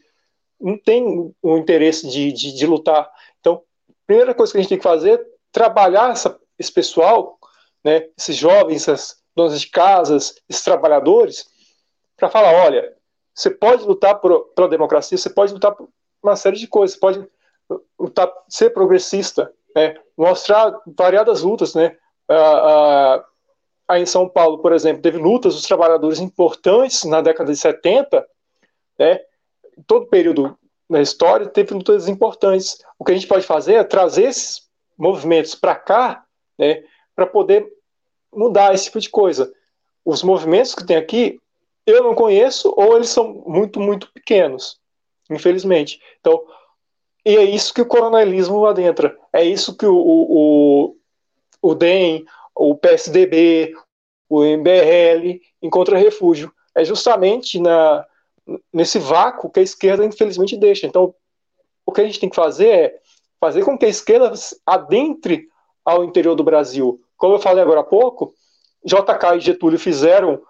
[0.59, 3.11] não tem o interesse de, de, de lutar.
[3.39, 7.37] Então, a primeira coisa que a gente tem que fazer é trabalhar essa, esse pessoal,
[7.83, 11.45] né, esses jovens, essas donas de casas, esses trabalhadores,
[12.15, 12.95] para falar, olha,
[13.33, 15.89] você pode lutar por, pela democracia, você pode lutar por
[16.23, 17.27] uma série de coisas, você pode
[17.99, 21.97] lutar, ser progressista, né, mostrar variadas lutas, né,
[23.87, 28.25] aí em São Paulo, por exemplo, teve lutas dos trabalhadores importantes na década de 70,
[28.97, 29.21] né,
[29.85, 30.57] todo período
[30.89, 32.77] na história teve lutas importantes.
[32.99, 36.23] O que a gente pode fazer é trazer esses movimentos para cá,
[36.57, 36.83] né,
[37.15, 37.67] para poder
[38.31, 39.51] mudar esse tipo de coisa.
[40.03, 41.41] Os movimentos que tem aqui,
[41.85, 44.79] eu não conheço, ou eles são muito, muito pequenos,
[45.29, 45.99] infelizmente.
[46.19, 46.43] Então,
[47.25, 49.17] e é isso que o coronelismo adentra.
[49.33, 50.95] É isso que o, o,
[51.61, 53.73] o DEM, o PSDB,
[54.29, 56.53] o MBL encontra refúgio.
[56.75, 58.05] É justamente na,
[58.71, 60.85] nesse vácuo que a esquerda, infelizmente, deixa.
[60.85, 61.15] Então,
[61.85, 62.99] o que a gente tem que fazer é
[63.39, 64.31] fazer com que a esquerda
[64.65, 65.49] adentre
[65.83, 67.01] ao interior do Brasil.
[67.17, 68.33] Como eu falei agora há pouco,
[68.83, 70.41] JK e Getúlio fizeram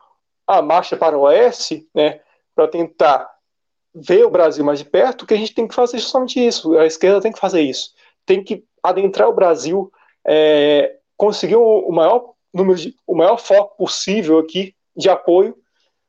[0.47, 2.21] a marcha para o oeste, né,
[2.53, 3.34] para tentar
[3.95, 6.77] ver o Brasil mais de perto, que a gente tem que fazer justamente isso.
[6.77, 7.93] A esquerda tem que fazer isso.
[8.25, 9.91] Tem que adentrar o Brasil,
[10.25, 15.55] é, conseguir o, maior número de, o maior foco possível aqui de apoio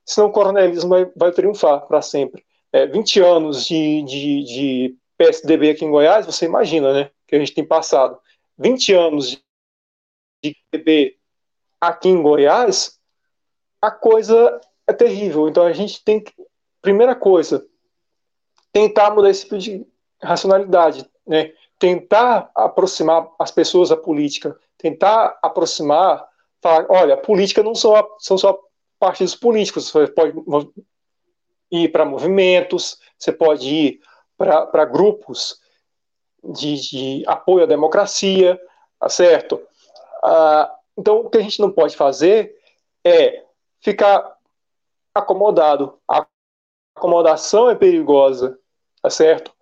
[0.07, 2.47] senão o coronelismo vai, vai triunfar para sempre.
[2.73, 7.39] É, 20 anos de, de, de, PSDB aqui em Goiás, você imagina, né, que a
[7.39, 8.19] gente tem passado.
[8.59, 9.31] 20 anos
[10.43, 11.17] de, PB
[11.81, 13.01] aqui em Goiás,
[13.81, 15.49] a coisa é terrível.
[15.49, 16.33] Então a gente tem que,
[16.83, 17.67] primeira coisa,
[18.77, 19.87] tentar mudar esse tipo de
[20.23, 21.55] racionalidade, né?
[21.79, 26.29] Tentar aproximar as pessoas da política, tentar aproximar,
[26.61, 28.61] falar, olha, política não são, são só
[28.99, 30.35] partidos políticos, você pode
[31.71, 34.01] ir para movimentos, você pode ir
[34.37, 35.59] para grupos
[36.45, 38.61] de, de, apoio à democracia,
[39.01, 39.59] tá certo?
[40.23, 42.55] Ah, então, o que a gente não pode fazer
[43.03, 43.43] é
[43.81, 44.37] ficar
[45.15, 45.99] acomodado.
[46.07, 46.27] A
[46.95, 48.59] acomodação é perigosa,
[49.07, 49.53] tá certo?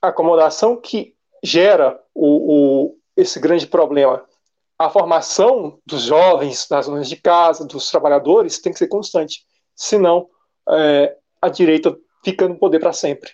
[0.00, 1.14] A acomodação que
[1.44, 4.24] gera o, o, esse grande problema
[4.78, 9.44] a formação dos jovens, das zonas de casa, dos trabalhadores, tem que ser constante.
[9.74, 10.28] Senão,
[10.70, 13.32] é, a direita fica no poder para sempre.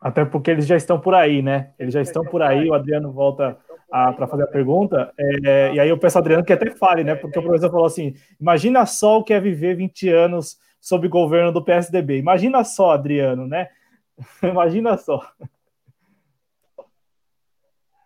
[0.00, 1.74] Até porque eles já estão por aí, né?
[1.78, 2.68] Eles já estão por aí.
[2.68, 3.58] O Adriano volta
[3.88, 5.12] para fazer a pergunta.
[5.18, 7.14] É, e aí eu peço ao Adriano que até fale, né?
[7.14, 11.50] Porque o professor falou assim: imagina só o que é viver 20 anos sob governo
[11.50, 12.18] do PSDB.
[12.18, 13.70] Imagina só, Adriano, né?
[14.44, 15.26] imagina só.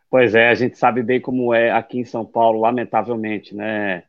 [0.08, 4.04] Pois é, a gente sabe bem como é aqui em São Paulo, lamentavelmente, né?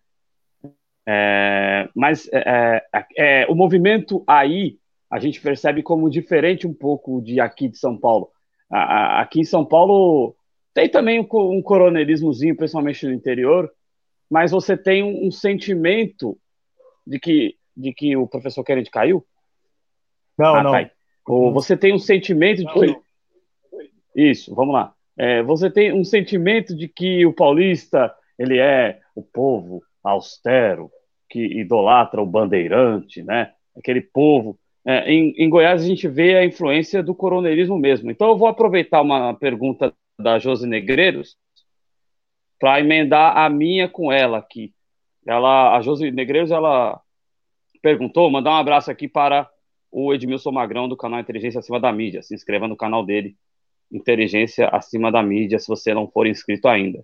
[1.07, 4.77] É, mas é, é, é, o movimento aí
[5.09, 8.29] a gente percebe como diferente um pouco de aqui de São Paulo.
[8.69, 10.35] A, a, aqui em São Paulo
[10.75, 13.67] tem também um, um, coronelismozinho, principalmente no interior,
[14.29, 16.37] mas você tem um, um, sentimento
[17.05, 19.25] de que, de que o professor Kennedy caiu?
[20.37, 20.71] Não, ah, não.
[20.71, 20.91] Cai.
[21.27, 22.99] Ou você tem um sentimento de que.
[24.15, 29.21] Isso, vamos lá é, você tem um sentimento de que o paulista ele é o
[29.21, 30.89] povo austero
[31.29, 33.51] que idolatra o bandeirante, né?
[33.77, 34.57] Aquele povo.
[34.87, 38.09] É, em, em, Goiás a gente vê a influência do coronelismo mesmo.
[38.09, 41.35] Então eu vou aproveitar uma pergunta da Josi Negreiros
[42.57, 44.73] para emendar a minha com ela aqui.
[45.27, 47.01] Ela, a Josi Negreiros, ela
[47.81, 49.49] perguntou, mandar um abraço aqui para
[49.91, 52.21] o Edmilson Magrão do canal Inteligência Acima da Mídia.
[52.21, 53.35] Se inscreva no canal dele
[53.91, 57.03] inteligência acima da mídia, se você não for inscrito ainda.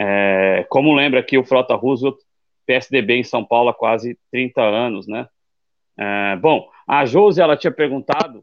[0.00, 2.16] É, como lembra aqui o Frota Roosevelt,
[2.66, 5.28] PSDB em São Paulo há quase 30 anos, né?
[5.98, 8.40] É, bom, a Josi, ela tinha perguntado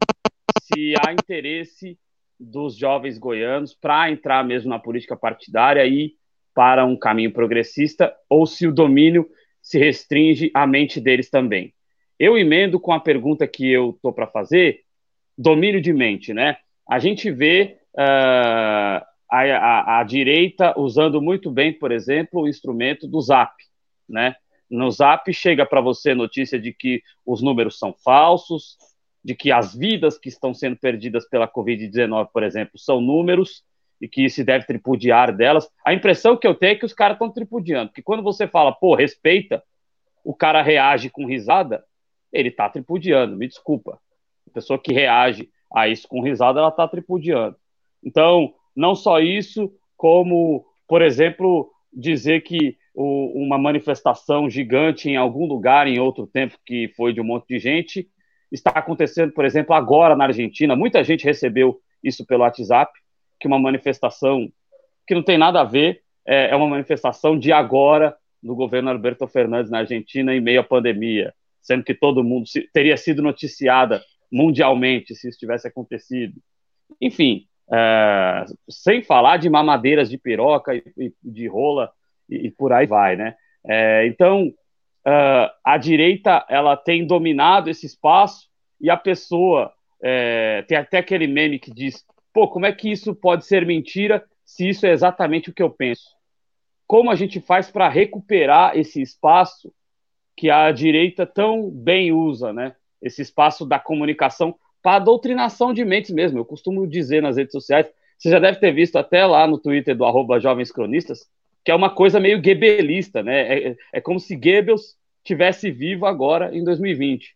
[0.62, 1.98] se há interesse
[2.38, 6.14] dos jovens goianos para entrar mesmo na política partidária e
[6.54, 9.28] para um caminho progressista, ou se o domínio
[9.62, 11.72] se restringe à mente deles também.
[12.18, 14.80] Eu emendo com a pergunta que eu estou para fazer,
[15.38, 16.56] domínio de mente, né?
[16.88, 23.06] A gente vê uh, a, a, a, direita usando muito bem, por exemplo, o instrumento
[23.06, 23.54] do Zap,
[24.08, 24.34] né?
[24.68, 28.76] No Zap chega para você notícia de que os números são falsos,
[29.24, 33.62] de que as vidas que estão sendo perdidas pela Covid-19, por exemplo, são números
[34.02, 35.70] e que se deve tripudiar delas.
[35.86, 38.72] A impressão que eu tenho é que os caras estão tripudiando, porque quando você fala,
[38.72, 39.62] pô, respeita,
[40.24, 41.84] o cara reage com risada,
[42.32, 44.00] ele está tripudiando, me desculpa.
[44.48, 47.56] A pessoa que reage a isso com risada, ela está tripudiando.
[48.04, 55.46] Então, não só isso, como, por exemplo, dizer que o, uma manifestação gigante em algum
[55.46, 58.08] lugar, em outro tempo, que foi de um monte de gente,
[58.50, 60.74] está acontecendo, por exemplo, agora na Argentina.
[60.74, 62.92] Muita gente recebeu isso pelo WhatsApp,
[63.42, 64.48] que uma manifestação
[65.04, 69.26] que não tem nada a ver, é, é uma manifestação de agora do governo Alberto
[69.26, 74.00] Fernandes na Argentina em meio à pandemia, sendo que todo mundo se, teria sido noticiada
[74.30, 76.40] mundialmente se isso tivesse acontecido.
[77.00, 81.90] Enfim, é, sem falar de mamadeiras de piroca e, e de rola
[82.30, 83.34] e, e, por aí vai, né?
[83.66, 88.48] É, então, uh, a direita ela tem dominado esse espaço
[88.80, 93.14] e a pessoa é, tem até aquele meme que diz: pô, como é que isso
[93.14, 96.10] pode ser mentira se isso é exatamente o que eu penso?
[96.86, 99.72] Como a gente faz para recuperar esse espaço
[100.36, 102.74] que a direita tão bem usa, né?
[103.00, 106.38] Esse espaço da comunicação para doutrinação de mentes mesmo.
[106.38, 107.86] Eu costumo dizer nas redes sociais,
[108.18, 111.28] você já deve ter visto até lá no Twitter do arroba Jovens Cronistas,
[111.64, 113.58] que é uma coisa meio gebelista, né?
[113.58, 117.34] É, é como se Goebbels tivesse vivo agora em 2020.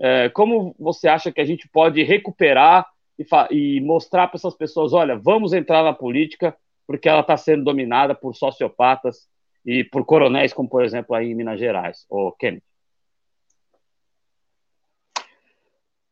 [0.00, 2.86] É, como você acha que a gente pode recuperar
[3.18, 7.64] e, e mostrar para essas pessoas, olha, vamos entrar na política porque ela está sendo
[7.64, 9.28] dominada por sociopatas
[9.64, 12.62] e por coronéis, como por exemplo aí em Minas Gerais, ou Kennedy?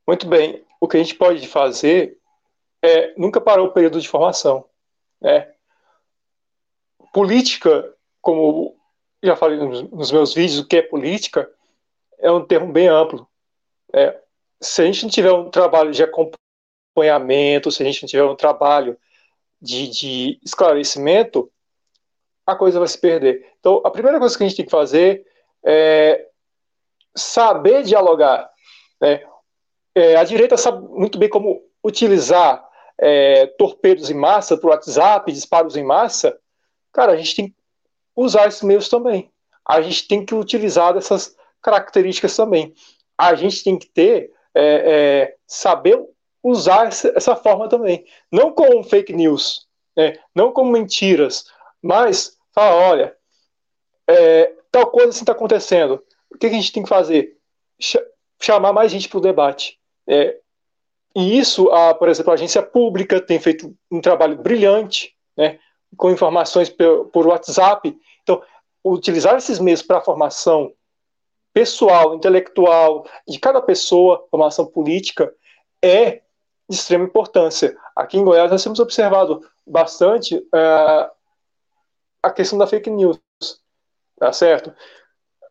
[0.07, 0.65] Muito bem.
[0.81, 2.19] O que a gente pode fazer
[2.83, 4.67] é nunca parar o período de formação.
[5.21, 5.51] Né?
[7.17, 8.77] política, como
[9.23, 11.51] já falei nos meus vídeos, o que é política,
[12.19, 13.27] é um termo bem amplo.
[13.95, 14.21] É,
[14.61, 16.37] se a gente não tiver um trabalho de acompanhamento,
[17.71, 18.97] se a gente não tiver um trabalho
[19.61, 21.51] de, de esclarecimento,
[22.47, 23.47] a coisa vai se perder.
[23.59, 25.27] Então, a primeira coisa que a gente tem que fazer
[25.65, 26.27] é
[27.15, 28.49] saber dialogar.
[29.01, 29.23] Né?
[29.95, 32.65] É, a direita sabe muito bem como utilizar
[32.99, 36.39] é, torpedos em massa para o WhatsApp, disparos em massa,
[36.97, 37.55] Cara, a gente tem que
[38.17, 39.31] usar esses meios também.
[39.69, 42.73] A gente tem que utilizar essas características também.
[43.19, 46.03] A gente tem que ter, é, é, saber
[46.47, 48.05] usar essa, forma também.
[48.31, 49.67] Não com fake news,
[49.97, 50.19] né?
[50.35, 51.47] não com mentiras,
[51.83, 53.17] mas falar, olha,
[54.07, 56.03] é, tal coisa assim está acontecendo.
[56.31, 57.37] O que, que, a gente tem que fazer?
[57.81, 57.97] Ch
[58.41, 59.79] chamar mais gente para o debate.
[60.07, 60.39] É,
[61.17, 65.59] e isso, a, por exemplo, a agência pública tem feito um trabalho brilhante, né?
[65.97, 67.99] com informações por, por WhatsApp.
[68.23, 68.43] Então,
[68.85, 70.73] utilizar esses meios para formação
[71.53, 75.35] pessoal, intelectual de cada pessoa, formação política,
[75.83, 76.21] é
[76.69, 77.77] de extrema importância.
[77.95, 81.11] Aqui em Goiás nós temos observado bastante uh,
[82.23, 83.19] a questão da fake news,
[84.19, 84.73] tá certo?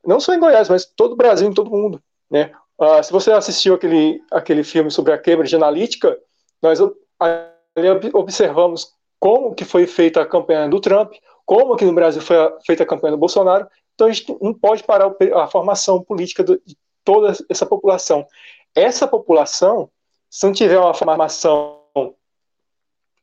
[0.05, 2.51] Não só em Goiás, mas todo o Brasil, em todo o mundo, né?
[2.77, 6.17] Uh, se você assistiu aquele, aquele filme sobre a Cambridge Analytica,
[6.61, 6.79] nós
[7.19, 11.13] ali observamos como que foi feita a campanha do Trump,
[11.45, 12.35] como aqui no Brasil foi
[12.65, 13.67] feita a campanha do Bolsonaro.
[13.93, 16.59] Então a gente não pode parar a formação política de
[17.03, 18.27] toda essa população.
[18.73, 19.89] Essa população,
[20.29, 21.81] se não tiver uma formação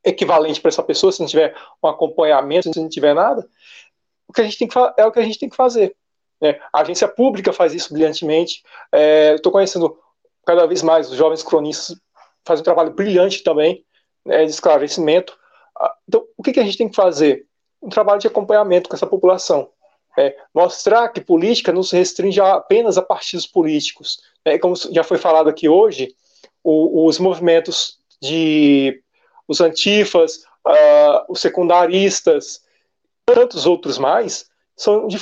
[0.04, 3.48] equivalente para essa pessoa, se não tiver um acompanhamento, se não tiver nada,
[4.26, 5.94] o que a gente tem que é o que a gente tem que fazer.
[6.40, 6.58] Né?
[6.72, 8.62] A agência pública faz isso brilhantemente.
[8.90, 9.96] É, Estou conhecendo
[10.44, 11.96] cada vez mais os jovens cronistas
[12.44, 13.84] fazem um trabalho brilhante também
[14.24, 15.38] né, de esclarecimento.
[15.78, 17.46] Ah, então, o que, que a gente tem que fazer?
[17.80, 19.70] Um trabalho de acompanhamento com essa população.
[20.18, 24.20] É, mostrar que política não se restringe apenas a partidos políticos.
[24.44, 26.14] É, como já foi falado aqui hoje,
[26.62, 29.02] o, os movimentos de
[29.48, 32.62] os antifas, uh, os secundaristas,
[33.26, 35.18] tantos outros mais, são de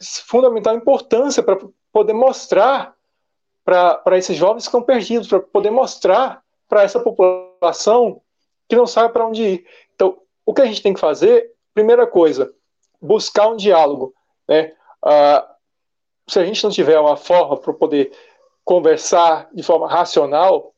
[0.00, 1.58] fundamental importância para
[1.92, 2.94] poder mostrar
[3.64, 8.22] para esses jovens que estão perdidos, para poder mostrar para essa população
[8.68, 9.66] que não sabe para onde ir.
[9.94, 12.52] Então, o que a gente tem que fazer, primeira coisa,
[13.00, 14.14] buscar um diálogo.
[14.46, 14.72] Né?
[15.04, 15.58] Uh,
[16.26, 18.12] se a gente não tiver uma forma para poder
[18.68, 20.74] conversar de forma racional,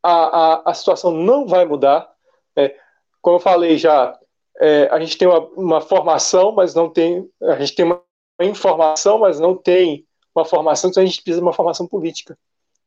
[0.00, 2.08] a, a, a situação não vai mudar.
[2.56, 2.72] Né?
[3.20, 4.16] Como eu falei já,
[4.60, 7.28] é, a gente tem uma, uma, formação, mas não tem.
[7.42, 8.00] A gente tem uma
[8.40, 12.38] informação, mas não tem uma formação, então a gente precisa de uma formação política.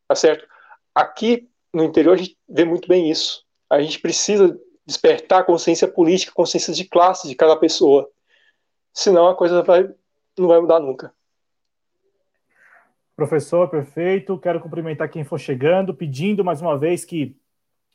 [0.08, 0.48] Tá certo?
[0.95, 3.44] Aqui no interior a gente vê muito bem isso.
[3.70, 8.10] A gente precisa despertar a consciência política, consciência de classe de cada pessoa.
[8.94, 9.94] Senão a coisa vai,
[10.40, 11.14] não vai mudar nunca.
[13.15, 14.38] Professor, perfeito.
[14.40, 17.35] Quero cumprimentar quem for chegando, pedindo mais uma vez que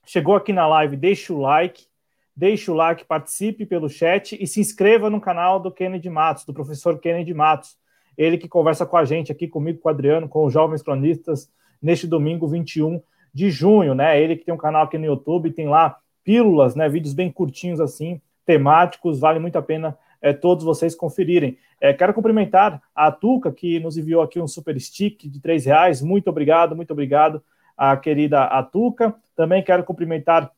[0.06, 1.86] chegou aqui na live, deixe o like,
[2.34, 6.54] deixe o like, participe pelo chat e se inscreva no canal do Kennedy Matos, do
[6.54, 7.76] professor Kennedy Matos.
[8.16, 11.50] Ele que conversa com a gente aqui, comigo, com o Adriano, com os jovens cronistas,
[11.82, 13.02] neste domingo 21
[13.34, 14.20] de junho, né?
[14.20, 16.88] Ele que tem um canal aqui no YouTube, tem lá pílulas, né?
[16.88, 21.58] Vídeos bem curtinhos assim, temáticos, vale muito a pena é, todos vocês conferirem.
[21.80, 26.02] É, quero cumprimentar a Tuca, que nos enviou aqui um super stick de três reais.
[26.02, 27.42] Muito obrigado, muito obrigado,
[27.76, 29.14] a querida Atuca.
[29.36, 30.50] Também quero cumprimentar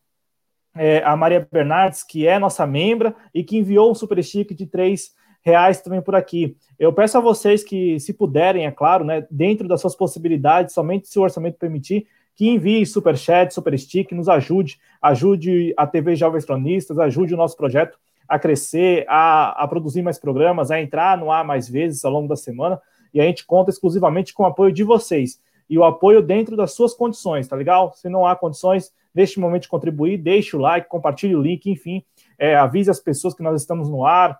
[0.74, 4.66] é, a Maria Bernardes, que é nossa membra e que enviou um super stick de
[4.66, 6.57] três reais também por aqui.
[6.78, 11.09] Eu peço a vocês que, se puderem, é claro, né, dentro das suas possibilidades, somente
[11.09, 12.07] se o orçamento permitir,
[12.37, 17.37] que envie super chat, super stick, nos ajude, ajude a TV Jovens Cronistas, ajude o
[17.37, 17.99] nosso projeto
[18.31, 22.28] a crescer, a, a produzir mais programas, a entrar no ar mais vezes ao longo
[22.28, 22.81] da semana.
[23.12, 25.40] E a gente conta exclusivamente com o apoio de vocês.
[25.69, 27.93] E o apoio dentro das suas condições, tá legal?
[27.93, 28.93] Se não há condições,
[29.36, 32.05] o momento de contribuir, deixe o like, compartilhe o link, enfim,
[32.39, 34.39] é, avise as pessoas que nós estamos no ar,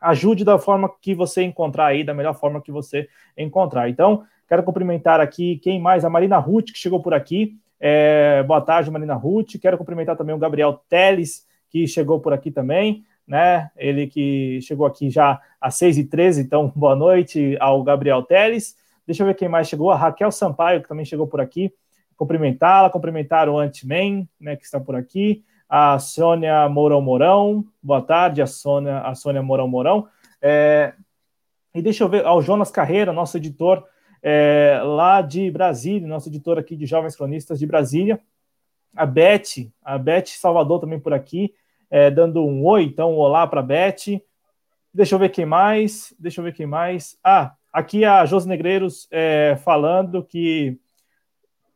[0.00, 3.88] ajude da forma que você encontrar aí, da melhor forma que você encontrar.
[3.88, 6.04] Então, quero cumprimentar aqui quem mais?
[6.04, 7.56] A Marina Ruth, que chegou por aqui.
[7.80, 9.58] É, boa tarde, Marina Ruth.
[9.60, 13.70] Quero cumprimentar também o Gabriel Teles, que chegou por aqui também né?
[13.76, 18.76] Ele que chegou aqui já às 6h13, então boa noite ao Gabriel Teles.
[19.06, 21.72] Deixa eu ver quem mais chegou, a Raquel Sampaio, que também chegou por aqui.
[22.16, 25.44] Cumprimentá-la, cumprimentar o Antiman, né, que está por aqui.
[25.68, 30.08] A Sônia Mourão Mourão, boa tarde, a Sônia, a Sônia Mourão Mourão.
[30.40, 30.94] É,
[31.74, 33.84] e deixa eu ver, ao Jonas Carreira, nosso editor
[34.22, 38.18] é, lá de Brasília, nosso editor aqui de Jovens Cronistas de Brasília.
[38.94, 41.52] A Beth, a Beth Salvador também por aqui
[41.90, 44.20] é, dando um oi, então um olá para a Beth.
[44.92, 46.14] Deixa eu ver quem mais.
[46.18, 47.18] Deixa eu ver quem mais.
[47.22, 50.78] Ah, aqui a Josi Negreiros é, falando que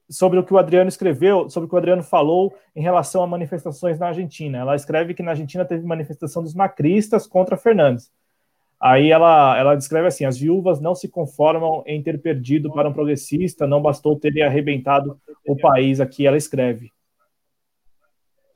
[0.08, 3.26] sobre o que o Adriano escreveu, sobre o que o Adriano falou em relação a
[3.26, 4.58] manifestações na Argentina.
[4.58, 8.10] Ela escreve que na Argentina teve manifestação dos macristas contra Fernandes.
[8.80, 12.92] Aí ela, ela descreve assim: as viúvas não se conformam em ter perdido para um
[12.92, 16.00] progressista, não bastou terem arrebentado o país.
[16.00, 16.90] Aqui ela escreve.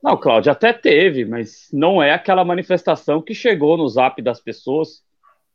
[0.04, 5.02] Não, Cláudio, até teve, mas não é aquela manifestação que chegou no zap das pessoas,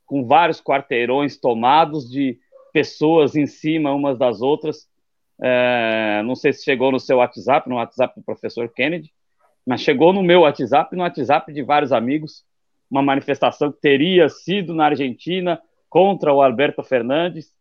[0.08, 2.36] com vários quarteirões tomados de
[2.74, 4.90] pessoas em cima umas das outras.
[5.40, 9.14] É, não sei se chegou no seu WhatsApp, no WhatsApp do professor Kennedy,
[9.68, 12.44] mas chegou no meu WhatsApp, no WhatsApp de vários amigos,
[12.90, 17.54] uma manifestação que teria sido na Argentina contra o Alberto Fernandes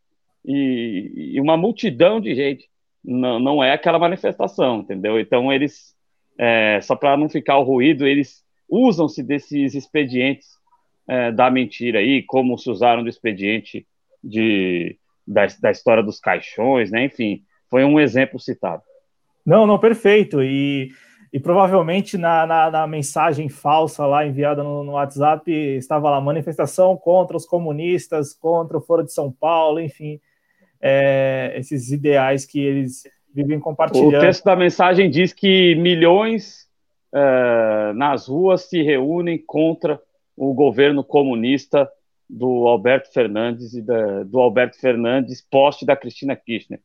[0.42, 2.66] e, e uma multidão de gente.
[3.04, 5.20] Não, não é aquela manifestação, entendeu?
[5.20, 5.97] Então eles
[6.38, 10.46] é, só para não ficar o ruído, eles usam-se desses expedientes
[11.08, 13.86] é, da mentira aí, como se usaram do expediente
[14.22, 14.96] de,
[15.26, 17.04] da, da história dos caixões, né?
[17.04, 18.82] Enfim, foi um exemplo citado.
[19.44, 20.42] Não, não, perfeito.
[20.42, 20.90] E,
[21.32, 26.96] e provavelmente na, na, na, mensagem falsa lá enviada no, no, WhatsApp estava lá manifestação
[26.96, 30.20] contra os comunistas, contra o Foro de São Paulo, enfim,
[30.80, 34.16] é, esses ideais que eles vivem compartilhando.
[34.16, 36.68] O texto da mensagem diz que milhões
[37.12, 40.00] é, nas ruas se reúnem contra
[40.36, 41.90] o governo comunista
[42.28, 46.80] do Alberto Fernandes e da, do Alberto Fernandes, poste da Cristina Kirchner.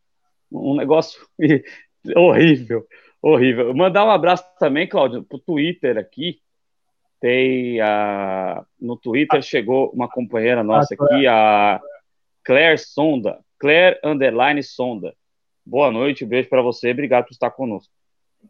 [0.52, 1.20] Um negócio
[2.15, 2.86] horrível,
[3.22, 3.74] horrível.
[3.74, 6.40] Mandar um abraço também, Cláudio, para o Twitter aqui.
[7.20, 11.82] Tem a, no Twitter chegou uma companheira nossa aqui, a
[12.44, 15.14] Claire Sonda, Claire Underline Sonda.
[15.65, 17.94] Boa noite, beijo para você, obrigado por estar conosco.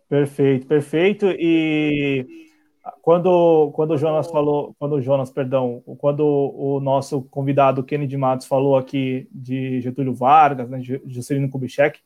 [0.10, 1.27] Perfeito, perfeito.
[1.30, 2.26] E
[3.02, 8.48] quando, quando o Jonas falou, quando o Jonas, perdão, quando o nosso convidado Kennedy Matos
[8.48, 11.99] falou aqui de Getúlio Vargas, né, Juscelino Kubitschek,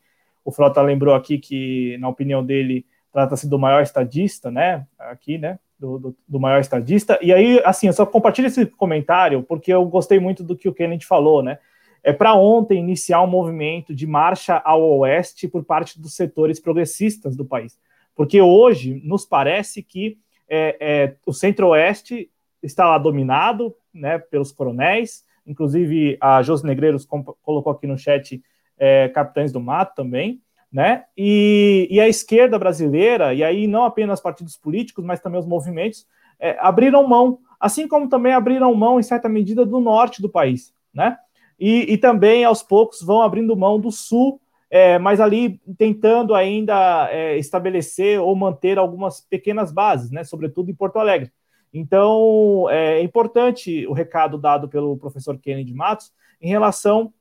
[0.44, 4.86] o Frota lembrou aqui que, na opinião dele, trata-se do maior estadista, né?
[4.98, 5.60] Aqui, né?
[5.80, 7.20] Do, do, do, maior estadista.
[7.22, 10.74] E aí, assim, eu só compartilho esse comentário porque eu gostei muito do que o
[10.74, 11.60] Kennedy falou, né?
[12.04, 17.36] É para ontem iniciar um movimento de marcha ao oeste por parte dos setores progressistas
[17.36, 17.80] do país.
[18.16, 20.18] Porque hoje nos parece que
[20.50, 22.32] é, é, o Centro-Oeste
[22.64, 28.42] está lá dominado né, pelos coronéis, inclusive a Jos Negreiros colocou aqui no chat
[28.78, 30.42] é, Capitães do Mato também,
[30.72, 31.06] né?
[31.18, 36.06] E, e, a esquerda brasileira, e aí não apenas partidos políticos, mas também os movimentos,
[36.40, 40.74] é, abriram mão, assim como também abriram mão, em certa medida, do norte do país,
[40.94, 41.18] né?
[41.60, 44.40] E, e também, aos poucos, vão abrindo mão do sul,
[44.70, 50.24] é, mas ali tentando ainda é, estabelecer ou manter algumas pequenas bases, né?
[50.24, 51.32] Sobretudo em Porto Alegre.
[51.74, 56.12] Então, é importante o recado dado pelo professor Kennedy Matos
[56.42, 57.14] em relação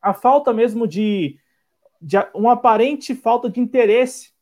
[0.00, 1.38] à falta mesmo de,
[2.00, 4.32] de uma aparente falta de interesse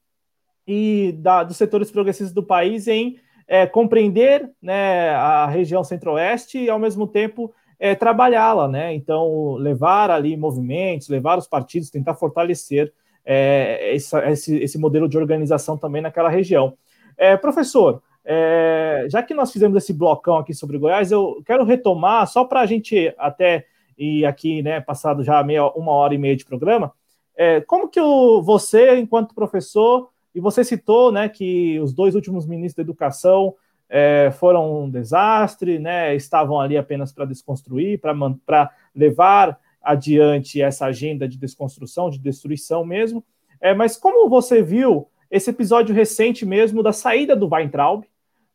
[0.66, 6.70] e da, dos setores progressistas do país em é, compreender né, a região centro-oeste e,
[6.70, 7.52] ao mesmo tempo,
[7.82, 8.94] é, trabalhá-la, né?
[8.94, 12.92] Então, levar ali movimentos, levar os partidos, tentar fortalecer
[13.24, 16.74] é, esse, esse, esse, modelo de organização também naquela região.
[17.18, 22.28] É, professor, é, já que nós fizemos esse blocão aqui sobre Goiás, eu quero retomar,
[22.28, 23.66] só para a gente até
[23.98, 26.92] ir aqui, né, passado já meia, uma hora e meia de programa,
[27.36, 32.46] é, como que o, você, enquanto professor, e você citou né, que os dois últimos
[32.46, 33.56] ministros da educação
[33.94, 41.28] é, foram um desastre, né, estavam ali apenas para desconstruir, para levar adiante essa agenda
[41.28, 43.23] de desconstrução, de destruição mesmo.
[43.60, 48.05] É, mas como você viu esse episódio recente mesmo da saída do Weintraub,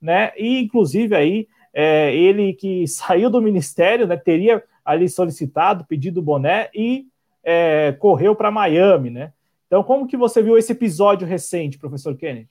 [0.02, 0.32] né?
[0.36, 6.72] E inclusive aí é, ele que saiu do ministério, né, teria ali solicitado, pedido boné
[6.74, 7.06] e
[7.44, 9.34] é, correu para Miami, né?
[9.68, 12.50] Então, como que você viu esse episódio recente, professor Kennedy?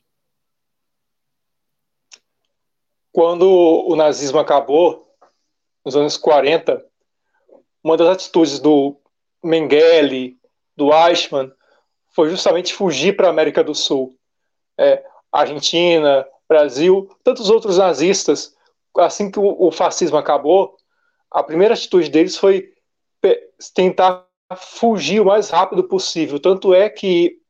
[3.16, 5.10] Quando o nazismo acabou,
[5.82, 6.84] nos anos 40,
[7.82, 8.94] uma das atitudes do
[9.42, 10.36] Mengele,
[10.76, 11.50] do Eichmann,
[12.14, 14.18] foi justamente fugir para a América do Sul.
[14.76, 15.02] É,
[15.32, 18.54] Argentina, Brasil, tantos outros nazistas,
[18.98, 20.76] assim que o, o fascismo acabou,
[21.30, 22.70] a primeira atitude deles foi
[23.72, 24.26] tentar
[24.58, 26.38] fugir o mais rápido possível.
[26.38, 27.40] Tanto é que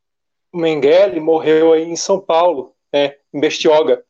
[0.54, 4.06] Mengele morreu aí em São Paulo, né, em Bestioga.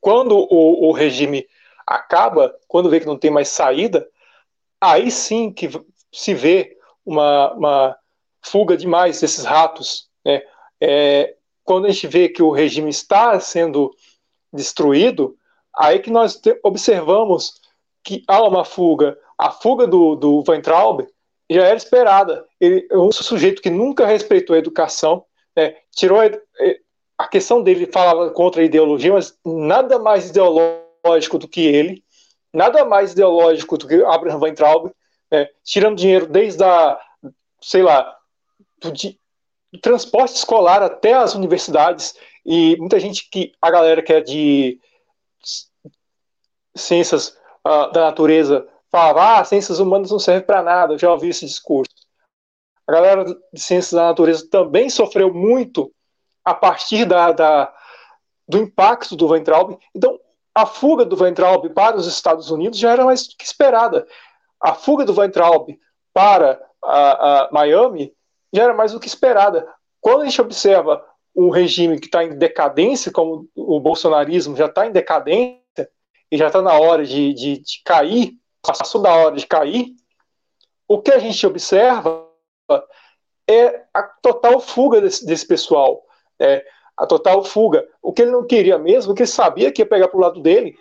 [0.00, 1.46] Quando o, o, regime
[1.86, 4.08] acaba, quando vê que não tem mais saída,
[4.80, 5.68] aí sim que
[6.12, 7.96] se vê uma, uma
[8.42, 10.08] fuga demais desses ratos.
[10.24, 10.42] Né?
[10.80, 13.94] É, quando a gente vê que o regime está sendo
[14.52, 15.36] destruído,
[15.76, 17.60] aí que nós observamos
[18.02, 19.18] que há uma fuga.
[19.38, 21.06] A fuga do, do Weintraub
[21.50, 22.46] já era esperada.
[22.60, 25.24] Ele é um sujeito que nunca respeitou a educação,
[25.56, 26.20] né, tirou
[27.20, 32.02] a, questão dele falava contra a ideologia, mas nada mais ideológico do que ele,
[32.52, 34.90] nada mais ideológico do que Abraham Weintraub,
[35.30, 36.98] né, tirando dinheiro desde a,
[37.60, 38.16] sei lá,
[38.80, 38.92] do,
[39.80, 42.14] transporte escolar até as universidades
[42.44, 44.80] e muita gente que a galera que é de
[46.74, 47.36] ciências
[47.66, 51.46] uh, da natureza falava ah, ciências humanas não servem para nada, eu já ouvi esse
[51.46, 51.94] discurso.
[52.86, 55.92] A galera de ciências da natureza também sofreu muito
[56.50, 57.74] a partir da, da
[58.48, 59.78] do impacto do Weintraub.
[59.94, 60.18] Então,
[60.54, 64.06] a fuga do Weintraub para os Estados Unidos já era mais que esperada.
[64.60, 65.78] A fuga do Weintraub
[66.12, 68.12] para a, a Miami
[68.52, 69.66] já era mais do que esperada.
[70.00, 71.04] Quando a gente observa
[71.34, 75.60] um regime que está em decadência, como o bolsonarismo já está em decadência,
[76.30, 78.32] e já está na hora de, de, de cair,
[78.62, 79.94] passou da hora de cair,
[80.88, 82.26] o que a gente observa
[83.48, 86.04] é a total fuga desse, desse pessoal.
[86.40, 86.64] É,
[86.96, 87.86] a total fuga.
[88.02, 90.40] O que ele não queria mesmo, que ele sabia que ia pegar para o lado
[90.40, 90.76] dele,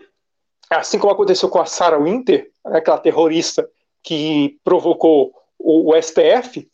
[0.70, 3.70] assim como aconteceu com a Sarah Winter, aquela terrorista
[4.04, 6.70] que provocou o, o STF,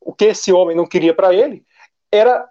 [0.00, 1.64] o que esse homem não queria para ele
[2.10, 2.46] era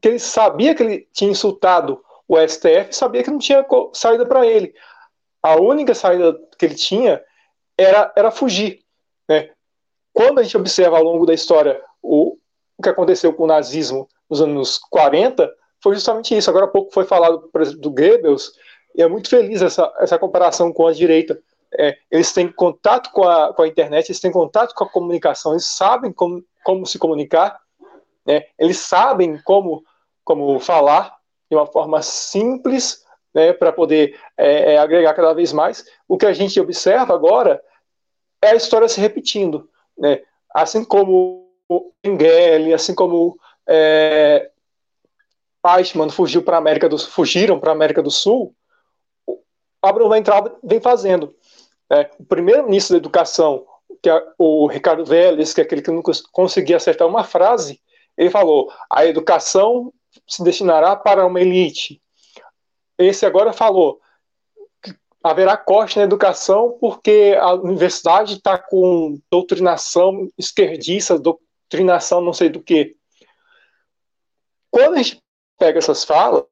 [0.00, 4.46] que ele sabia que ele tinha insultado o STF, sabia que não tinha saída para
[4.46, 4.74] ele.
[5.42, 7.22] A única saída que ele tinha
[7.76, 8.82] era, era fugir.
[9.28, 9.50] Né?
[10.12, 12.38] Quando a gente observa ao longo da história o,
[12.78, 15.50] o que aconteceu com o nazismo nos anos 40,
[15.80, 16.50] foi justamente isso.
[16.50, 18.52] Agora há pouco foi falado, por exemplo, do Goebbels,
[18.94, 21.40] e é muito feliz essa, essa comparação com a direita.
[21.76, 25.52] É, eles têm contato com a, com a internet, eles têm contato com a comunicação,
[25.52, 27.60] eles sabem como, como se comunicar,
[28.26, 28.44] né?
[28.58, 29.84] eles sabem como,
[30.24, 31.16] como falar
[31.50, 35.84] de uma forma simples né, para poder é, é, agregar cada vez mais.
[36.08, 37.60] O que a gente observa agora
[38.40, 39.68] é a história se repetindo.
[39.98, 40.22] Né?
[40.54, 41.44] Assim como
[42.04, 43.36] Engel, assim como
[43.68, 44.50] é,
[45.66, 48.54] Eichmann fugiu para América do fugiram para a América do Sul,
[49.82, 51.34] Abraham Weintraub vem fazendo.
[51.90, 52.10] Né?
[52.18, 53.66] O primeiro ministro da Educação,
[54.02, 57.80] que é o Ricardo Vélez, que é aquele que nunca conseguia acertar uma frase,
[58.16, 59.92] ele falou: a educação
[60.26, 62.00] se destinará para uma elite.
[62.98, 64.00] Esse agora falou
[65.24, 72.62] haverá corte na educação porque a universidade está com doutrinação esquerdista, doutrinação não sei do
[72.62, 72.94] que.
[74.74, 75.22] Quando a gente
[75.56, 76.42] pega essas falas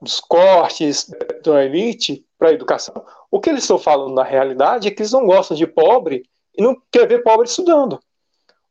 [0.00, 1.10] dos cortes
[1.44, 5.12] da elite para a educação, o que eles estão falando na realidade é que eles
[5.12, 6.24] não gostam de pobre
[6.56, 8.00] e não quer ver pobre estudando.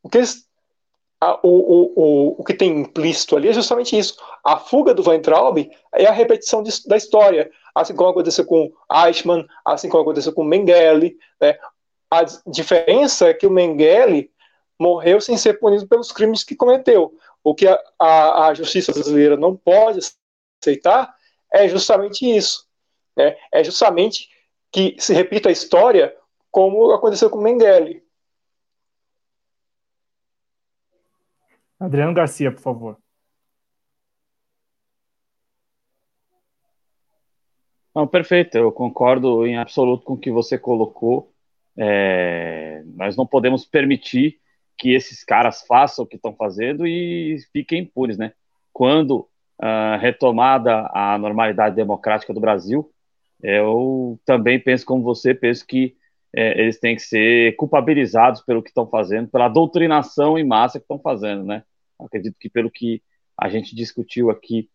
[0.01, 0.47] O que, eles,
[1.21, 4.17] a, o, o, o, o que tem implícito ali é justamente isso.
[4.43, 5.59] A fuga do Weintraub
[5.93, 10.43] é a repetição de, da história, assim como aconteceu com Eichmann, assim como aconteceu com
[10.43, 11.15] Mengele.
[11.39, 11.55] Né?
[12.09, 14.31] A diferença é que o Mengele
[14.79, 17.13] morreu sem ser punido pelos crimes que cometeu.
[17.47, 19.99] O que a, a, a justiça brasileira não pode
[20.61, 21.15] aceitar
[21.49, 22.67] é justamente isso.
[23.15, 23.37] Né?
[23.53, 24.27] É justamente
[24.69, 26.13] que se repita a história
[26.51, 28.03] como aconteceu com Mengele.
[31.79, 32.97] Adriano Garcia, por favor.
[37.95, 41.33] Não, perfeito, eu concordo em absoluto com o que você colocou.
[41.77, 44.37] É, nós não podemos permitir
[44.77, 48.33] que esses caras façam o que estão fazendo e fiquem impunes, né?
[48.71, 49.27] Quando
[49.61, 52.91] uh, retomada a normalidade democrática do Brasil,
[53.41, 55.95] eu também penso como você, penso que
[56.35, 60.83] é, eles têm que ser culpabilizados pelo que estão fazendo, pela doutrinação em massa que
[60.83, 61.63] estão fazendo, né?
[61.99, 63.01] Acredito que pelo que
[63.37, 64.69] a gente discutiu aqui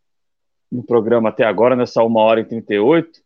[0.70, 3.20] no programa até agora, nessa uma hora e 38,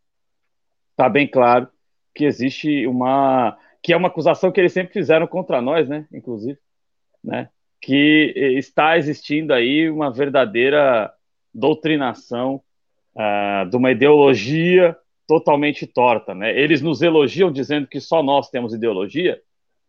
[0.90, 1.68] está bem claro
[2.14, 3.56] que existe uma.
[3.82, 6.06] que é uma acusação que eles sempre fizeram contra nós, né?
[6.12, 6.58] Inclusive,
[7.26, 7.48] né?
[7.82, 11.12] Que está existindo aí uma verdadeira
[11.52, 12.62] doutrinação
[13.14, 14.96] uh, de uma ideologia
[15.26, 16.56] totalmente torta, né?
[16.56, 19.40] Eles nos elogiam dizendo que só nós temos ideologia.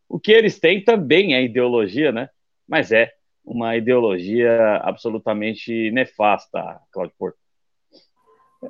[0.09, 2.29] O que eles têm também é ideologia, né?
[2.67, 3.11] Mas é
[3.45, 7.37] uma ideologia absolutamente nefasta, Claudio Porto.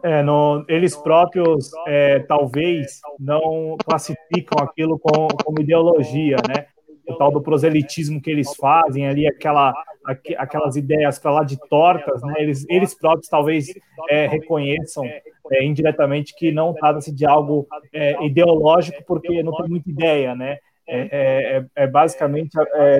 [0.03, 0.21] É,
[0.67, 6.67] eles próprios é, talvez não classificam aquilo como, como ideologia, né?
[7.07, 9.73] O tal do proselitismo que eles fazem ali, aquela,
[10.05, 12.33] aqu, aquelas ideias para lá de tortas, né?
[12.37, 13.67] Eles, eles próprios talvez
[14.09, 19.89] é, reconheçam é, indiretamente que não trata-se de algo é, ideológico, porque não tem muita
[19.89, 20.57] ideia, né?
[20.89, 22.51] É, é, é, é basicamente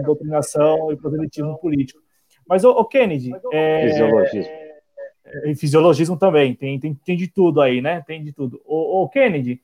[0.03, 1.99] doutrinação e proselitismo político.
[2.47, 3.31] Mas, o, Kennedy.
[3.83, 4.53] fisiologismo.
[5.45, 8.01] E fisiologismo também, tem, tem, tem de tudo aí, né?
[8.07, 8.61] Tem de tudo.
[8.65, 9.61] O Kennedy,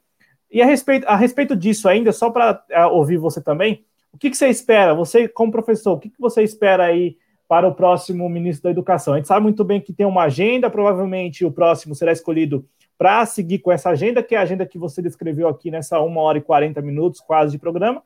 [0.53, 3.84] e a respeito, a respeito disso ainda, só para ouvir você também,
[4.14, 4.94] o que, que, você espera?
[4.94, 7.18] Você, como professor, o que, que você espera aí
[7.48, 9.14] para o próximo ministro da Educação?
[9.14, 12.65] A gente sabe muito bem que tem uma agenda, provavelmente o próximo será escolhido
[12.98, 16.22] para seguir com essa agenda, que é a agenda que você descreveu aqui nessa uma
[16.22, 18.03] hora e 40 minutos quase de programa.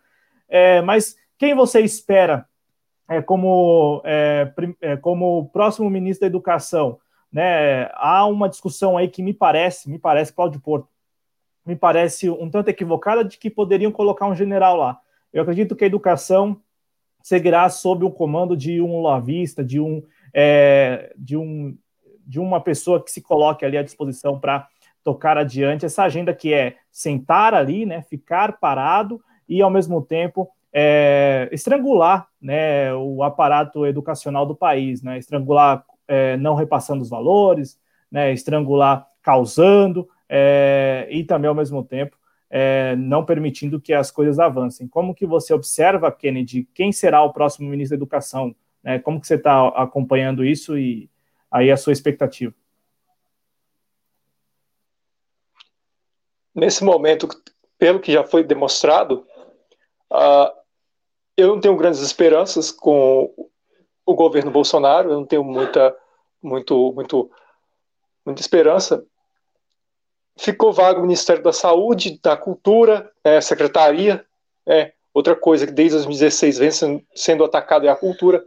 [0.47, 2.47] É, mas quem você espera
[3.07, 4.51] é, como, é,
[4.81, 6.99] é, como próximo ministro da Educação?
[7.31, 7.89] Né?
[7.95, 10.87] Há uma discussão aí que me parece, me parece, Cláudio Porto,
[11.65, 14.99] me parece um tanto equivocada de que poderiam colocar um general lá.
[15.37, 16.59] Eu acredito que a educação
[17.21, 20.01] seguirá sob o comando de um lavista, de um,
[20.33, 21.77] é, de um
[22.25, 24.67] de uma pessoa que se coloque ali à disposição para
[25.01, 25.85] tocar adiante.
[25.85, 32.27] Essa agenda que é sentar ali, né, ficar parado e, ao mesmo tempo, é, estrangular
[32.41, 37.79] né, o aparato educacional do país, né, estrangular é, não repassando os valores,
[38.11, 42.17] né, estrangular causando é, e também, ao mesmo tempo,
[42.49, 44.87] é, não permitindo que as coisas avancem.
[44.87, 48.55] Como que você observa, Kennedy, quem será o próximo ministro da Educação?
[48.83, 51.09] Né, como que você está acompanhando isso e
[51.51, 52.53] aí a sua expectativa?
[56.53, 57.27] Nesse momento,
[57.77, 59.25] pelo que já foi demonstrado,
[60.11, 60.51] Uh,
[61.35, 63.33] eu não tenho grandes esperanças com
[64.05, 65.95] o governo Bolsonaro, eu não tenho muita,
[66.41, 67.29] muito, muito,
[68.25, 69.05] muita esperança.
[70.37, 74.25] Ficou vago o Ministério da Saúde, da Cultura, é, Secretaria,
[74.65, 76.69] é, outra coisa que desde 2016 vem
[77.15, 78.45] sendo, atacado é a cultura.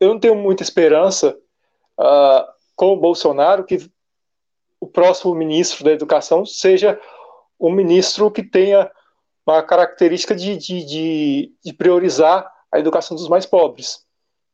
[0.00, 1.36] Eu não tenho muita esperança
[1.98, 3.90] uh, com o Bolsonaro que
[4.80, 6.98] o próximo ministro da Educação seja
[7.60, 8.90] um ministro que tenha
[9.46, 14.06] uma característica de, de, de, de priorizar a educação dos mais pobres.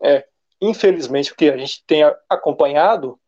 [0.02, 0.26] É,
[0.60, 3.18] infelizmente, o que a gente tem acompanhado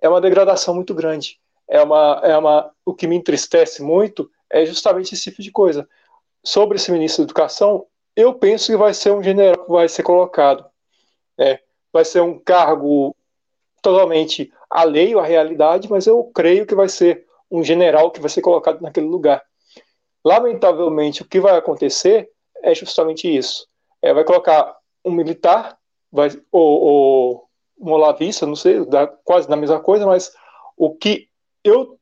[0.00, 1.40] é uma degradação muito grande.
[1.68, 5.88] É uma, é uma, o que me entristece muito é justamente esse tipo de coisa.
[6.42, 7.86] Sobre esse ministro da Educação,
[8.16, 10.64] eu penso que vai ser um general que vai ser colocado.
[11.38, 11.60] É,
[11.92, 13.14] vai ser um cargo
[13.82, 18.42] totalmente alheio à realidade, mas eu creio que vai ser um general que vai ser
[18.42, 19.42] colocado naquele lugar.
[20.24, 22.30] Lamentavelmente, o que vai acontecer
[22.62, 23.66] é justamente isso.
[24.02, 25.78] É, vai colocar um militar,
[26.10, 30.32] vai, ou, ou um olavista, não sei, dá quase na mesma coisa, mas
[30.76, 31.27] o que
[31.64, 31.98] eu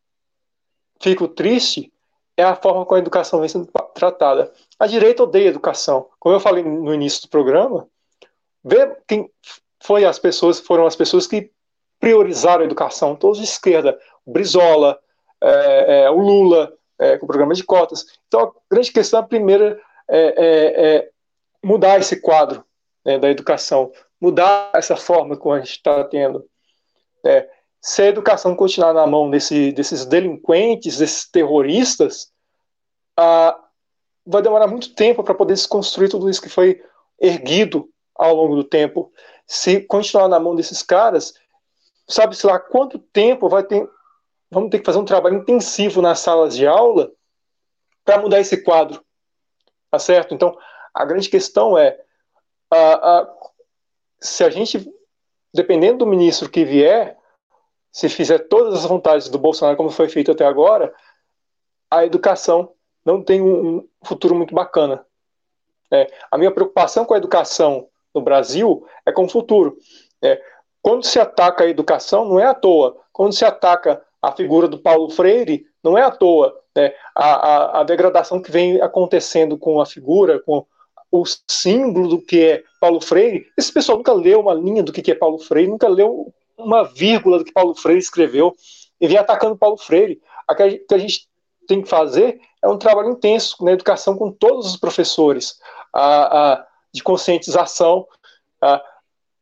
[1.00, 1.92] fico triste
[2.36, 4.52] é a forma como a educação vem sendo tratada.
[4.78, 6.08] A direita odeia a educação.
[6.18, 7.88] Como eu falei no início do programa,
[8.62, 9.30] vê quem
[9.82, 11.50] foi as pessoas, foram as pessoas que
[11.98, 14.98] priorizaram a educação, todos de esquerda, o Brizola,
[15.40, 18.04] é, é, o Lula, é, com o programa de cotas.
[18.26, 21.10] Então, a grande questão, a primeira, é, é, é
[21.62, 22.64] mudar esse quadro
[23.04, 26.44] né, da educação, mudar essa forma como a gente está tendo.
[27.24, 27.48] É,
[27.86, 32.32] se a educação continuar na mão desse, desses delinquentes, desses terroristas,
[33.16, 33.56] ah,
[34.26, 36.82] vai demorar muito tempo para poder desconstruir tudo isso que foi
[37.16, 39.12] erguido ao longo do tempo.
[39.46, 41.32] Se continuar na mão desses caras,
[42.08, 43.88] sabe-se lá quanto tempo vai ter.
[44.50, 47.12] Vamos ter que fazer um trabalho intensivo nas salas de aula
[48.04, 49.00] para mudar esse quadro.
[49.92, 50.34] Tá certo?
[50.34, 50.58] Então,
[50.92, 51.96] a grande questão é:
[52.68, 53.34] ah, ah,
[54.18, 54.92] se a gente,
[55.54, 57.15] dependendo do ministro que vier,
[57.96, 60.92] se fizer todas as vontades do Bolsonaro como foi feito até agora,
[61.90, 65.02] a educação não tem um futuro muito bacana.
[65.90, 69.78] É, a minha preocupação com a educação no Brasil é com o futuro.
[70.22, 70.38] É,
[70.82, 72.98] quando se ataca a educação, não é à toa.
[73.14, 76.54] Quando se ataca a figura do Paulo Freire, não é à toa.
[76.76, 76.92] Né?
[77.14, 80.66] A, a, a degradação que vem acontecendo com a figura, com
[81.10, 85.10] o símbolo do que é Paulo Freire, esse pessoal nunca leu uma linha do que
[85.10, 88.54] é Paulo Freire, nunca leu uma vírgula do que Paulo Freire escreveu
[89.00, 90.20] e vem atacando Paulo Freire.
[90.50, 91.28] O que a gente
[91.66, 95.58] tem que fazer é um trabalho intenso na educação com todos os professores,
[95.92, 98.06] a, a, de conscientização.
[98.60, 98.82] A,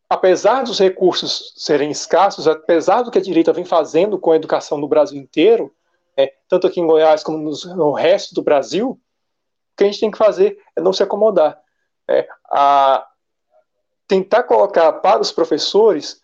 [0.08, 4.78] apesar dos recursos serem escassos, apesar do que a direita vem fazendo com a educação
[4.78, 5.74] no Brasil inteiro,
[6.16, 10.10] é, tanto aqui em Goiás como no resto do Brasil, o que a gente tem
[10.10, 11.60] que fazer é não se acomodar.
[12.08, 13.06] É, a,
[14.06, 16.22] tentar colocar para os professores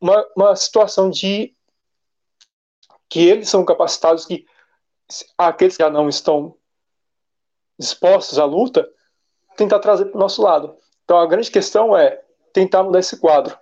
[0.00, 1.54] uma, uma situação de
[3.08, 4.46] que eles são capacitados, que
[5.36, 6.56] aqueles que já não estão
[7.78, 8.88] dispostos à luta,
[9.56, 10.76] tentar trazer para o nosso lado.
[11.04, 12.22] Então a grande questão é
[12.52, 13.56] tentar mudar esse quadro.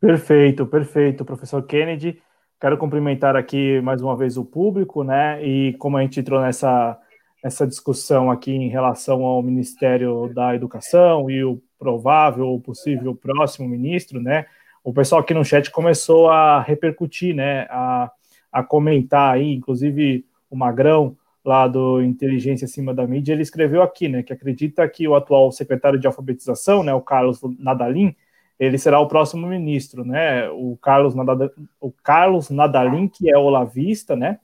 [0.00, 2.20] Perfeito, perfeito, professor Kennedy.
[2.60, 5.42] Quero cumprimentar aqui mais uma vez o público, né?
[5.44, 6.98] E como a gente entrou nessa,
[7.44, 13.66] nessa discussão aqui em relação ao Ministério da Educação e o provável ou possível próximo
[13.66, 14.44] ministro, né?
[14.84, 17.62] O pessoal aqui no chat começou a repercutir, né?
[17.70, 18.12] A,
[18.52, 24.08] a comentar aí, inclusive o Magrão, lá do Inteligência Acima da Mídia, ele escreveu aqui,
[24.08, 24.22] né?
[24.22, 26.92] Que acredita que o atual secretário de alfabetização, né?
[26.92, 28.14] O Carlos Nadalim,
[28.58, 30.50] ele será o próximo ministro, né?
[30.50, 31.50] O Carlos, Nadal,
[31.80, 34.38] o Carlos Nadalim, que é olavista, né?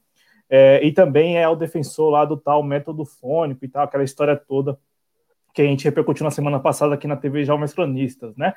[0.49, 4.37] É, e também é o defensor lá do tal método fônico e tal, aquela história
[4.37, 4.79] toda
[5.57, 8.53] que a gente repercutiu na semana passada aqui na TV Jovens Cronistas, né?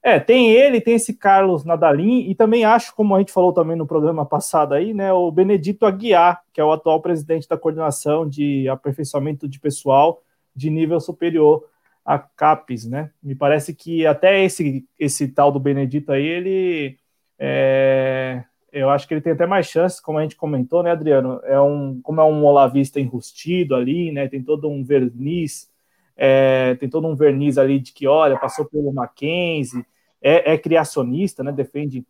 [0.00, 3.76] É, tem ele, tem esse Carlos Nadalim, e também acho, como a gente falou também
[3.76, 8.28] no programa passado aí, né, o Benedito Aguiar, que é o atual presidente da coordenação
[8.28, 10.22] de aperfeiçoamento de pessoal
[10.54, 11.64] de nível superior
[12.04, 13.10] a CAPES, né?
[13.20, 16.98] Me parece que até esse, esse tal do Benedito aí, ele
[17.38, 21.40] é, eu acho que ele tem até mais chances, como a gente comentou, né, Adriano?
[21.44, 24.28] É um, como é um olavista enrustido ali, né?
[24.28, 25.72] Tem todo um verniz
[26.16, 29.84] é, tem todo um verniz ali de que, olha, passou pelo Mackenzie,
[30.22, 32.06] é, é criacionista, né, defende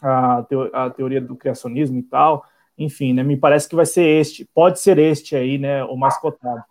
[0.00, 2.44] a, teo, a, teoria do criacionismo e tal,
[2.78, 6.16] enfim, né, me parece que vai ser este, pode ser este aí, né, o mais
[6.18, 6.62] cotado.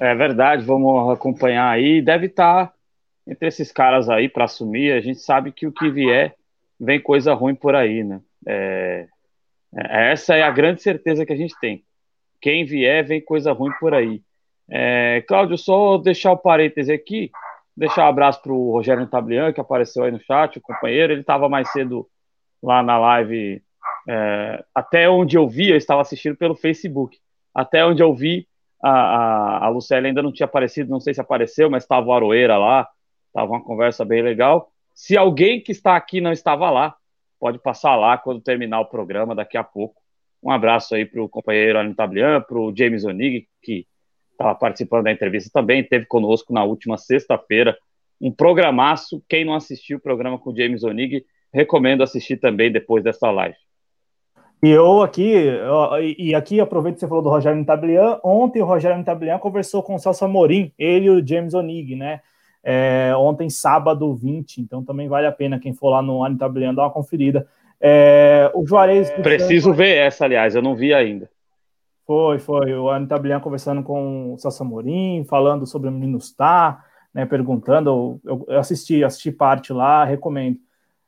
[0.00, 2.72] É verdade, vamos acompanhar aí, deve estar
[3.26, 6.34] entre esses caras aí para assumir, a gente sabe que o que vier
[6.80, 9.08] vem coisa ruim por aí, né, é,
[9.74, 11.84] é essa é a grande certeza que a gente tem
[12.40, 14.22] quem vier, vem coisa ruim por aí.
[14.70, 17.30] É, Cláudio, só deixar o parêntese aqui,
[17.76, 21.22] deixar um abraço para o Rogério Tablian, que apareceu aí no chat, o companheiro, ele
[21.22, 22.06] estava mais cedo
[22.62, 23.62] lá na live,
[24.08, 27.18] é, até onde eu vi, eu estava assistindo pelo Facebook,
[27.54, 28.46] até onde eu vi,
[28.82, 32.12] a, a, a Lucélia ainda não tinha aparecido, não sei se apareceu, mas estava o
[32.12, 32.88] Aroeira lá,
[33.26, 34.70] estava uma conversa bem legal.
[34.94, 36.94] Se alguém que está aqui não estava lá,
[37.38, 40.00] pode passar lá quando terminar o programa daqui a pouco.
[40.42, 43.86] Um abraço aí para o companheiro Alan Tablian, para o James Onig, que
[44.30, 47.76] estava participando da entrevista também, teve conosco na última sexta-feira.
[48.20, 49.22] Um programaço.
[49.28, 53.56] Quem não assistiu o programa com o James Onig, recomendo assistir também depois dessa live.
[54.62, 55.34] E eu aqui,
[56.18, 58.18] e aqui aproveito que você falou do Rogério Tablian.
[58.24, 62.20] Ontem o Rogério Tablian conversou com o Celso Amorim, ele e o James Onig, né?
[62.62, 66.82] É, ontem, sábado 20, então também vale a pena quem for lá no Anitablian dar
[66.82, 67.46] uma conferida.
[67.80, 69.10] É, o Juarez.
[69.22, 71.30] Preciso ver essa, aliás, eu não vi ainda.
[72.06, 72.72] Foi, foi.
[72.74, 78.20] O Anitta Blian conversando com o Celso Amorim, falando sobre o Minustar, né, perguntando.
[78.24, 80.58] Eu, eu assisti, assisti parte lá, recomendo.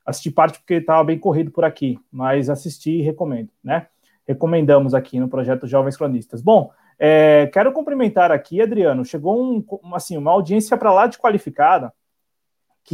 [0.05, 3.86] Assisti parte porque estava bem corrido por aqui, mas assisti e recomendo, né?
[4.26, 6.42] Recomendamos aqui no projeto Jovens Cronistas.
[6.42, 9.05] Bom, é, quero cumprimentar aqui, Adriano.
[9.05, 9.64] Chegou um,
[9.94, 11.92] assim, uma audiência para lá de qualificada,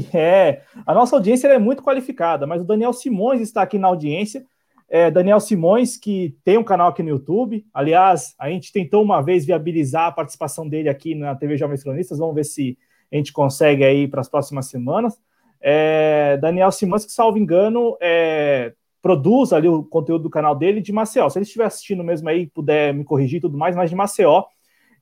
[0.02, 0.62] que é.
[0.86, 4.44] A nossa audiência é muito qualificada, mas o Daniel Simões está aqui na audiência
[4.88, 7.64] é, Daniel Simões, que tem um canal aqui no YouTube.
[7.74, 12.18] Aliás, a gente tentou uma vez viabilizar a participação dele aqui na TV Jovens Cronistas.
[12.18, 12.78] Vamos ver se
[13.12, 15.18] a gente consegue aí para as próximas semanas.
[15.60, 20.92] É, Daniel Simões, que, salvo engano, é, produz ali o conteúdo do canal dele de
[20.92, 21.28] Maceió.
[21.28, 24.44] Se ele estiver assistindo mesmo aí, puder me corrigir e tudo mais, mas de Maceió.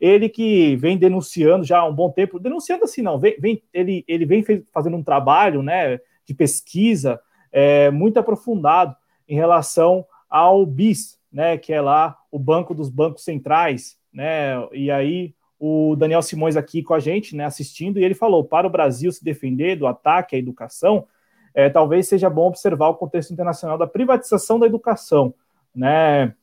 [0.01, 4.05] Ele que vem denunciando já há um bom tempo, denunciando assim, não, vem, vem ele,
[4.07, 7.21] ele vem fazendo um trabalho né, de pesquisa
[7.53, 8.97] é, muito aprofundado
[9.29, 14.91] em relação ao BIS, né, que é lá o Banco dos Bancos Centrais, né, e
[14.91, 18.71] aí o Daniel Simões aqui com a gente, né, assistindo, e ele falou, para o
[18.71, 21.07] Brasil se defender do ataque à educação,
[21.55, 25.33] é, talvez seja bom observar o contexto internacional da privatização da educação,
[25.75, 26.35] né,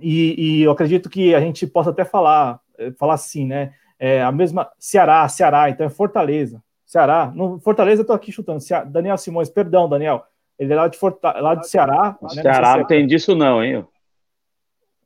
[0.00, 2.60] e, e eu acredito que a gente possa até falar,
[2.98, 8.06] falar assim, né, é, a mesma, Ceará, Ceará, então é Fortaleza, Ceará, no Fortaleza eu
[8.06, 10.24] tô aqui chutando, Daniel Simões, perdão, Daniel,
[10.60, 11.32] ele é lá de, Forta...
[11.40, 12.18] lá de Ceará.
[12.20, 12.42] Né?
[12.42, 13.82] Ceará não, tem disso, não, hein?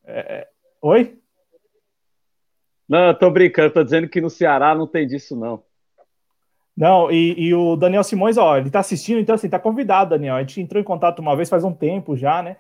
[0.05, 0.49] É, é...
[0.83, 1.17] Oi?
[2.89, 5.63] Não, eu tô brincando, tô dizendo que no Ceará não tem disso, não.
[6.77, 10.35] Não, e, e, o Daniel Simões, ó, ele tá assistindo, então assim, tá convidado, Daniel.
[10.35, 12.57] A gente entrou em contato uma vez faz um tempo já, né?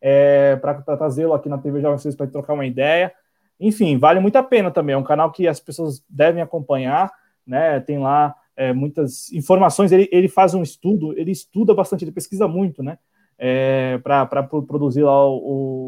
[0.00, 3.12] É, para trazê-lo aqui na TV Jovem Vocês para trocar uma ideia.
[3.58, 4.94] Enfim, vale muito a pena também.
[4.94, 7.10] É um canal que as pessoas devem acompanhar,
[7.46, 7.80] né?
[7.80, 12.48] Tem lá é, muitas informações, ele, ele faz um estudo, ele estuda bastante, ele pesquisa
[12.48, 12.98] muito, né?
[13.38, 15.36] É, para produzir lá o,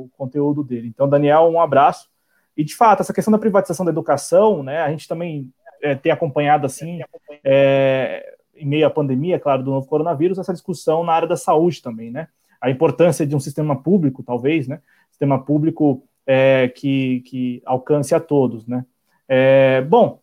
[0.05, 0.89] o, conteúdo dele.
[0.89, 2.09] Então, Daniel, um abraço.
[2.55, 4.83] E de fato, essa questão da privatização da educação, né?
[4.83, 5.51] A gente também
[5.83, 7.01] é, tem acompanhado assim,
[7.43, 11.81] é, em meio à pandemia, claro, do novo coronavírus, essa discussão na área da saúde
[11.81, 12.29] também, né?
[12.61, 14.81] A importância de um sistema público, talvez, né?
[15.11, 18.85] Sistema público é, que, que alcance a todos, né?
[19.27, 20.21] É, bom,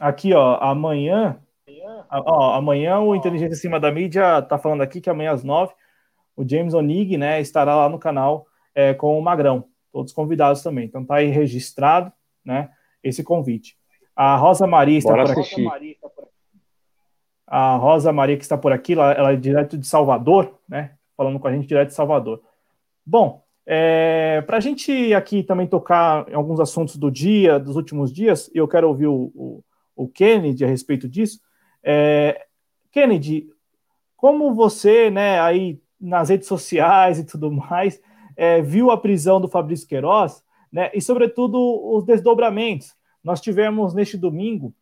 [0.00, 1.38] Aqui, ó, amanhã.
[2.10, 5.72] Ó, amanhã o Inteligência Acima da Mídia tá falando aqui que amanhã às nove
[6.36, 9.68] o James Onig, né, estará lá no canal é, com o Magrão.
[9.92, 10.86] Todos convidados também.
[10.86, 12.12] Então tá aí registrado,
[12.44, 12.70] né,
[13.02, 13.76] esse convite.
[14.16, 15.66] A Rosa Maria está Bora por assistir.
[15.68, 15.96] aqui.
[17.46, 21.38] A Rosa Maria que está por aqui, ela, ela é direto de Salvador, né, falando
[21.38, 22.42] com a gente direto de Salvador.
[23.06, 28.12] Bom, é, para a gente aqui também tocar em alguns assuntos do dia, dos últimos
[28.12, 29.64] dias, eu quero ouvir o, o
[29.96, 31.40] o Kennedy a respeito disso.
[31.82, 32.46] É,
[32.90, 33.48] Kennedy,
[34.16, 38.00] como você, né, aí nas redes sociais e tudo mais,
[38.36, 40.42] é, viu a prisão do Fabrício Queiroz,
[40.72, 41.58] né, e sobretudo
[41.94, 42.94] os desdobramentos.
[43.22, 44.74] Nós tivemos neste domingo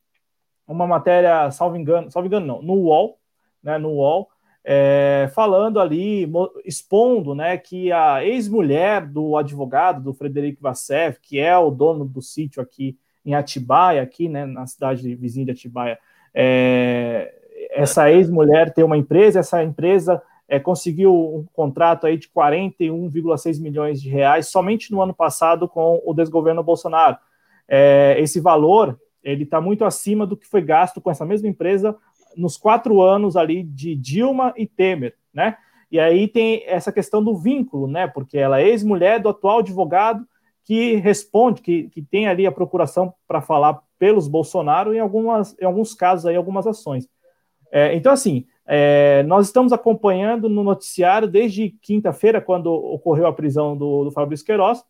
[0.66, 3.18] uma matéria, salvo engano, salvo engano não, no UOL,
[3.62, 4.28] né, no UOL,
[4.64, 6.30] é, falando ali,
[6.64, 12.22] expondo, né, que a ex-mulher do advogado, do Frederico Vassev, que é o dono do
[12.22, 15.98] sítio aqui em Atibaia, aqui, né, na cidade vizinha de Atibaia,
[16.34, 17.34] é,
[17.70, 24.01] essa ex-mulher tem uma empresa, essa empresa é, conseguiu um contrato aí de 41,6 milhões
[24.01, 27.16] de reais somente no ano passado com o desgoverno Bolsonaro.
[27.66, 31.97] É, esse valor ele está muito acima do que foi gasto com essa mesma empresa
[32.36, 35.56] nos quatro anos ali de Dilma e Temer, né?
[35.90, 38.06] E aí tem essa questão do vínculo, né?
[38.06, 40.26] Porque ela é ex-mulher do atual advogado
[40.64, 45.64] que responde, que, que tem ali a procuração para falar pelos Bolsonaro em, algumas, em
[45.64, 47.09] alguns casos, aí, algumas ações.
[47.70, 53.76] É, então, assim, é, nós estamos acompanhando no noticiário desde quinta-feira, quando ocorreu a prisão
[53.76, 54.84] do, do Fabrício Queiroz,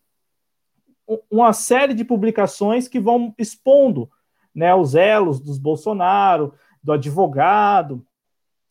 [1.31, 4.09] uma série de publicações que vão expondo
[4.55, 8.05] né, os elos dos Bolsonaro, do advogado,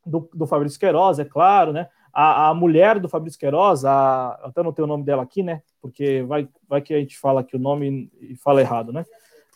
[0.06, 1.88] do, do Fabrício Queiroz, é claro, né?
[2.14, 5.62] A, a mulher do Fabrício Queiroz, a, até não tenho o nome dela aqui, né?
[5.82, 9.06] Porque vai, vai que a gente fala aqui o nome e fala errado, né?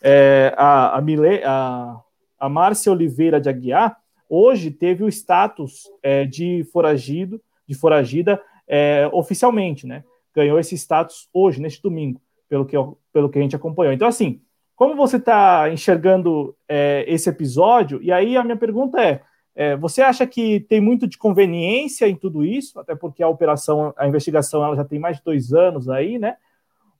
[0.02, 2.00] É, a, a, Mile, a,
[2.38, 9.08] a Márcia Oliveira de Aguiar, hoje teve o status é, de foragido, de foragida é,
[9.12, 10.04] oficialmente, né?
[10.34, 12.76] Ganhou esse status hoje, neste domingo, pelo que,
[13.12, 13.92] pelo que a gente acompanhou.
[13.92, 14.40] Então, assim,
[14.76, 18.00] como você está enxergando é, esse episódio?
[18.02, 19.22] E aí a minha pergunta é:
[19.54, 23.94] é, você acha que tem muito de conveniência em tudo isso, até porque a operação,
[23.96, 26.36] a investigação, ela já tem mais de dois anos aí, né?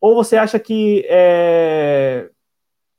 [0.00, 2.30] Ou você acha que é,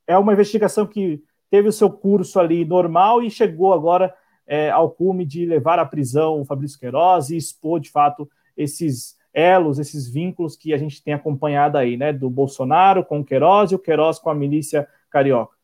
[0.06, 4.14] é uma investigação que teve o seu curso ali normal e chegou agora
[4.46, 9.17] é, ao cume de levar à prisão o Fabrício Queiroz e expor, de fato, esses
[9.38, 12.12] elos, esses vínculos que a gente tem acompanhado aí, né?
[12.12, 15.56] Do Bolsonaro com o Queiroz e o Queiroz com a milícia carioca?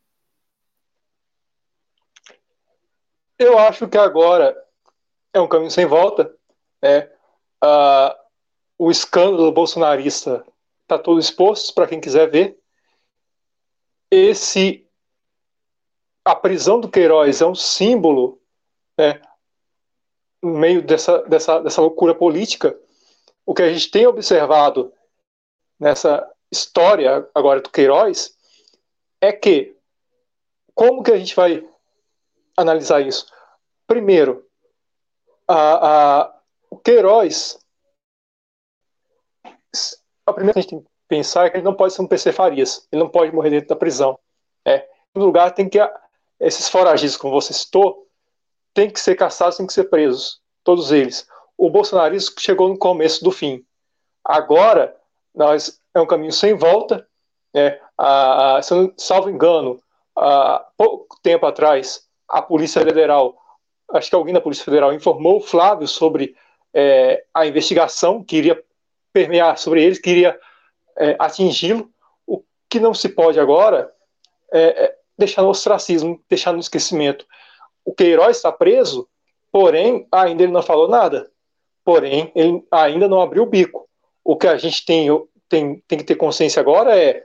[3.38, 4.56] Eu acho que agora
[5.32, 6.32] é um caminho sem volta.
[6.80, 7.10] Né?
[7.62, 8.14] Uh,
[8.78, 10.44] o escândalo bolsonarista
[10.82, 12.59] está todo exposto para quem quiser ver.
[14.10, 14.84] Esse
[16.24, 18.40] a prisão do Queiroz é um símbolo
[18.96, 19.20] né,
[20.42, 22.78] no meio dessa, dessa, dessa loucura política.
[23.47, 24.93] O que a gente tem observado
[25.79, 28.37] nessa história agora do Queiroz
[29.21, 29.77] é que
[30.75, 31.66] como que a gente vai
[32.57, 33.27] analisar isso?
[33.87, 34.47] Primeiro,
[35.47, 36.41] a, a,
[36.71, 37.59] o Queiroz,
[40.27, 42.03] a primeira coisa que a gente tem que pensar é que ele não pode ser
[42.03, 44.19] um PC Farias, ele não pode morrer dentro da prisão.
[44.65, 44.89] É.
[45.15, 45.79] Em lugar, tem que
[46.41, 48.09] esses foragidos, como você citou,
[48.73, 51.29] tem que ser caçados, tem que ser presos, todos eles.
[51.56, 53.64] O bolsonarismo chegou no começo do fim.
[54.24, 54.97] Agora,
[55.35, 57.06] nós é um caminho sem volta.
[57.52, 57.78] Né?
[57.98, 58.60] Ah,
[58.97, 59.81] salvo engano,
[60.16, 63.36] há pouco tempo atrás, a Polícia Federal,
[63.93, 66.36] acho que alguém da Polícia Federal informou o Flávio sobre
[66.72, 68.62] é, a investigação que iria
[69.12, 70.39] permear sobre eles, que iria
[70.98, 71.89] é, atingi-lo.
[72.26, 73.93] O que não se pode agora
[74.52, 77.24] é, é deixar no ostracismo, deixar no esquecimento.
[77.85, 79.09] O Queiroz está preso,
[79.52, 81.31] porém, ainda ele não falou nada.
[81.85, 83.89] Porém, ele ainda não abriu o bico.
[84.24, 85.09] O que a gente tem,
[85.48, 87.24] tem, tem que ter consciência agora é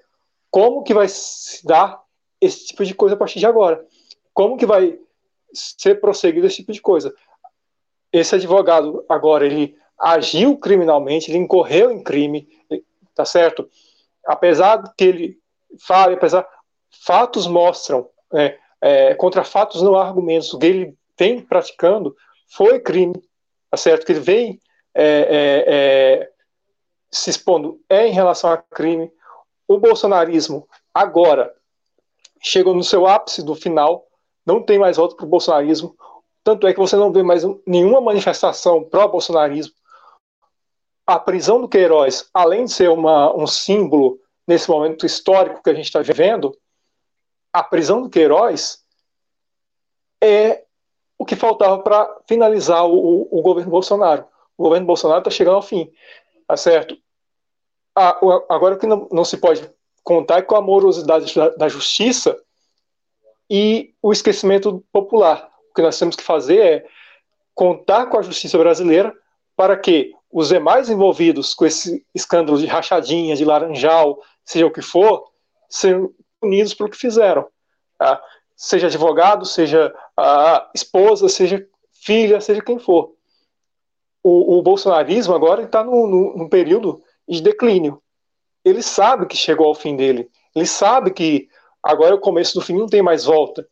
[0.51, 2.01] como que vai se dar
[2.41, 3.85] esse tipo de coisa a partir de agora.
[4.33, 4.99] Como que vai
[5.53, 7.13] ser prosseguido esse tipo de coisa.
[8.11, 12.47] Esse advogado, agora, ele agiu criminalmente, ele incorreu em crime,
[13.13, 13.69] tá certo?
[14.25, 15.39] Apesar que ele
[15.85, 16.47] fale, apesar
[17.05, 20.53] fatos mostram, é, é, contra fatos não há argumentos.
[20.53, 22.15] O que ele vem praticando
[22.47, 23.13] foi crime,
[23.69, 24.05] tá certo?
[24.05, 24.59] Que ele vem
[24.93, 26.31] é, é, é,
[27.11, 29.11] se expondo é em relação a crime.
[29.67, 31.53] O bolsonarismo agora
[32.41, 34.05] chegou no seu ápice do final,
[34.45, 35.95] não tem mais volta para o bolsonarismo.
[36.43, 39.73] Tanto é que você não vê mais nenhuma manifestação pró-bolsonarismo.
[41.05, 45.73] A prisão do Queiroz, além de ser uma, um símbolo nesse momento histórico que a
[45.73, 46.57] gente está vivendo,
[47.51, 48.83] a prisão do Queiroz
[50.21, 50.63] é
[51.19, 54.25] o que faltava para finalizar o, o, governo Bolsonaro.
[54.57, 55.91] O governo Bolsonaro está chegando ao fim,
[56.47, 56.97] tá certo?
[58.47, 59.69] agora o que não, não, se pode
[60.01, 62.39] contar é com a morosidade da, da justiça
[63.49, 65.49] e o esquecimento popular.
[65.69, 66.85] O que nós temos que fazer é
[67.53, 69.13] contar com a justiça brasileira
[69.57, 74.81] para que os demais envolvidos com esse escândalo de rachadinha, de laranjal, seja o que
[74.81, 75.29] for,
[75.67, 77.45] sejam punidos pelo que fizeram.
[77.97, 78.23] Tá?
[78.61, 79.95] Seja advogado, seja
[80.75, 83.13] esposa, seja filha, seja quem for.
[84.21, 88.03] O, o bolsonarismo agora está num, período de declínio.
[88.65, 90.29] Ele sabe que chegou ao fim dele.
[90.53, 91.47] Ele sabe que
[91.81, 93.65] agora é o começo do fim, não tem mais volta.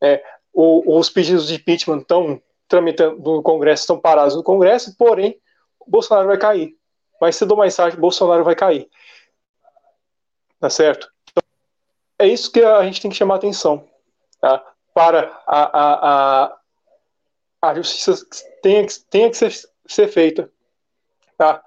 [0.00, 5.36] É, o, os pedidos de impeachment estão tramitando no Congresso, estão parados no Congresso, porém,
[5.84, 6.76] Bolsonaro vai cair.
[7.20, 8.88] Mais cedo ou mais tarde, Bolsonaro vai cair.
[10.60, 11.12] Tá certo?
[12.20, 13.87] é isso que a gente tem que chamar atenção
[14.40, 14.64] tá?
[14.94, 16.58] para a, a, a,
[17.62, 18.14] a justiça
[18.62, 19.52] tenha, tenha que ser,
[19.86, 20.50] ser feita.
[21.36, 21.62] Tá?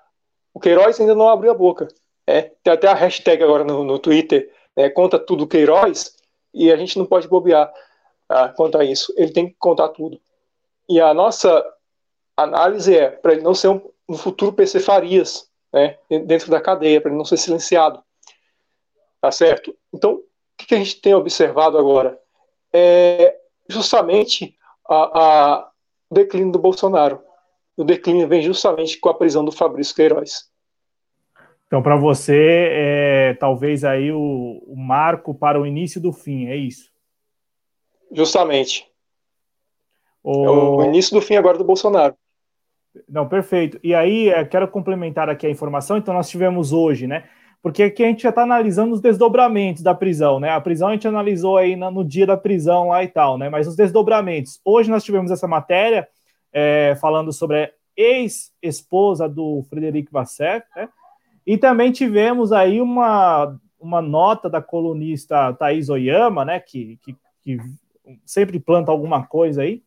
[0.54, 1.88] O Queiroz ainda não abriu a boca.
[2.28, 6.16] É, tem até a hashtag agora no, no Twitter, né, conta tudo Queiroz,
[6.54, 7.72] e a gente não pode bobear
[8.28, 9.14] tá, quanto a isso.
[9.18, 10.20] Ele tem que contar tudo.
[10.88, 11.66] E a nossa
[12.36, 17.00] análise é para ele não ser um, um futuro PC Farias né, dentro da cadeia,
[17.00, 18.04] para ele não ser silenciado.
[19.22, 19.76] Tá certo?
[19.94, 20.22] Então,
[20.62, 22.20] que, que a gente tem observado agora?
[22.74, 23.38] É
[23.70, 24.56] justamente
[24.88, 25.72] a, a,
[26.10, 27.22] o declínio do Bolsonaro.
[27.76, 30.52] O declínio vem justamente com a prisão do Fabrício Queiroz.
[31.72, 36.56] Então, para você, é, talvez aí o, o, marco para o início do fim, é
[36.58, 36.92] isso?
[38.12, 38.86] Justamente.
[40.22, 40.46] O...
[40.46, 42.14] É o início do fim agora do Bolsonaro.
[43.08, 43.80] Não, perfeito.
[43.82, 45.96] E aí, é, quero complementar aqui a informação.
[45.96, 47.30] Então, nós tivemos hoje, né?
[47.62, 50.50] Porque aqui a gente já está analisando os desdobramentos da prisão, né?
[50.50, 53.50] A prisão a gente analisou aí no dia da prisão lá e tal, né?
[53.50, 54.60] Mas os desdobramentos.
[54.66, 56.08] Hoje nós tivemos essa matéria
[56.52, 60.90] é, falando sobre a ex-esposa do Frederico Vassef, né?
[61.46, 66.60] E também tivemos aí uma, uma nota da colunista Thaís Oyama, né?
[66.60, 67.58] Que, que, que
[68.26, 69.84] sempre planta alguma coisa aí,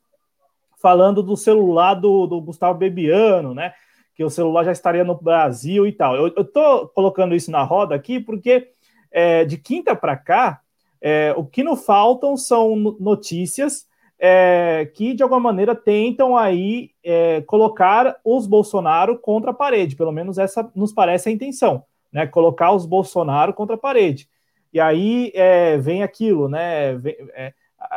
[0.81, 3.75] falando do celular do, do Gustavo Bebiano, né?
[4.15, 6.17] Que o celular já estaria no Brasil e tal.
[6.17, 8.69] Eu estou colocando isso na roda aqui porque
[9.11, 10.61] é, de quinta para cá,
[11.01, 13.87] é, o que não faltam são notícias
[14.19, 20.13] é, que de alguma maneira tentam aí é, colocar os Bolsonaro contra a parede, pelo
[20.13, 22.27] menos essa nos parece a intenção, né?
[22.27, 24.29] Colocar os Bolsonaro contra a parede.
[24.73, 26.95] E aí é, vem aquilo, né?
[26.95, 27.53] Vem, é,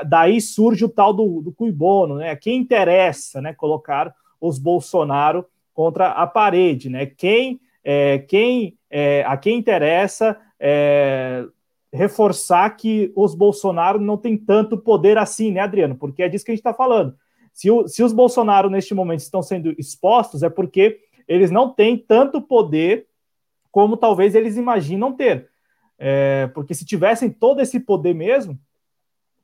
[0.06, 2.36] daí surge o tal do, do cuibono, né?
[2.36, 3.54] Quem interessa, né?
[3.54, 5.46] Colocar os Bolsonaro
[5.78, 7.06] contra a parede, né?
[7.06, 11.46] Quem, é, quem é, a quem interessa é,
[11.94, 15.94] reforçar que os Bolsonaro não têm tanto poder assim, né, Adriano?
[15.96, 17.16] Porque é disso que a gente está falando.
[17.54, 21.96] Se, o, se os Bolsonaro neste momento estão sendo expostos, é porque eles não têm
[21.96, 23.06] tanto poder
[23.72, 25.48] como talvez eles imaginam ter.
[26.00, 28.60] É, porque se tivessem todo esse poder mesmo,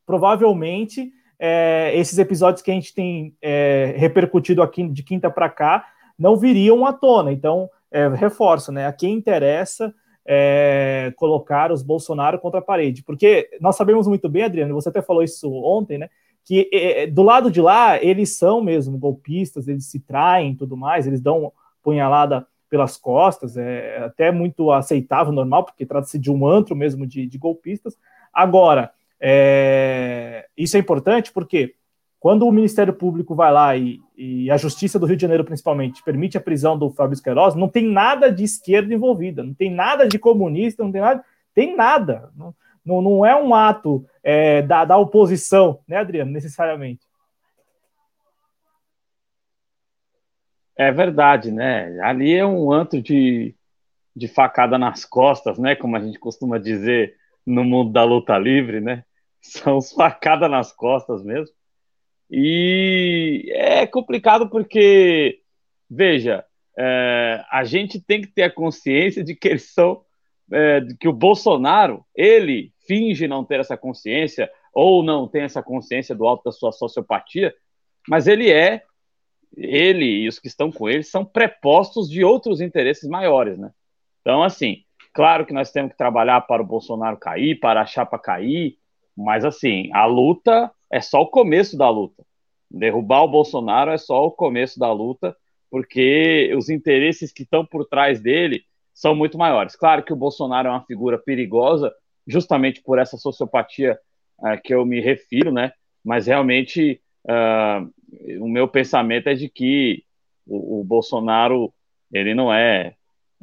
[0.03, 5.93] provavelmente é, esses episódios que a gente tem é, repercutido aqui de quinta para cá
[6.18, 7.31] não viriam à tona.
[7.31, 8.88] Então, é, reforço, né?
[8.88, 9.94] A quem interessa
[10.26, 13.03] é, colocar os Bolsonaro contra a parede.
[13.03, 16.10] Porque nós sabemos muito bem, Adriano, você até falou isso ontem, né?
[16.45, 21.07] Que é, do lado de lá, eles são mesmo golpistas, eles se traem tudo mais,
[21.07, 26.76] eles dão punhalada pelas costas, é até muito aceitável, normal, porque trata-se de um antro
[26.76, 27.95] mesmo de, de golpistas.
[28.34, 28.91] Agora,
[29.22, 31.76] é, isso é importante porque
[32.24, 36.02] quando o Ministério Público vai lá e, e, a Justiça do Rio de Janeiro, principalmente,
[36.02, 40.08] permite a prisão do Fábio Queiroz, não tem nada de esquerda envolvida, não tem nada
[40.08, 42.32] de comunista, não tem nada, tem nada.
[42.34, 42.56] Não,
[43.02, 47.06] não, é um ato é, da, da oposição, né, Adriano, necessariamente.
[50.78, 52.00] É verdade, né?
[52.00, 53.54] Ali é um antro de,
[54.16, 55.76] de facada nas costas, né?
[55.76, 59.04] Como a gente costuma dizer no mundo da luta livre, né?
[59.44, 61.53] São facadas nas costas mesmo.
[62.35, 65.41] E é complicado porque,
[65.88, 66.43] veja,
[66.76, 70.01] é, a gente tem que ter a consciência de que eles são,
[70.51, 75.61] é, de que o Bolsonaro, ele finge não ter essa consciência ou não tem essa
[75.61, 77.53] consciência do alto da sua sociopatia,
[78.10, 78.81] mas ele é
[79.55, 83.69] ele e os que estão com ele são prepostos de outros interesses maiores, né?
[84.22, 84.77] Então, assim,
[85.14, 88.80] claro que nós temos que trabalhar para o Bolsonaro cair, para a chapa cair,
[89.15, 92.24] mas, assim, a luta é só o começo da luta.
[92.70, 95.36] Derrubar o Bolsonaro é só o começo da luta,
[95.72, 98.61] porque os interesses que estão por trás dele
[98.94, 99.76] são muito maiores.
[99.76, 101.91] Claro que o Bolsonaro é uma figura perigosa,
[102.28, 103.98] justamente por essa sociopatia
[104.38, 105.72] uh, que eu me refiro, né?
[106.06, 107.91] Mas realmente uh,
[108.40, 110.03] o meu pensamento é de que
[110.45, 111.74] o, o Bolsonaro
[112.11, 112.94] ele não é,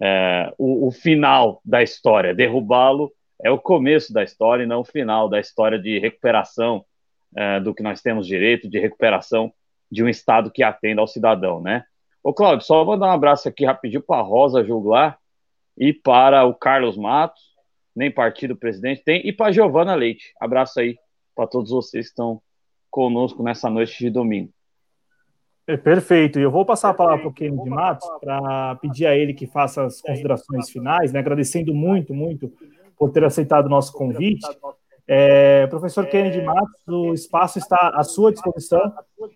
[0.01, 2.33] é o, o, final da história.
[2.33, 3.11] Derrubá-lo
[3.43, 6.85] é o começo da história e não o final da história de recuperação
[7.37, 9.53] é, do que nós temos direito, de recuperação
[9.91, 11.85] de um Estado que atenda ao cidadão, né?
[12.23, 15.19] Ô, Cláudio, só vou dar um abraço aqui rapidinho para a Rosa Juglar
[15.77, 17.43] e para o Carlos Matos,
[17.97, 20.33] nem partido presidente tem, e para a Giovana Leite.
[20.41, 20.99] Abraço aí
[21.35, 22.41] para todos vocês que estão
[22.91, 24.53] conosco nessa noite de domingo.
[25.67, 26.39] É, perfeito.
[26.39, 29.47] E eu vou passar a palavra para o Kennedy Matos para pedir a ele que
[29.47, 31.21] faça as considerações finais, né?
[31.21, 32.53] agradecendo muito, muito
[32.99, 34.47] por ter aceitado o nosso convite.
[35.13, 38.81] É, professor Kennedy Matos, o espaço está à sua disposição.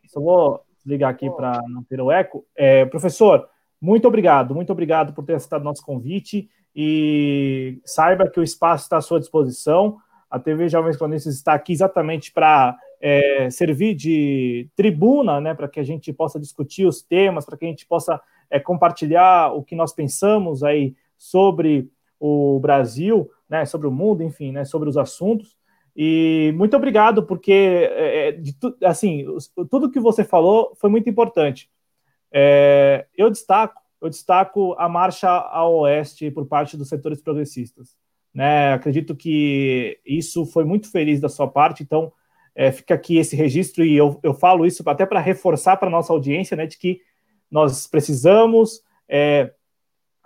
[0.07, 2.47] Só vou ligar aqui para não ter o eco.
[2.55, 3.49] É, professor,
[3.81, 8.85] muito obrigado, muito obrigado por ter aceitado o nosso convite e saiba que o espaço
[8.85, 9.97] está à sua disposição.
[10.31, 15.81] A TV Jovens Cronistas está aqui exatamente para é, servir de tribuna, né, para que
[15.81, 19.75] a gente possa discutir os temas, para que a gente possa é, compartilhar o que
[19.75, 21.91] nós pensamos aí sobre
[22.21, 25.57] o Brasil, né, sobre o mundo, enfim, né, sobre os assuntos.
[25.97, 29.25] E muito obrigado, porque é, é tu, assim,
[29.71, 31.71] tudo que você falou foi muito importante.
[32.33, 37.97] É, eu destaco, eu destaco a marcha ao oeste por parte dos setores progressistas.
[38.35, 38.73] Né?
[38.73, 42.12] Acredito que isso foi muito feliz da sua parte, então
[42.55, 46.12] é, fica aqui esse registro e eu, eu falo isso até para reforçar para nossa
[46.12, 47.01] audiência, né, de que
[47.49, 49.53] nós precisamos é,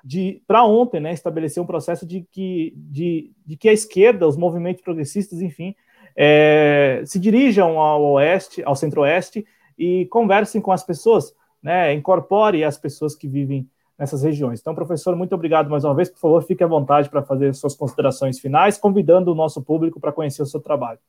[0.08, 4.38] de para ontem, né, estabelecer um processo de que, de, de que a esquerda, os
[4.38, 5.76] movimentos progressistas, enfim,
[6.16, 9.46] é, se dirijam ao oeste, ao centro-oeste
[9.78, 13.68] e conversem com as pessoas, né, incorpore as pessoas que vivem
[13.98, 14.60] nessas regiões.
[14.60, 16.08] Então, professor, muito obrigado mais uma vez.
[16.08, 20.10] Por favor, fique à vontade para fazer suas considerações finais, convidando o nosso público para
[20.10, 21.00] conhecer o seu trabalho.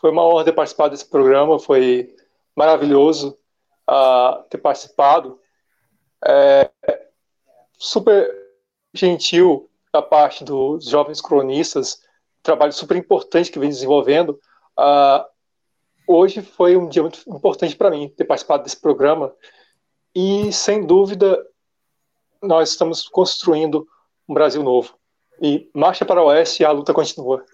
[0.00, 2.14] Foi uma honra ter participado desse programa, foi
[2.54, 3.36] maravilhoso
[3.90, 5.39] uh, ter participado.
[6.26, 6.70] É,
[7.78, 8.28] super
[8.92, 12.02] gentil da parte dos jovens cronistas,
[12.42, 14.38] trabalho super importante que vem desenvolvendo.
[14.78, 15.24] Uh,
[16.06, 19.32] hoje foi um dia muito importante para mim ter participado desse programa
[20.14, 21.44] e, sem dúvida,
[22.42, 23.86] nós estamos construindo
[24.28, 24.94] um Brasil novo.
[25.40, 27.44] E marcha para o oeste e a luta continua.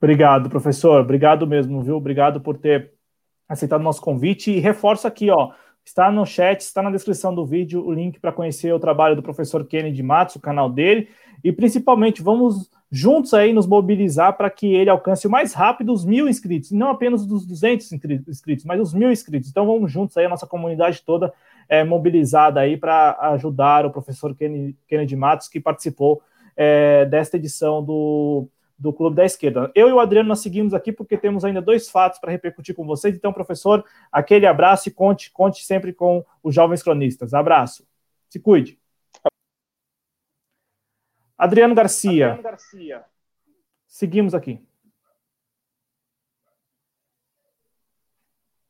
[0.00, 1.00] Obrigado, professor.
[1.00, 1.96] Obrigado mesmo, viu?
[1.96, 2.92] Obrigado por ter
[3.48, 4.50] aceitado o nosso convite.
[4.50, 5.52] E reforço aqui, ó,
[5.84, 9.22] está no chat, está na descrição do vídeo o link para conhecer o trabalho do
[9.22, 11.08] professor Kennedy Matos, o canal dele.
[11.42, 16.04] E principalmente, vamos juntos aí nos mobilizar para que ele alcance o mais rápido os
[16.04, 19.48] mil inscritos, não apenas dos 200 inscritos, mas os mil inscritos.
[19.48, 21.32] Então vamos juntos aí, a nossa comunidade toda
[21.68, 26.20] é, mobilizada aí para ajudar o professor Kennedy, Matos, que participou
[26.56, 28.48] é, desta edição do,
[28.80, 29.70] do Clube da Esquerda.
[29.74, 32.86] Eu e o Adriano nós seguimos aqui porque temos ainda dois fatos para repercutir com
[32.86, 33.14] vocês.
[33.14, 37.34] Então, professor, aquele abraço e conte, conte sempre com os jovens cronistas.
[37.34, 37.86] Abraço.
[38.30, 38.80] Se cuide.
[41.36, 42.28] Adriano Garcia.
[42.28, 43.04] Adriano Garcia.
[43.86, 44.58] Seguimos aqui.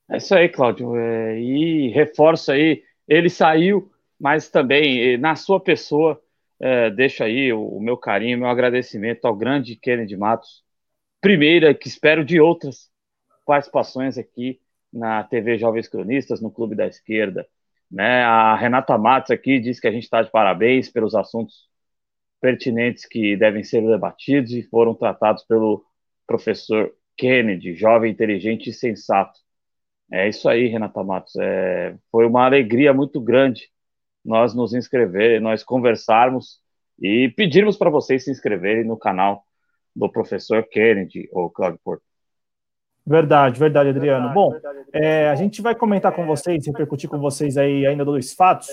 [0.09, 0.97] É isso aí, Cláudio.
[0.97, 6.21] É, e reforço aí, ele saiu, mas também na sua pessoa,
[6.61, 10.63] é, deixo aí o, o, meu carinho, meu agradecimento ao grande Kennedy Matos.
[11.21, 12.91] Primeira, que espero de outras
[13.47, 14.61] participações aqui
[14.93, 17.47] na TV Jovens Cronistas, no Clube da Esquerda.
[17.91, 18.23] Né?
[18.23, 21.69] A Renata Matos aqui diz que a gente está de parabéns pelos assuntos
[22.41, 25.85] pertinentes que devem ser debatidos e foram tratados pelo
[26.27, 29.39] professor Kennedy, jovem, inteligente e sensato.
[30.13, 31.37] É isso aí, Renata Matos.
[31.37, 33.71] É, foi uma alegria muito grande
[34.25, 36.61] nós nos inscrever, nós conversarmos
[37.01, 39.45] e pedirmos para vocês se inscreverem no canal
[39.95, 42.03] do professor Kennedy ou Claudio Porto.
[43.07, 44.29] Verdade, verdade, Adriano.
[44.29, 45.07] Verdade, Bom, verdade, Adriano.
[45.07, 48.69] É, a gente vai comentar com vocês, repercutir com vocês aí ainda dois fatos.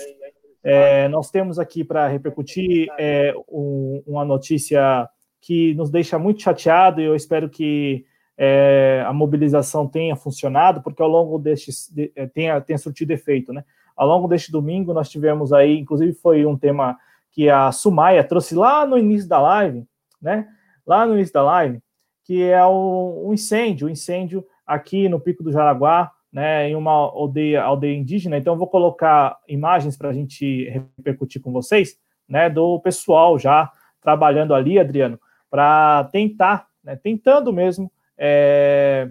[0.62, 5.08] É, nós temos aqui para repercutir é, um, uma notícia
[5.40, 8.04] que nos deixa muito chateado e eu espero que
[8.36, 13.52] é, a mobilização tenha funcionado, porque ao longo deste de, é, tenha, tenha surtido efeito,
[13.52, 13.64] né?
[13.98, 16.96] Ao longo deste domingo nós tivemos aí, inclusive foi um tema
[17.32, 19.84] que a Sumaia trouxe lá no início da live,
[20.22, 20.46] né?
[20.86, 21.82] Lá no início da live,
[22.24, 27.62] que é o incêndio, o incêndio aqui no Pico do Jaraguá, né, em uma aldeia,
[27.62, 28.36] aldeia indígena.
[28.36, 31.98] Então, vou colocar imagens para a gente repercutir com vocês,
[32.28, 35.18] né, do pessoal já trabalhando ali, Adriano,
[35.50, 39.10] para tentar, né, tentando mesmo é,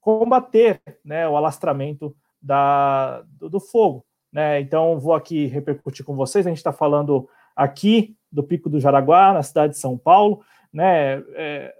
[0.00, 4.04] combater né, o alastramento da, do, do fogo.
[4.32, 4.60] Né?
[4.60, 6.46] Então, vou aqui repercutir com vocês.
[6.46, 10.42] A gente está falando aqui do Pico do Jaraguá, na cidade de São Paulo.
[10.72, 11.22] Né?
[11.34, 11.74] É,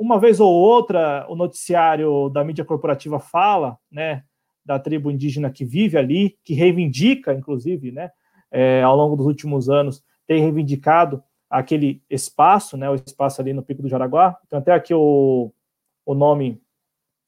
[0.00, 4.24] uma vez ou outra, o noticiário da mídia corporativa fala, né,
[4.64, 8.10] da tribo indígena que vive ali, que reivindica, inclusive, né,
[8.50, 13.62] é, ao longo dos últimos anos, tem reivindicado aquele espaço, né, o espaço ali no
[13.62, 14.38] Pico do Jaraguá.
[14.46, 15.52] Então, até aqui o,
[16.06, 16.58] o nome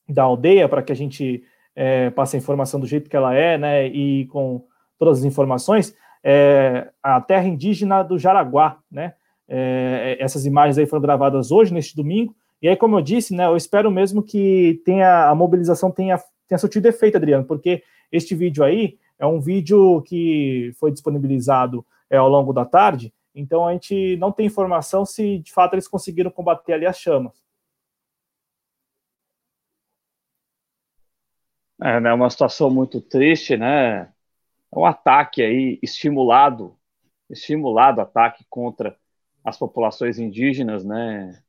[0.08, 3.56] da aldeia, para que a gente é, passe a informação do jeito que ela é,
[3.56, 4.64] né, e com
[4.98, 9.14] todas as informações, é a terra indígena do Jaraguá, né,
[9.48, 13.46] é, essas imagens aí foram gravadas hoje, neste domingo, e aí, como eu disse, né,
[13.46, 18.62] eu espero mesmo que tenha a mobilização tenha, tenha surtido efeito, Adriano, porque este vídeo
[18.62, 24.16] aí é um vídeo que foi disponibilizado é, ao longo da tarde, então a gente
[24.18, 27.41] não tem informação se de fato eles conseguiram combater ali as chamas.
[31.82, 34.02] É né, uma situação muito triste, né?
[34.02, 36.78] É um ataque aí estimulado,
[37.30, 38.96] estimulado ataque contra
[39.44, 41.42] as populações indígenas, né?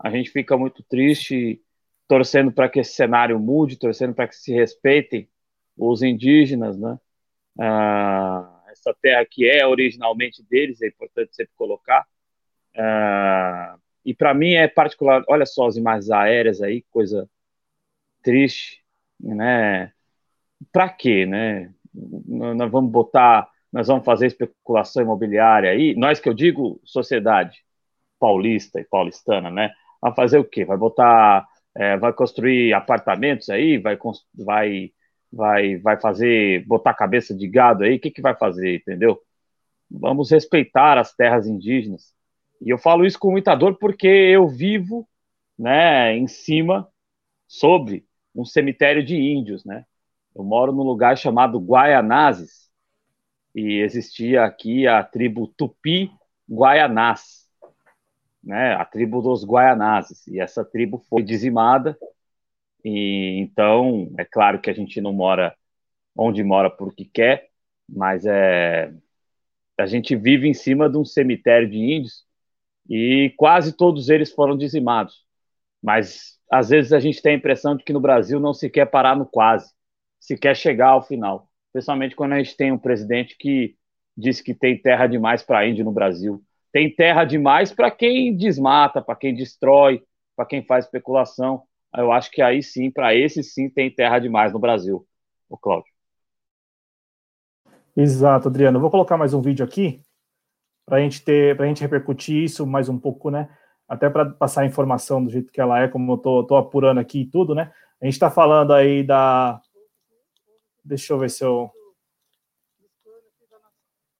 [0.00, 1.62] a gente fica muito triste,
[2.08, 5.28] torcendo para que esse cenário mude, torcendo para que se respeitem
[5.76, 6.98] os indígenas, né?
[7.58, 12.06] Ah, essa terra que é originalmente deles, é importante sempre colocar.
[12.76, 17.28] Ah, e para mim é particular, olha só as imagens aéreas aí, coisa
[18.22, 18.79] triste,
[19.22, 19.92] né?
[20.72, 21.72] Para quê, né?
[21.94, 27.64] Nós vamos botar, nós vamos fazer especulação imobiliária aí, nós que eu digo sociedade
[28.18, 29.72] paulista e paulistana, né?
[30.02, 30.64] a fazer o quê?
[30.64, 33.98] Vai botar, é, vai construir apartamentos aí, vai,
[34.34, 34.92] vai,
[35.32, 39.20] vai, vai fazer, botar cabeça de gado aí, o que, que vai fazer, entendeu?
[39.90, 42.14] Vamos respeitar as terras indígenas.
[42.60, 45.08] E eu falo isso com muita dor porque eu vivo,
[45.58, 46.88] né, em cima,
[47.48, 48.06] sobre
[48.40, 49.84] um cemitério de índios, né?
[50.34, 52.70] Eu moro num lugar chamado Guaianazes
[53.54, 56.10] e existia aqui a tribo Tupi
[56.48, 57.40] Guaianás
[58.42, 61.96] né, a tribo dos Guaianazes, e essa tribo foi dizimada,
[62.84, 65.54] e então, é claro que a gente não mora
[66.16, 67.50] onde mora porque quer,
[67.88, 68.92] mas é,
[69.78, 72.24] a gente vive em cima de um cemitério de índios,
[72.88, 75.24] e quase todos eles foram dizimados,
[75.82, 78.86] mas às vezes a gente tem a impressão de que no Brasil não se quer
[78.86, 79.72] parar no quase,
[80.18, 83.76] se quer chegar ao final, principalmente quando a gente tem um presidente que
[84.16, 89.00] diz que tem terra demais para índio no Brasil, tem terra demais para quem desmata,
[89.00, 90.02] para quem destrói,
[90.36, 91.62] para quem faz especulação.
[91.96, 95.06] Eu acho que aí sim, para esse sim, tem terra demais no Brasil,
[95.48, 95.90] o Cláudio.
[97.96, 98.76] Exato, Adriano.
[98.76, 100.00] Eu vou colocar mais um vídeo aqui
[100.86, 103.48] para gente ter, para a gente repercutir isso mais um pouco, né?
[103.90, 107.00] Até para passar a informação do jeito que ela é, como eu tô, tô apurando
[107.00, 107.72] aqui e tudo, né?
[108.00, 109.60] A gente está falando aí da.
[110.84, 111.68] Deixa eu ver se eu.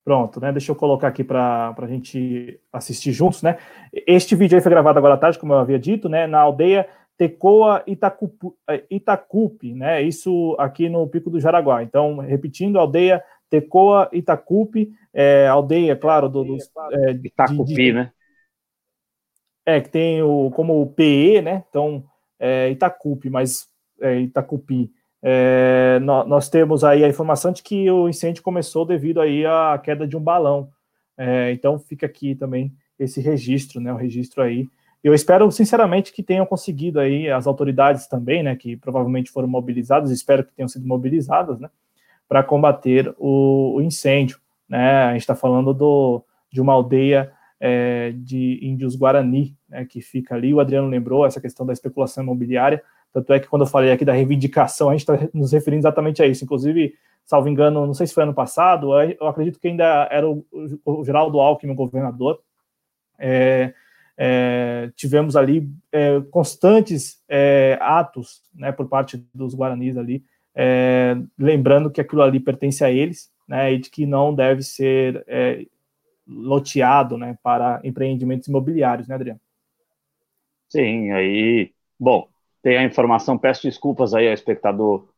[0.05, 0.51] Pronto, né?
[0.51, 3.59] Deixa eu colocar aqui para a gente assistir juntos, né?
[3.93, 6.27] Este vídeo aí foi gravado agora à tarde, como eu havia dito, né?
[6.27, 10.03] Na aldeia Tecoa Itacupu, eh, Itacupe, né?
[10.03, 11.85] Isso aqui no Pico do Jaraguá.
[11.85, 18.13] Então, repetindo, aldeia Tecoa Itacupe, é, aldeia, claro, do, dos, é, Itacupi, de, né?
[19.77, 21.65] É, que tem o como o PE, né?
[21.69, 22.05] Então,
[22.39, 23.67] é, Itacupe, mas
[24.01, 24.91] é, Itacupi.
[25.23, 29.79] É, nós, nós, temos aí a informação de que o incêndio começou devido aí à
[29.83, 30.71] queda de um balão.
[31.17, 33.93] É, então, fica aqui também esse registro, né?
[33.93, 34.67] O registro aí.
[35.03, 38.57] Eu espero, sinceramente, que tenham conseguido aí as autoridades também, né?
[38.57, 41.69] Que provavelmente foram mobilizadas, espero que tenham sido mobilizadas, né?
[42.31, 44.39] para combater o, o, incêndio.
[44.69, 45.03] Né?
[45.03, 50.35] A gente está falando do, de uma aldeia é, de índios Guarani, né, que fica
[50.35, 50.53] ali.
[50.53, 52.83] O Adriano lembrou essa questão da especulação imobiliária.
[53.13, 56.23] Tanto é que quando eu falei aqui da reivindicação, a gente está nos referindo exatamente
[56.23, 56.45] a isso.
[56.45, 56.95] Inclusive,
[57.25, 61.41] salvo engano, não sei se foi ano passado, eu acredito que ainda era o, Geraldo
[61.41, 62.41] Alckmin, o governador.
[63.19, 63.73] É,
[64.17, 70.25] é, tivemos ali é, constantes é, atos né, por parte dos guaranis ali
[70.55, 75.25] é, lembrando que aquilo ali pertence a eles, né, e de que não deve ser
[75.27, 75.65] é,
[76.27, 79.41] loteado, né, para empreendimentos imobiliários, né, Adriano?
[80.71, 82.29] Sim, aí, bom,
[82.63, 85.09] tem a informação, peço desculpas aí ao espectador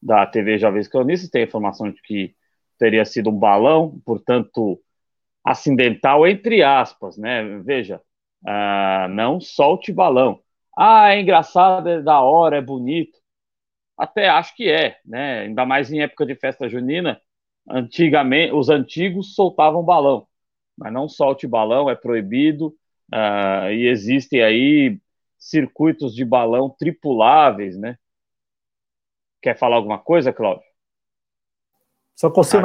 [0.00, 2.34] da TV Jovens Cronistas, tem a informação de que
[2.78, 4.80] teria sido um balão, portanto,
[5.44, 8.00] acidental, entre aspas, né, veja,
[8.46, 10.40] uh, não solte balão.
[10.78, 13.18] Ah, é engraçado, é da hora, é bonito.
[13.96, 15.40] Até acho que é, né?
[15.42, 17.20] Ainda mais em época de festa junina,
[17.68, 20.26] antigamente os antigos soltavam balão,
[20.76, 22.74] mas não solte balão, é proibido.
[23.10, 24.98] Uh, e existem aí
[25.38, 27.96] circuitos de balão tripuláveis, né?
[29.40, 30.64] Quer falar alguma coisa, Cláudio?
[32.14, 32.62] Só cocei ah,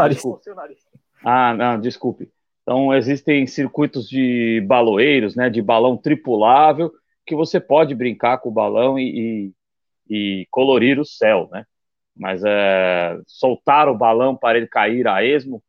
[1.23, 2.31] Ah, não, desculpe.
[2.61, 6.91] Então, existem circuitos de baloeiros, né, de balão tripulável,
[7.25, 9.53] que você pode brincar com o balão e,
[10.09, 11.65] e colorir o céu, né?
[12.15, 15.63] Mas é, soltar o balão para ele cair a esmo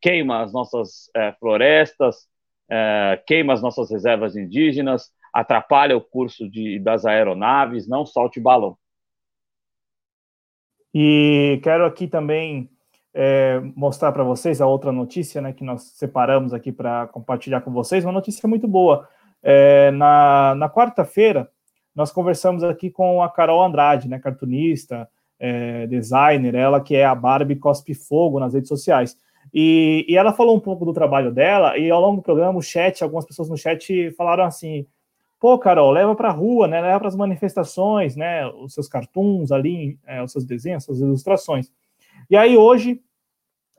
[0.00, 2.28] queima as nossas é, florestas,
[2.74, 8.78] é, queima as nossas reservas indígenas, atrapalha o curso de, das aeronaves, não solte balão.
[10.94, 12.70] E quero aqui também
[13.12, 17.70] é, mostrar para vocês a outra notícia né, que nós separamos aqui para compartilhar com
[17.70, 19.06] vocês, uma notícia muito boa.
[19.42, 21.50] É, na na quarta-feira,
[21.94, 25.06] nós conversamos aqui com a Carol Andrade, né, cartunista,
[25.38, 29.18] é, designer, ela que é a Barbie Cospe Fogo nas redes sociais.
[29.52, 32.62] E, e, ela falou um pouco do trabalho dela, e ao longo do programa, o
[32.62, 34.86] chat, algumas pessoas no chat falaram assim:
[35.38, 39.52] pô, Carol, leva para a rua, né, leva para as manifestações, né, os seus cartoons
[39.52, 41.70] ali, é, os seus desenhos, as suas ilustrações.
[42.30, 43.02] E aí hoje,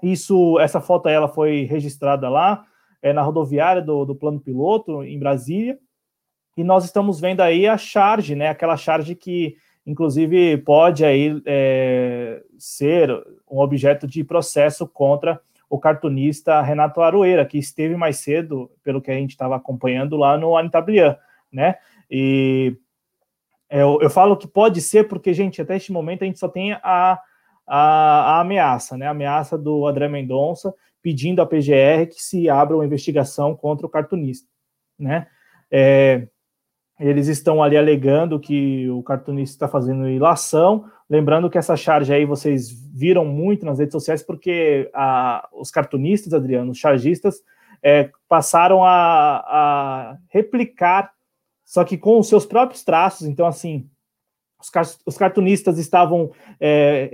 [0.02, 2.66] isso, essa foto ela foi registrada lá,
[3.02, 5.80] é, na rodoviária do, do Plano Piloto, em Brasília,
[6.56, 8.50] e nós estamos vendo aí a charge, né?
[8.50, 9.56] Aquela charge que,
[9.88, 13.10] inclusive, pode aí é, ser
[13.50, 15.42] um objeto de processo contra
[15.74, 20.38] o cartunista Renato Aroeira, que esteve mais cedo, pelo que a gente estava acompanhando lá
[20.38, 21.18] no Anitablian,
[21.52, 21.78] né?
[22.12, 22.78] E
[23.72, 26.74] eu, eu, falo que pode ser porque, gente, até este momento a gente só tem
[26.74, 27.20] a,
[27.66, 29.08] a, a ameaça, né?
[29.08, 30.72] A ameaça do André Mendonça
[31.02, 34.48] pedindo à PGR que se abra uma investigação contra o cartunista,
[35.00, 35.26] né?
[35.72, 36.28] É,
[37.00, 40.86] eles estão ali alegando que o cartunista está fazendo ilação.
[41.10, 46.34] Lembrando que essa charge aí vocês viram muito nas redes sociais, porque a, os cartunistas,
[46.34, 47.42] Adriano, os chargistas,
[47.82, 51.12] é, passaram a, a, replicar,
[51.66, 53.28] só que com os seus próprios traços.
[53.28, 53.90] Então, assim,
[54.60, 57.10] os, os cartunistas estavam é,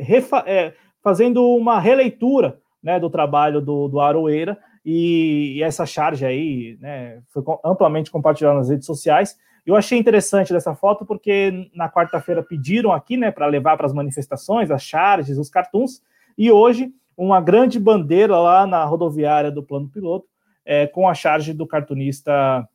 [0.45, 6.77] é, fazendo uma releitura né, do trabalho do, do Aroeira, e, e essa charge aí
[6.79, 9.37] né, foi amplamente compartilhada nas redes sociais.
[9.69, 13.93] Eu achei interessante dessa foto porque na quarta-feira pediram aqui, né, para levar para as
[13.93, 16.01] manifestações, as charges, os cartoons,
[16.35, 20.25] e hoje uma grande bandeira lá na rodoviária do plano piloto,
[20.65, 22.67] é, com a charge do cartunista,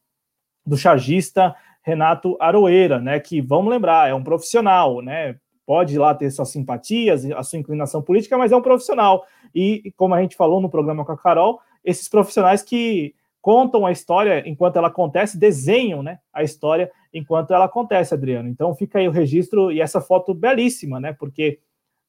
[0.65, 5.35] do chargista Renato Aroeira, né, que vamos lembrar, é um profissional, né,
[5.67, 9.27] pode lá ter suas simpatias, a sua inclinação política, mas é um profissional.
[9.53, 13.93] E como a gente falou no programa com a Carol, esses profissionais que contam a
[13.93, 18.49] história enquanto ela acontece, desenham né, a história enquanto ela acontece, Adriano.
[18.49, 21.13] Então fica aí o registro e essa foto belíssima, né?
[21.13, 21.59] Porque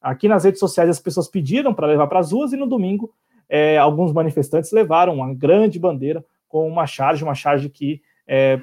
[0.01, 3.13] aqui nas redes sociais as pessoas pediram para levar para as ruas e no domingo
[3.49, 8.57] é, alguns manifestantes levaram uma grande bandeira com uma charge, uma charge que é,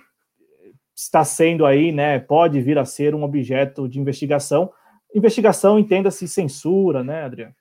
[0.97, 2.21] está sendo aí, né?
[2.21, 4.73] Pode vir a ser um objeto de investigação.
[5.15, 7.55] Investigação, entenda-se censura, né, Adriano?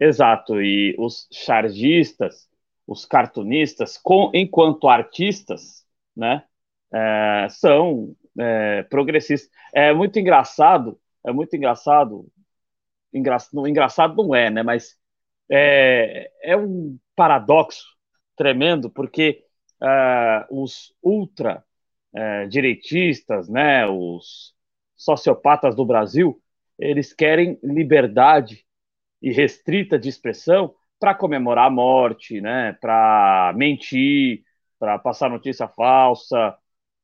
[0.00, 2.48] Exato, e os chargistas,
[2.86, 5.86] os cartunistas, com, enquanto artistas,
[6.16, 6.42] né,
[6.90, 9.50] é, são é, progressistas.
[9.74, 12.26] É muito engraçado, é muito engraçado,
[13.12, 14.98] engra, não, engraçado não é, né, mas
[15.50, 17.84] é, é um paradoxo
[18.34, 19.44] tremendo, porque
[19.82, 21.62] é, os ultra
[22.14, 24.54] é, direitistas, né, os
[24.96, 26.42] sociopatas do Brasil,
[26.78, 28.64] eles querem liberdade
[29.22, 32.76] e restrita de expressão para comemorar a morte, né?
[32.80, 34.42] Para mentir,
[34.78, 36.54] para passar notícia falsa,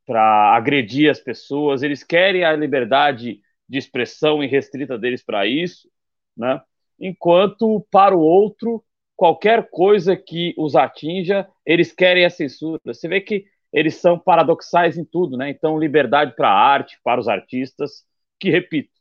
[0.06, 1.82] para agredir as pessoas.
[1.82, 5.88] Eles querem a liberdade de expressão irrestrita deles para isso,
[6.36, 6.60] né?
[6.98, 8.82] Enquanto para o outro,
[9.16, 12.80] qualquer coisa que os atinja, eles querem a censura.
[12.84, 15.50] Você vê que eles são paradoxais em tudo, né?
[15.50, 18.04] Então, liberdade para a arte, para os artistas,
[18.38, 18.92] que repito,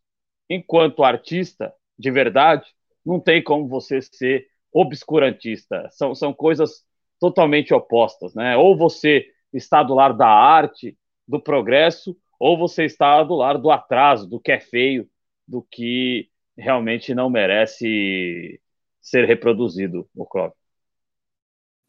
[0.50, 2.75] enquanto artista de verdade,
[3.06, 5.88] não tem como você ser obscurantista.
[5.92, 6.84] São, são coisas
[7.20, 8.58] totalmente opostas, né?
[8.58, 13.72] Ou você está do lado da arte, do progresso, ou você está do lado do
[13.72, 15.08] atraso, do que é feio,
[15.48, 18.60] do que realmente não merece
[19.02, 20.58] ser reproduzido, o Cláudio.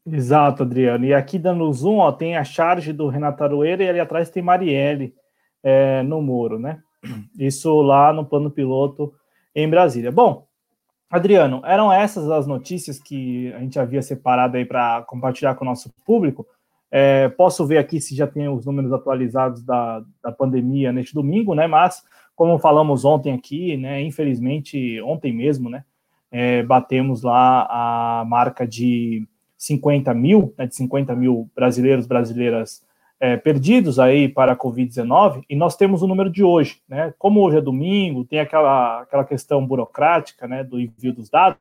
[0.05, 1.03] Exato, Adriano.
[1.05, 4.41] E aqui dando zoom, ó, tem a charge do Renato Aroeira e ali atrás tem
[4.41, 5.13] Marielle
[5.61, 6.81] é, no muro, né?
[7.37, 9.13] Isso lá no plano piloto
[9.53, 10.11] em Brasília.
[10.11, 10.46] Bom,
[11.09, 15.67] Adriano, eram essas as notícias que a gente havia separado aí para compartilhar com o
[15.67, 16.45] nosso público.
[16.91, 21.53] É, posso ver aqui se já tem os números atualizados da, da pandemia neste domingo,
[21.53, 21.67] né?
[21.67, 22.03] Mas,
[22.35, 24.01] como falamos ontem aqui, né?
[24.01, 25.83] Infelizmente, ontem mesmo, né?
[26.29, 29.25] É, batemos lá a marca de
[29.57, 32.83] 50 mil, né, de 50 mil brasileiros, brasileiras
[33.19, 37.13] é, perdidos aí para a Covid-19, e nós temos o número de hoje, né?
[37.17, 41.57] Como hoje é domingo, tem aquela, aquela questão burocrática, né, do envio dos dados,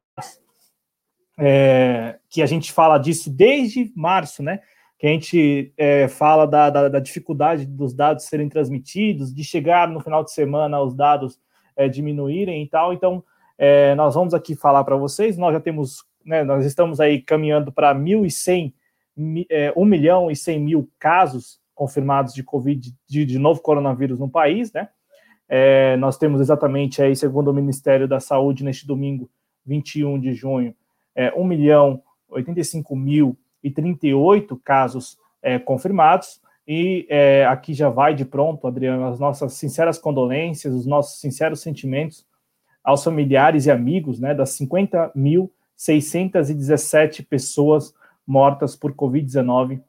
[1.39, 4.61] é, que a gente fala disso desde março, né?
[4.99, 9.89] Que a gente é, fala da, da, da, dificuldade dos dados serem transmitidos, de chegar
[9.89, 11.39] no final de semana os dados
[11.75, 12.93] é, diminuírem e tal.
[12.93, 13.23] Então,
[13.59, 15.37] é, nós vamos aqui falar para vocês.
[15.37, 18.73] Nós já temos, né, nós estamos aí caminhando para 1.100
[19.51, 24.29] é, 1 milhão e 100 mil casos confirmados de Covid, de, de novo coronavírus no
[24.29, 24.89] país, né?
[25.49, 29.31] É, nós temos exatamente aí, segundo o Ministério da Saúde, neste domingo,
[29.65, 30.75] 21 de junho,
[31.15, 36.41] é, 1 milhão 85 mil e 38 casos é, confirmados.
[36.67, 41.61] E é, aqui já vai de pronto, Adriano, as nossas sinceras condolências, os nossos sinceros
[41.61, 42.27] sentimentos
[42.83, 47.95] aos familiares e amigos né, das 50.617 pessoas
[48.27, 49.81] mortas por Covid-19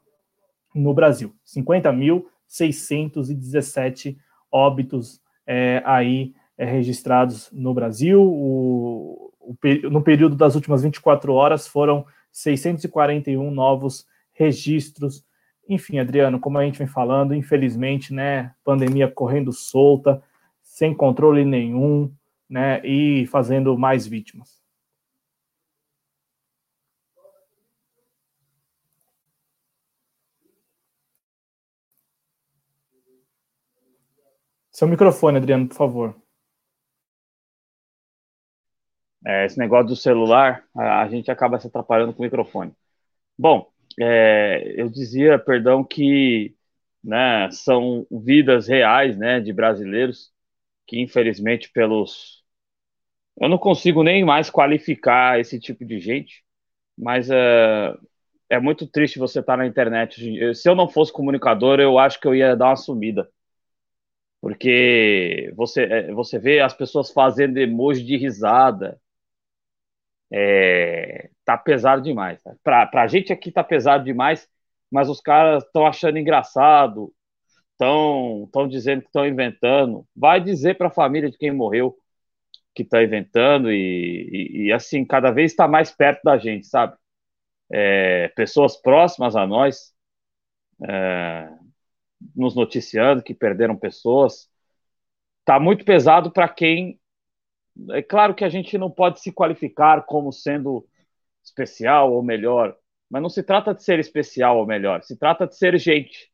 [0.76, 1.34] no Brasil.
[1.46, 4.18] 50.617
[4.52, 8.22] óbitos é, aí é, registrados no Brasil.
[8.22, 9.56] O, o,
[9.90, 15.26] no período das últimas 24 horas foram 641 novos registros.
[15.68, 20.22] Enfim, Adriano, como a gente vem falando, infelizmente, né, pandemia correndo solta,
[20.62, 22.10] sem controle nenhum,
[22.50, 24.57] né, e fazendo mais vítimas.
[34.78, 36.16] Seu microfone, Adriano, por favor.
[39.26, 42.72] É, esse negócio do celular, a, a, gente acaba se atrapalhando com o microfone.
[43.36, 46.56] Bom, é, eu dizia, perdão, que
[47.04, 50.32] né, são vidas reais né, de brasileiros
[50.86, 52.44] que, infelizmente, pelos.
[53.42, 56.44] Eu não consigo nem mais qualificar esse tipo de gente,
[56.96, 57.96] mas é,
[58.48, 60.54] é muito triste você estar na internet.
[60.54, 63.28] Se eu não fosse comunicador, eu acho que eu ia dar uma sumida
[64.48, 68.98] porque você, é, você vê as pessoas fazendo emoji de risada.
[70.32, 72.42] É, tá pesado demais.
[72.42, 72.56] Tá?
[72.64, 74.48] Pra, pra gente aqui tá pesado demais,
[74.90, 77.14] mas os caras estão achando engraçado,
[77.74, 80.08] estão tão dizendo que estão inventando.
[80.16, 81.98] Vai dizer para a família de quem morreu
[82.74, 86.96] que está inventando e, e, e, assim, cada vez está mais perto da gente, sabe?
[87.70, 89.94] É, pessoas próximas a nós,
[90.88, 91.50] é,
[92.36, 94.50] nos noticiando que perderam pessoas.
[95.46, 97.00] Tá muito pesado para quem
[97.92, 100.88] é claro que a gente não pode se qualificar como sendo
[101.44, 102.76] especial ou melhor,
[103.10, 106.32] mas não se trata de ser especial ou melhor, se trata de ser gente.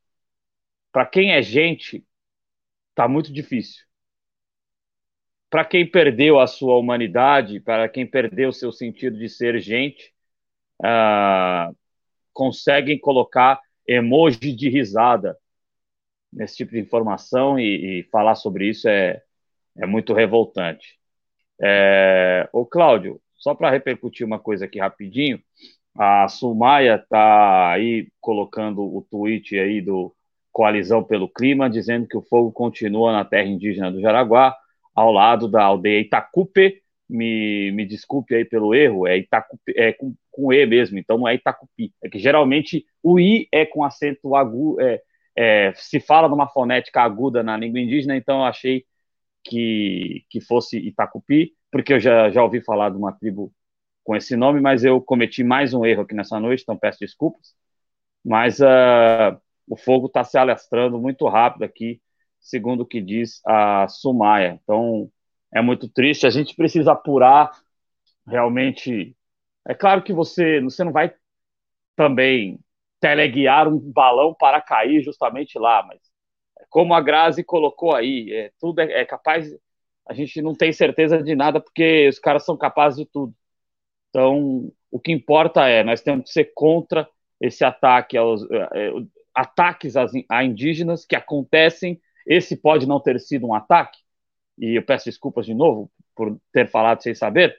[0.92, 2.06] Para quem é gente,
[2.96, 3.84] tá muito difícil.
[5.50, 10.14] Para quem perdeu a sua humanidade, para quem perdeu o seu sentido de ser gente,
[10.82, 11.76] uh,
[12.32, 15.38] conseguem colocar emoji de risada
[16.36, 19.22] nesse tipo de informação e, e falar sobre isso é,
[19.78, 20.98] é muito revoltante.
[21.62, 25.40] É, ô Cláudio, só para repercutir uma coisa aqui rapidinho,
[25.96, 30.14] a Sumaia está aí colocando o tweet aí do
[30.52, 34.56] Coalizão pelo Clima, dizendo que o fogo continua na terra indígena do Jaraguá,
[34.96, 36.82] ao lado da aldeia Itacupe.
[37.10, 41.28] Me, me desculpe aí pelo erro, é Itacupe, é com, com E mesmo, então não
[41.28, 41.94] é Itacupi.
[42.04, 45.02] É que geralmente o I é com acento agudo, é,
[45.36, 48.86] é, se fala numa fonética aguda na língua indígena, então eu achei
[49.44, 53.54] que, que fosse Itacupi, porque eu já, já ouvi falar de uma tribo
[54.04, 57.56] com esse nome, mas eu cometi mais um erro aqui nessa noite, então peço desculpas.
[58.24, 62.02] Mas uh, o fogo está se alastrando muito rápido aqui,
[62.40, 64.60] segundo o que diz a Sumaia.
[64.64, 65.10] Então
[65.54, 67.52] é muito triste, a gente precisa apurar
[68.28, 69.16] realmente.
[69.68, 71.14] É claro que você, você não vai
[71.96, 72.60] também
[73.04, 76.00] teleguiar um balão para cair justamente lá, mas
[76.70, 79.54] como a Grazi colocou aí, é, tudo é, é, capaz,
[80.08, 83.36] a gente não tem certeza de nada porque os caras são capazes de tudo.
[84.10, 87.06] Então, o que importa é, nós temos que ser contra
[87.42, 88.92] esse ataque aos é, é
[89.36, 92.00] ataques a indígenas que acontecem.
[92.26, 94.00] Esse pode não ter sido um ataque,
[94.58, 97.54] e eu peço desculpas de novo por ter falado sem saber.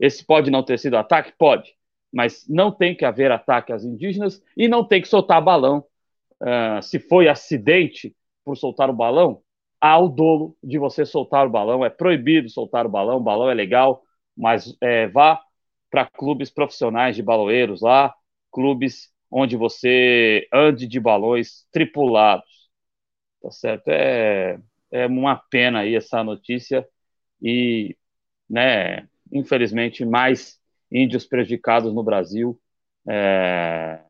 [0.00, 1.34] Esse pode não ter sido ataque?
[1.36, 1.75] Pode
[2.12, 5.84] mas não tem que haver ataque às indígenas e não tem que soltar balão.
[6.40, 8.14] Uh, se foi acidente
[8.44, 9.42] por soltar o balão,
[9.80, 11.84] há o dolo de você soltar o balão.
[11.84, 14.02] É proibido soltar o balão, o balão é legal,
[14.36, 15.40] mas é, vá
[15.90, 18.14] para clubes profissionais de baloeiros lá,
[18.52, 22.68] clubes onde você ande de balões tripulados.
[23.42, 23.88] Tá certo?
[23.88, 24.58] É,
[24.90, 26.86] é uma pena aí essa notícia
[27.40, 27.96] e,
[28.48, 30.55] né, infelizmente, mais
[30.90, 32.58] índios prejudicados no Brasil
[33.08, 34.00] é,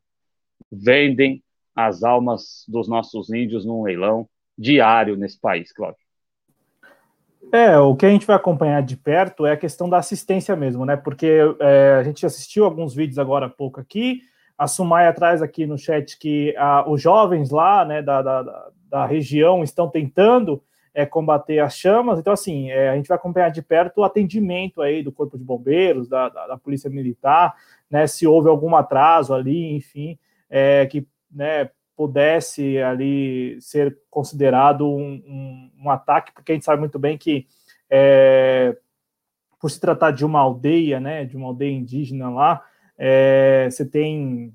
[0.70, 1.42] vendem
[1.74, 6.00] as almas dos nossos índios num leilão diário nesse país, Cláudio.
[7.52, 10.84] É, o que a gente vai acompanhar de perto é a questão da assistência mesmo,
[10.84, 10.96] né?
[10.96, 14.22] Porque é, a gente assistiu alguns vídeos agora há pouco aqui,
[14.58, 19.06] a Sumaya traz aqui no chat que a, os jovens lá, né, da, da, da
[19.06, 20.62] região estão tentando
[20.96, 22.18] é, combater as chamas.
[22.18, 25.44] Então, assim, é, a gente vai acompanhar de perto o atendimento aí do Corpo de
[25.44, 27.54] Bombeiros, da, da, da Polícia Militar,
[27.90, 30.18] né, se houve algum atraso ali, enfim,
[30.48, 36.80] é, que né, pudesse ali ser considerado um, um, um, ataque, porque a gente sabe
[36.80, 37.46] muito bem que
[37.90, 38.74] é,
[39.60, 42.64] por se tratar de uma aldeia, né, de uma aldeia indígena lá,
[42.96, 44.50] é, você tem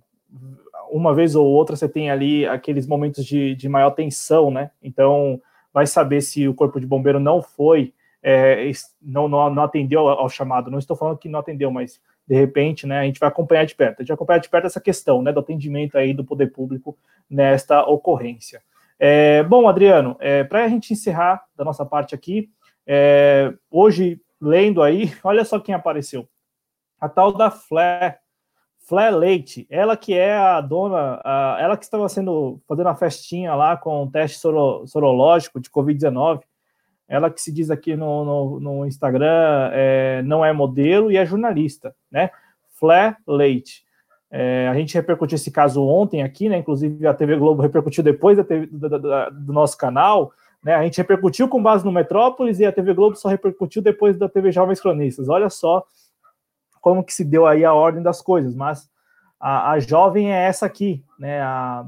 [0.90, 4.72] uma vez ou outra você tem ali aqueles momentos de, de maior tensão, né?
[4.82, 5.40] Então
[5.74, 7.93] vai saber se o corpo de bombeiro não foi,
[8.24, 8.69] é,
[9.01, 10.69] não, não, não, atendeu ao chamado.
[10.69, 13.75] Não estou falando que não atendeu, mas de repente, né, a gente vai acompanhar de
[13.75, 14.00] perto.
[14.00, 16.98] A gente vai acompanhar de perto essa questão, né, do atendimento aí do poder público
[17.30, 18.61] nesta ocorrência.
[19.00, 22.50] É, bom, Adriano, é, para a gente encerrar da nossa parte aqui,
[22.85, 26.27] é, hoje, lendo aí, olha só quem apareceu.
[27.00, 28.19] A tal da Flé,
[28.82, 33.53] Flé Leite, ela que é a dona, a, ela que estava sendo fazendo a festinha
[33.56, 36.42] lá com o teste soro, sorológico de Covid-19,
[37.08, 41.26] ela que se diz aqui no, no, no Instagram é, não é modelo e é
[41.26, 42.32] jornalista, né?
[42.72, 43.84] Flé Leite.
[44.32, 46.58] É, a gente repercutiu esse caso ontem aqui, né?
[46.58, 50.32] Inclusive a TV Globo repercutiu depois da TV, da, da, do nosso canal,
[50.64, 50.74] né?
[50.74, 54.30] A gente repercutiu com base no Metrópolis e a TV Globo só repercutiu depois da
[54.30, 55.30] TV Jovens Cronistas.
[55.30, 55.84] Olha só
[56.82, 58.90] como que se deu aí a ordem das coisas, mas
[59.40, 61.42] a, a jovem é essa aqui, né?
[61.42, 61.85] A,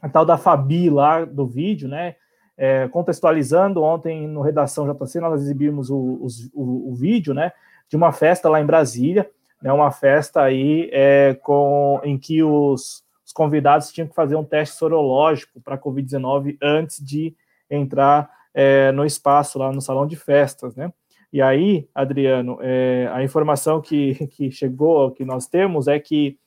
[0.00, 2.16] a, tal da Fabi lá do vídeo, né?
[2.58, 7.52] É, contextualizando, ontem no Redação JC nós exibimos o, o, o, vídeo, né?
[7.88, 9.30] De uma festa lá em Brasília,
[9.60, 9.72] né?
[9.72, 14.76] Uma festa aí é, com, em que os, os convidados tinham que fazer um teste
[14.76, 17.34] sorológico para Covid-19 antes de
[17.70, 20.90] entrar é, no espaço lá no salão de festas, né?
[21.32, 26.38] E aí, Adriano, é, a informação que, que chegou, que nós temos, é que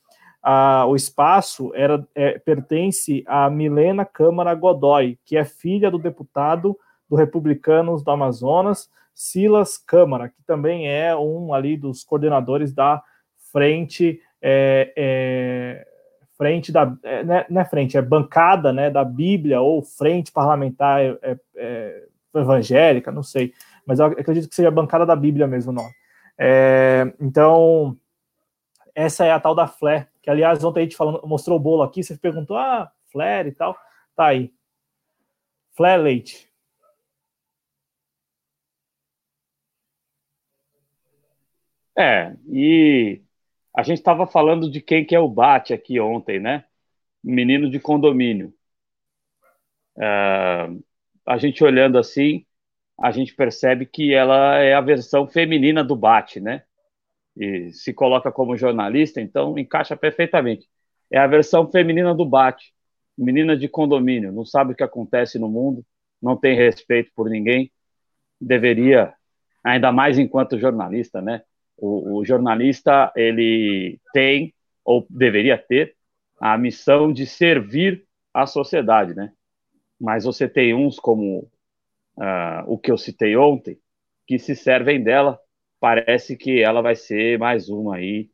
[0.42, 6.76] a, o espaço era, é, pertence a Milena Câmara Godoy, que é filha do deputado
[7.08, 13.02] do Republicanos do Amazonas, Silas Câmara, que também é um ali dos coordenadores da
[13.52, 15.86] frente, é, é,
[16.38, 20.32] frente da, é, não, é, não é frente, é bancada, né, da Bíblia ou frente
[20.32, 23.52] parlamentar é, é, evangélica, não sei,
[23.86, 25.92] mas eu acredito que seja bancada da Bíblia mesmo o nome.
[26.38, 27.96] É, então,
[28.94, 31.82] essa é a tal da Flare, que aliás ontem a gente falando, mostrou o bolo
[31.82, 33.76] aqui, você perguntou, ah, Flare e tal,
[34.14, 34.52] tá aí.
[35.76, 36.50] Flare Leite.
[41.96, 43.20] É, e
[43.74, 46.64] a gente estava falando de quem que é o Bate aqui ontem, né?
[47.22, 48.54] Menino de condomínio.
[49.98, 50.68] É,
[51.26, 52.46] a gente olhando assim,
[53.00, 56.62] a gente percebe que ela é a versão feminina do Bate, né?
[57.34, 60.68] E se coloca como jornalista, então encaixa perfeitamente.
[61.10, 62.74] É a versão feminina do Bate.
[63.16, 65.84] Menina de condomínio, não sabe o que acontece no mundo,
[66.22, 67.70] não tem respeito por ninguém,
[68.40, 69.12] deveria,
[69.64, 71.42] ainda mais enquanto jornalista, né?
[71.76, 74.54] O, o jornalista ele tem
[74.84, 75.96] ou deveria ter
[76.38, 79.32] a missão de servir a sociedade, né?
[79.98, 81.50] Mas você tem uns como
[82.18, 83.78] uh, o que eu citei ontem
[84.26, 85.38] que se servem dela.
[85.80, 88.28] Parece que ela vai ser mais uma aí.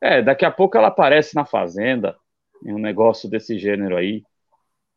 [0.00, 2.16] É, daqui a pouco ela aparece na fazenda,
[2.64, 4.22] em um negócio desse gênero aí.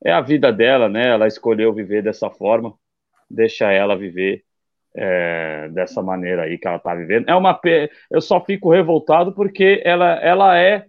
[0.03, 1.09] É a vida dela, né?
[1.09, 2.73] Ela escolheu viver dessa forma.
[3.30, 4.43] Deixa ela viver
[4.95, 7.27] é, dessa maneira aí que ela está vivendo.
[7.27, 7.59] É uma
[8.09, 10.85] eu só fico revoltado porque ela, ela é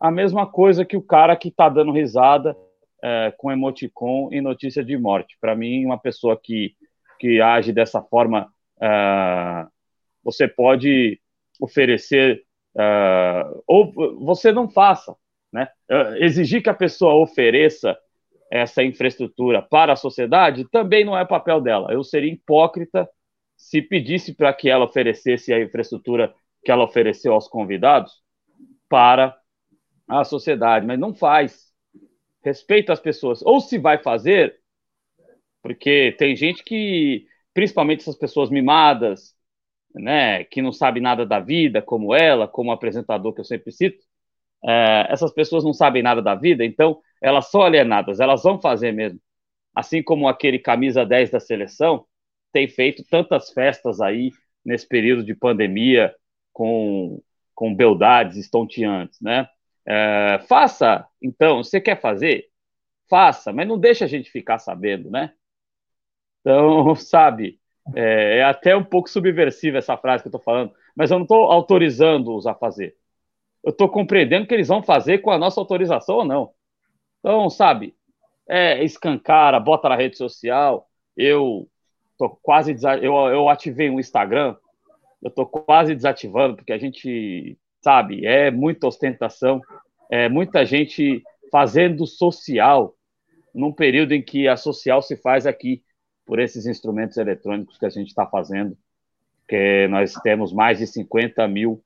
[0.00, 2.56] a mesma coisa que o cara que está dando risada
[3.02, 5.36] é, com emoticon em notícia de morte.
[5.40, 6.74] Para mim, uma pessoa que,
[7.18, 9.66] que age dessa forma, é,
[10.22, 11.20] você pode
[11.60, 12.42] oferecer
[12.78, 13.92] é, ou
[14.24, 15.14] você não faça,
[15.52, 15.68] né?
[16.18, 17.98] Exigir que a pessoa ofereça
[18.50, 21.92] essa infraestrutura para a sociedade também não é papel dela.
[21.92, 23.08] Eu seria hipócrita
[23.56, 28.12] se pedisse para que ela oferecesse a infraestrutura que ela ofereceu aos convidados
[28.88, 29.36] para
[30.08, 31.71] a sociedade, mas não faz.
[32.44, 33.42] Respeita as pessoas.
[33.42, 34.60] Ou se vai fazer,
[35.62, 39.34] porque tem gente que, principalmente essas pessoas mimadas,
[39.94, 44.04] né, que não sabe nada da vida, como ela, como apresentador que eu sempre cito,
[44.64, 48.92] é, essas pessoas não sabem nada da vida, então elas são alienadas, elas vão fazer
[48.92, 49.20] mesmo.
[49.74, 52.06] Assim como aquele camisa 10 da seleção,
[52.52, 54.30] tem feito tantas festas aí
[54.64, 56.14] nesse período de pandemia
[56.52, 57.22] com,
[57.54, 59.48] com beldades estonteantes, né?
[59.86, 62.48] É, faça, então, você quer fazer?
[63.08, 65.32] Faça, mas não deixa a gente ficar sabendo, né?
[66.40, 67.60] Então, sabe,
[67.94, 71.24] é, é até um pouco subversiva essa frase que eu estou falando, mas eu não
[71.24, 72.96] estou autorizando-os a fazer.
[73.64, 76.52] Eu estou compreendendo que eles vão fazer com a nossa autorização ou não.
[77.20, 77.94] Então, sabe,
[78.48, 80.88] é, escancara, bota na rede social.
[81.16, 81.68] Eu
[82.18, 84.56] tô quase eu, eu ativei um Instagram,
[85.22, 89.60] eu tô quase desativando porque a gente sabe é muita ostentação,
[90.10, 92.94] é muita gente fazendo social
[93.54, 95.82] num período em que a social se faz aqui
[96.24, 98.76] por esses instrumentos eletrônicos que a gente está fazendo,
[99.46, 101.82] que nós temos mais de 50 mil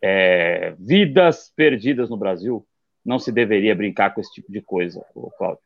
[0.00, 2.66] é, vidas perdidas no Brasil.
[3.04, 5.04] Não se deveria brincar com esse tipo de coisa,
[5.36, 5.62] Cláudio.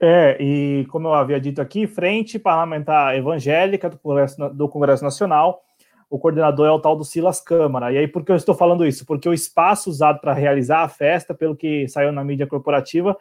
[0.00, 5.62] É, e como eu havia dito aqui, Frente Parlamentar Evangélica do Congresso, do Congresso Nacional,
[6.08, 7.92] o coordenador é o tal do Silas Câmara.
[7.92, 9.04] E aí, por que eu estou falando isso?
[9.04, 13.16] Porque o espaço usado para realizar a festa, pelo que saiu na mídia corporativa,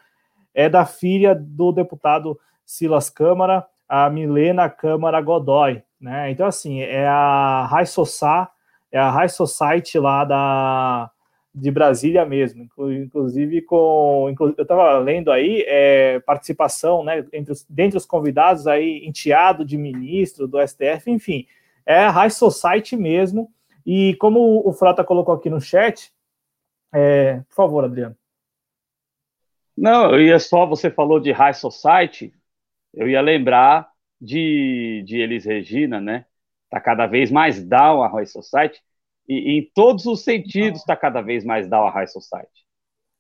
[0.54, 5.84] é da filha do deputado Silas Câmara, a Milena Câmara Godoy.
[6.00, 6.32] Né?
[6.32, 8.50] Então, assim, é a High Society,
[8.92, 11.12] é a High Society lá da,
[11.56, 17.98] de Brasília mesmo, inclusive com eu estava lendo aí é, participação, né, entre os, dentre
[17.98, 21.48] os convidados aí enteado de ministro do STF, enfim,
[21.86, 23.52] é a High Society mesmo.
[23.86, 26.12] E como o Frota colocou aqui no chat,
[26.94, 28.16] é, por favor, Adriano.
[29.78, 32.34] Não, eu ia só você falou de High Society,
[32.94, 33.90] eu ia lembrar
[34.20, 36.26] de, de Elis Regina, né?
[36.70, 38.82] Tá cada vez mais down a High Society
[39.28, 42.66] e, em todos os sentidos está cada vez mais down a High Society.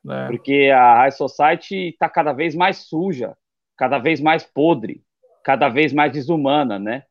[0.08, 0.27] É.
[0.27, 3.35] Porque a High Society está cada vez mais suja,
[3.77, 5.03] cada vez mais podre,
[5.44, 7.03] cada vez mais desumana, né?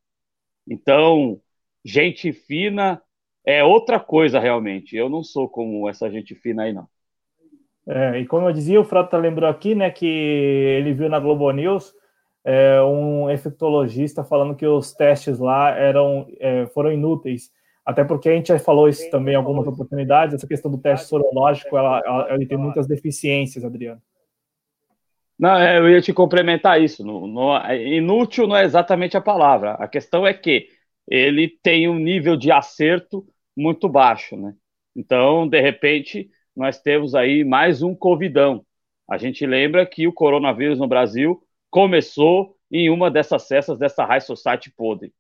[0.68, 1.40] Então,
[1.84, 3.00] gente fina
[3.44, 4.96] é outra coisa realmente.
[4.96, 6.86] Eu não sou como essa gente fina aí, não.
[7.86, 11.50] É, e como eu dizia, o Frota lembrou aqui, né, que ele viu na Globo
[11.52, 11.92] News
[12.42, 17.50] é, um infectologista falando que os testes lá eram, é, foram inúteis
[17.84, 21.06] até porque a gente já falou isso também em algumas oportunidades, essa questão do teste
[21.06, 24.00] sorológico, ela, ela, ele tem muitas deficiências, Adriano.
[25.38, 27.04] Não, é, eu ia te complementar isso.
[27.04, 29.72] No, no, inútil não é exatamente a palavra.
[29.72, 30.68] A questão é que
[31.08, 34.54] ele tem um nível de acerto muito baixo, né?
[34.96, 38.64] Então, de repente, nós temos aí mais um covidão.
[39.10, 44.20] A gente lembra que o coronavírus no Brasil começou em uma dessas cestas dessa High
[44.20, 45.12] Society podre.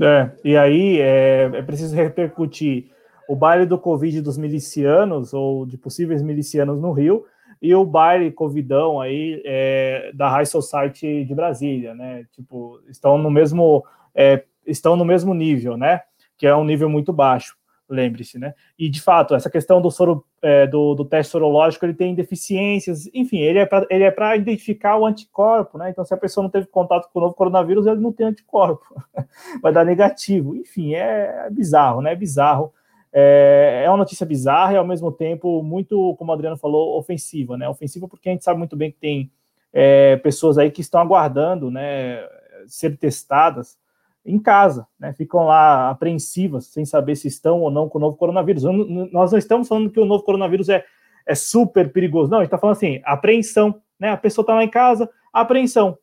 [0.00, 2.90] É, e aí é, é preciso repercutir
[3.28, 7.24] o baile do Covid dos milicianos, ou de possíveis milicianos no Rio,
[7.64, 12.26] e o baile Covidão aí é, da High Society de Brasília, né?
[12.30, 13.82] Tipo, estão no mesmo
[14.14, 16.02] é, estão no mesmo nível, né?
[16.36, 17.56] Que é um nível muito baixo,
[17.88, 18.52] lembre-se, né?
[18.78, 23.08] E de fato, essa questão do soro é, do, do, teste sorológico ele tem deficiências,
[23.14, 25.88] enfim, ele é para ele é para identificar o anticorpo, né?
[25.88, 28.84] Então, se a pessoa não teve contato com o novo coronavírus, ele não tem anticorpo,
[29.62, 30.54] vai dar negativo.
[30.54, 32.12] Enfim, é bizarro, né?
[32.12, 32.74] É bizarro.
[33.16, 37.56] É, é uma notícia bizarra e ao mesmo tempo muito, como o Adriano falou, ofensiva,
[37.56, 37.68] né?
[37.68, 39.30] Ofensiva porque a gente sabe muito bem que tem
[39.72, 42.18] é, pessoas aí que estão aguardando, né,
[42.66, 43.78] ser testadas
[44.26, 45.12] em casa, né?
[45.12, 48.64] Ficam lá apreensivas, sem saber se estão ou não com o novo coronavírus.
[49.12, 50.84] Nós não estamos falando que o novo coronavírus é,
[51.24, 52.38] é super perigoso, não.
[52.38, 54.10] A gente está falando assim, apreensão, né?
[54.10, 55.96] A pessoa está lá em casa, apreensão,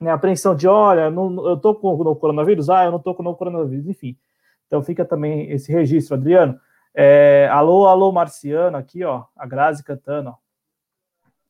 [0.00, 0.10] né?
[0.10, 3.22] Apreensão de, olha, não, eu estou com o novo coronavírus, ah, eu não estou com
[3.22, 4.16] o novo coronavírus, enfim.
[4.70, 6.56] Então fica também esse registro, Adriano.
[6.94, 10.34] É, alô, alô, Marciano, aqui, ó, a Grazi cantando, ó.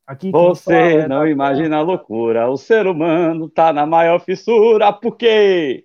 [0.06, 4.90] Aqui, Você fala, é não imagina a loucura, o ser humano tá na maior fissura,
[4.90, 5.84] por quê?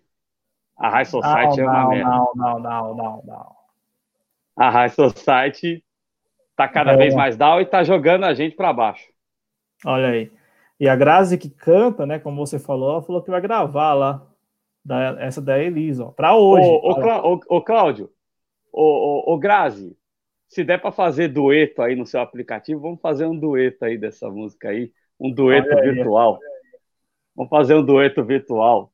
[0.77, 2.09] A High Society não, é uma não, merda.
[2.09, 3.55] Não, não, não, não, não.
[4.57, 5.83] A High Society
[6.55, 6.97] tá cada é.
[6.97, 9.09] vez mais down e tá jogando a gente para baixo.
[9.85, 10.31] Olha aí.
[10.79, 14.25] E a Grazi que canta, né, como você falou, ela falou que vai gravar lá
[14.85, 16.67] da, essa da Elisa, ó, para hoje.
[16.67, 18.09] Ô, ô, Clá, ô, ô Cláudio,
[18.71, 19.97] ô, ô, Grazi,
[20.47, 24.29] se der para fazer dueto aí no seu aplicativo, vamos fazer um dueto aí dessa
[24.29, 26.39] música aí, um dueto virtual.
[27.35, 28.91] Vamos fazer um dueto virtual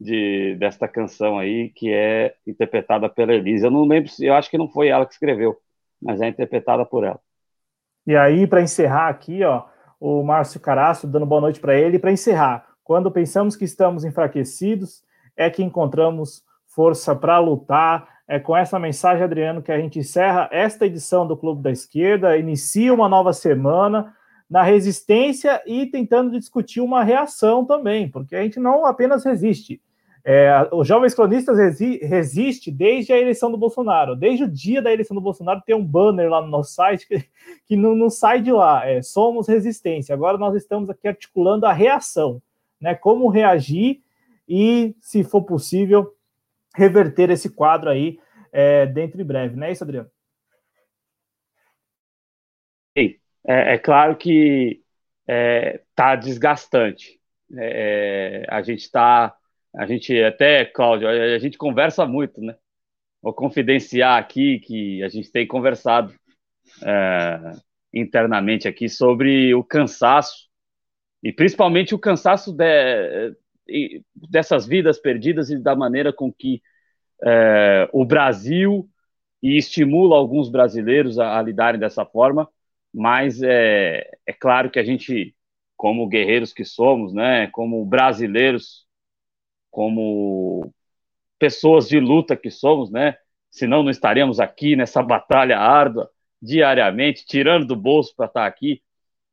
[0.00, 3.66] de desta canção aí que é interpretada pela Elisa.
[3.66, 5.56] Eu não lembro eu acho que não foi ela que escreveu,
[6.00, 7.20] mas é interpretada por ela.
[8.06, 9.64] E aí para encerrar aqui, ó,
[10.00, 12.66] o Márcio Caraço dando boa noite para ele para encerrar.
[12.82, 15.04] Quando pensamos que estamos enfraquecidos,
[15.36, 18.08] é que encontramos força para lutar.
[18.28, 22.36] É com essa mensagem, Adriano, que a gente encerra esta edição do Clube da Esquerda,
[22.36, 24.14] inicia uma nova semana
[24.48, 29.80] na resistência e tentando discutir uma reação também, porque a gente não apenas resiste.
[30.28, 34.16] É, os jovens cronistas resi resiste desde a eleição do Bolsonaro.
[34.16, 37.24] Desde o dia da eleição do Bolsonaro tem um banner lá no nosso site que,
[37.64, 38.84] que não, não sai de lá.
[38.84, 40.12] É, somos resistência.
[40.12, 42.42] Agora nós estamos aqui articulando a reação,
[42.80, 42.92] né?
[42.92, 44.02] Como reagir
[44.48, 46.12] e, se for possível,
[46.74, 48.18] reverter esse quadro aí
[48.52, 50.10] é, dentro de breve, não é isso, Adriano?
[53.46, 54.82] É, é claro que
[55.26, 57.20] está é, desgastante.
[57.56, 59.34] É, é, a gente está,
[59.74, 62.56] a gente até, Cláudio, a gente conversa muito, né?
[63.22, 66.12] Vou confidenciar aqui que a gente tem conversado
[66.82, 67.52] é,
[67.94, 70.48] internamente aqui sobre o cansaço
[71.22, 73.34] e principalmente o cansaço de,
[74.14, 76.62] dessas vidas perdidas e da maneira com que
[77.24, 78.88] é, o Brasil
[79.42, 82.48] e estimula alguns brasileiros a, a lidarem dessa forma,
[82.92, 85.34] mas é, é, claro que a gente,
[85.76, 88.86] como guerreiros que somos, né, como brasileiros,
[89.70, 90.72] como
[91.38, 93.16] pessoas de luta que somos, né,
[93.50, 98.82] senão não estaremos aqui nessa batalha árdua diariamente, tirando do bolso para estar aqui,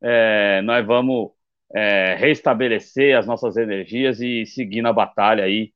[0.02, 1.32] é, nós vamos
[1.74, 5.74] é, restabelecer as nossas energias e seguir na batalha aí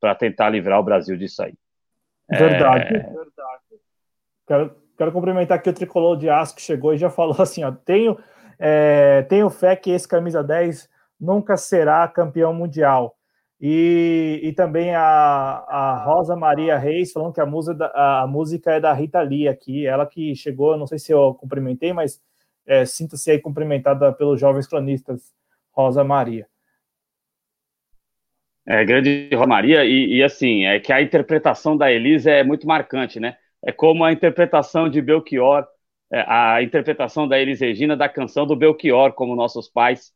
[0.00, 1.54] para tentar livrar o Brasil disso aí.
[2.28, 3.00] Verdade, é...
[3.00, 3.64] verdade.
[4.46, 7.70] Quero, quero cumprimentar aqui o tricolor de aço que chegou e já falou assim: ó,
[7.70, 8.18] tenho,
[8.58, 10.88] é, tenho fé que esse camisa 10
[11.20, 13.16] nunca será campeão mundial.
[13.60, 18.92] E, e também a, a Rosa Maria Reis falando que a a música é da
[18.92, 22.20] Rita Lee aqui, ela que chegou, não sei se eu cumprimentei, mas
[22.66, 25.32] é, sinta-se aí cumprimentada pelos jovens cronistas
[25.72, 26.46] Rosa Maria.
[28.66, 32.66] É, grande Rosa Maria, e, e, assim, é que a interpretação da Elisa é muito
[32.66, 33.36] marcante, né?
[33.62, 35.66] É como a interpretação de Belchior,
[36.10, 40.12] é, a interpretação da Elis Regina da canção do Belchior, como nossos pais.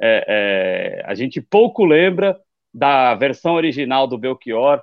[0.00, 2.38] É, é, a gente pouco lembra
[2.72, 4.80] da versão original do Belchior,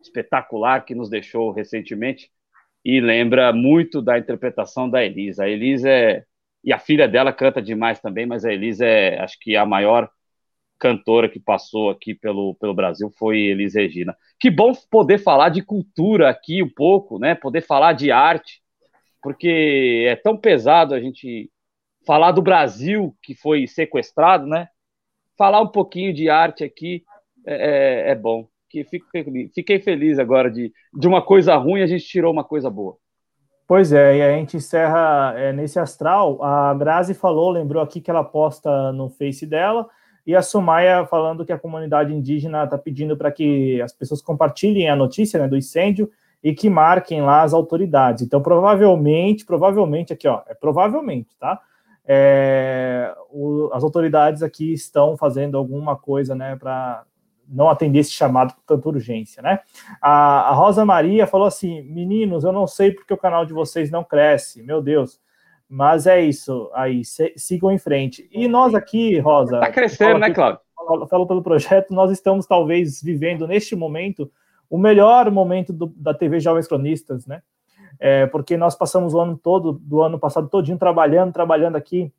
[0.00, 2.30] espetacular, que nos deixou recentemente,
[2.84, 5.44] e lembra muito da interpretação da Elisa.
[5.44, 6.24] A Elisa é,
[6.66, 10.10] e a filha dela canta demais também, mas a Elisa é, acho que a maior
[10.80, 14.16] cantora que passou aqui pelo, pelo Brasil foi Elis Regina.
[14.38, 17.36] Que bom poder falar de cultura aqui um pouco, né?
[17.36, 18.60] Poder falar de arte,
[19.22, 21.50] porque é tão pesado a gente
[22.04, 24.68] falar do Brasil que foi sequestrado, né?
[25.38, 27.04] Falar um pouquinho de arte aqui
[27.46, 28.48] é, é, é bom.
[28.68, 32.68] Que fiquei, fiquei feliz agora de, de uma coisa ruim a gente tirou uma coisa
[32.68, 32.98] boa.
[33.66, 36.42] Pois é, e a gente encerra é, nesse astral.
[36.42, 39.88] A Grazi falou, lembrou aqui que ela posta no Face dela,
[40.24, 44.88] E a Sumaya falando que a comunidade indígena está pedindo para que as pessoas compartilhem
[44.88, 46.10] a notícia né, do incêndio
[46.42, 48.22] e que marquem lá as autoridades.
[48.22, 51.60] Então, provavelmente, provavelmente aqui, ó, é provavelmente, tá?
[52.06, 57.04] É, o, as autoridades aqui estão fazendo alguma coisa, né, para
[57.48, 59.60] não atender esse chamado com tanta urgência, né?
[60.00, 63.90] A, a, Rosa Maria falou assim: meninos, eu não sei porque o canal de vocês
[63.90, 65.20] não cresce, meu Deus.
[65.68, 68.28] Mas é isso, aí, se, sigam em frente.
[68.30, 69.58] E nós aqui, Rosa.
[69.58, 70.60] Tá crescendo, né, Cláudio?
[71.08, 74.30] Falou pelo projeto, nós estamos talvez vivendo neste momento
[74.70, 77.42] o melhor momento do, da TV Jovens Cronistas, né?
[77.98, 82.12] É, porque nós passamos o ano todo, do ano passado todinho, trabalhando, trabalhando aqui,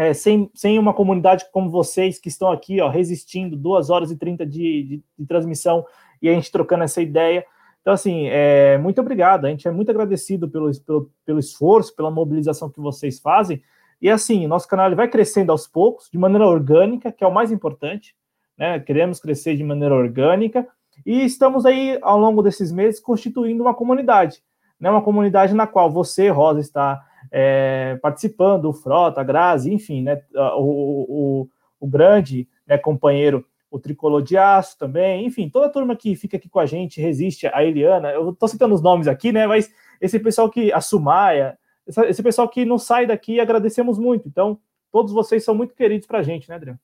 [0.00, 4.16] é, sem, sem uma comunidade como vocês que estão aqui, ó, resistindo, duas horas e
[4.16, 5.84] trinta de, de, de transmissão,
[6.22, 7.44] e a gente trocando essa ideia.
[7.82, 9.44] Então, assim, é, muito obrigado.
[9.44, 13.62] A gente é muito agradecido pelo, pelo, pelo esforço, pela mobilização que vocês fazem.
[14.00, 17.52] E assim, nosso canal vai crescendo aos poucos, de maneira orgânica, que é o mais
[17.52, 18.16] importante.
[18.56, 18.80] Né?
[18.80, 20.66] Queremos crescer de maneira orgânica.
[21.04, 24.42] E estamos aí, ao longo desses meses, constituindo uma comunidade.
[24.80, 24.88] Né?
[24.90, 30.22] Uma comunidade na qual você, Rosa, está é, participando, o Frota, a Grazi, enfim, né?
[30.34, 31.48] o, o,
[31.80, 36.36] o grande né, companheiro o Tricolor de Aço também, enfim, toda a turma que fica
[36.36, 39.72] aqui com a gente, resiste, a Eliana, eu tô citando os nomes aqui, né, mas
[40.00, 44.58] esse pessoal que, a Sumaia, esse pessoal que não sai daqui, agradecemos muito, então,
[44.90, 46.80] todos vocês são muito queridos pra gente, né, Adriano?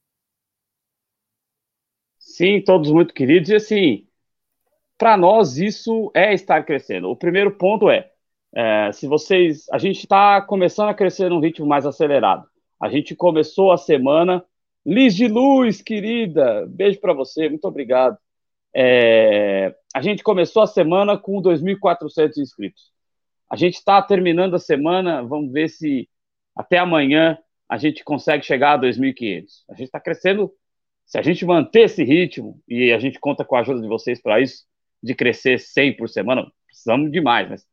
[2.19, 4.07] Sim, todos muito queridos, e assim,
[4.97, 7.11] para nós isso é estar crescendo.
[7.11, 8.11] O primeiro ponto é,
[8.55, 12.47] é se vocês, a gente está começando a crescer num ritmo mais acelerado.
[12.81, 14.45] A gente começou a semana
[14.85, 18.17] Liz de Luz, querida, beijo para você, muito obrigado.
[18.73, 22.93] É, a gente começou a semana com 2.400 inscritos.
[23.51, 26.09] A gente está terminando a semana, vamos ver se
[26.55, 27.37] até amanhã
[27.69, 29.65] a gente consegue chegar a 2.500.
[29.69, 30.53] A gente está crescendo.
[31.05, 34.23] Se a gente manter esse ritmo, e a gente conta com a ajuda de vocês
[34.23, 34.65] para isso,
[35.03, 37.67] de crescer 100 por semana, precisamos demais, mas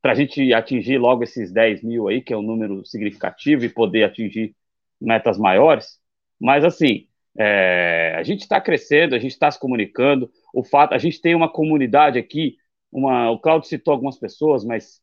[0.00, 3.68] para a gente atingir logo esses 10 mil aí, que é um número significativo, e
[3.68, 4.54] poder atingir
[5.00, 5.98] metas maiores,
[6.40, 10.30] mas, assim, é, a gente está crescendo, a gente está se comunicando.
[10.54, 12.56] O fato, a gente tem uma comunidade aqui,
[12.90, 15.00] uma, o Claudio citou algumas pessoas, mas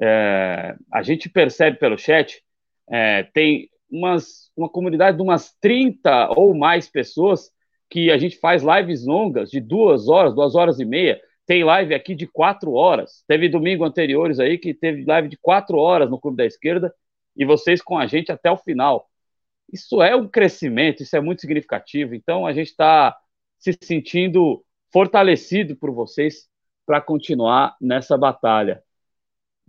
[0.00, 2.42] é, a gente percebe pelo chat,
[2.90, 7.50] é, tem umas, uma comunidade de umas 30 ou mais pessoas
[7.90, 11.20] que a gente faz lives longas de duas horas, duas horas e meia.
[11.48, 13.24] Tem live aqui de quatro horas.
[13.26, 16.94] Teve domingo anteriores aí que teve live de quatro horas no Clube da Esquerda
[17.34, 19.08] e vocês com a gente até o final.
[19.72, 22.14] Isso é um crescimento, isso é muito significativo.
[22.14, 23.16] Então, a gente está
[23.58, 24.62] se sentindo
[24.92, 26.46] fortalecido por vocês
[26.84, 28.82] para continuar nessa batalha.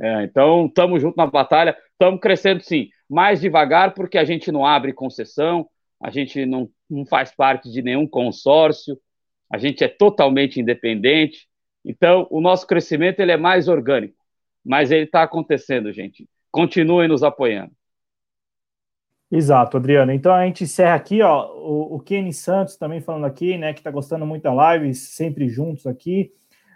[0.01, 4.65] É, então, estamos juntos na batalha, estamos crescendo sim, mais devagar, porque a gente não
[4.65, 5.69] abre concessão,
[6.01, 8.99] a gente não, não faz parte de nenhum consórcio,
[9.49, 11.48] a gente é totalmente independente.
[11.89, 14.13] Então, o nosso crescimento ele é mais orgânico,
[14.63, 16.29] mas ele está acontecendo, gente.
[16.51, 17.71] Continuem nos apoiando.
[19.31, 20.11] Exato, Adriano.
[20.11, 23.81] Então a gente encerra aqui, ó, o, o Kenny Santos também falando aqui, né, que
[23.81, 26.31] tá gostando muito da live, sempre juntos aqui.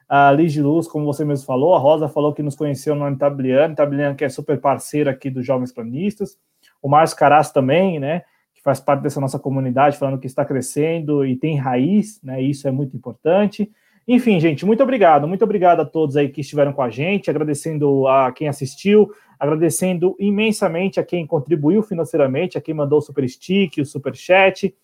[0.09, 3.15] A Liz de Luz, como você mesmo falou, a Rosa falou que nos conheceu no
[3.15, 6.39] Tabliano, Tabliano que é super parceiro aqui dos Jovens Planistas.
[6.81, 8.23] O Márcio Caras também, né,
[8.55, 12.67] que faz parte dessa nossa comunidade, falando que está crescendo e tem raiz, né, isso
[12.67, 13.71] é muito importante.
[14.07, 18.05] Enfim, gente, muito obrigado, muito obrigado a todos aí que estiveram com a gente, agradecendo
[18.07, 23.77] a quem assistiu, agradecendo imensamente a quem contribuiu financeiramente, a quem mandou o super stick,
[23.77, 24.75] o super chat,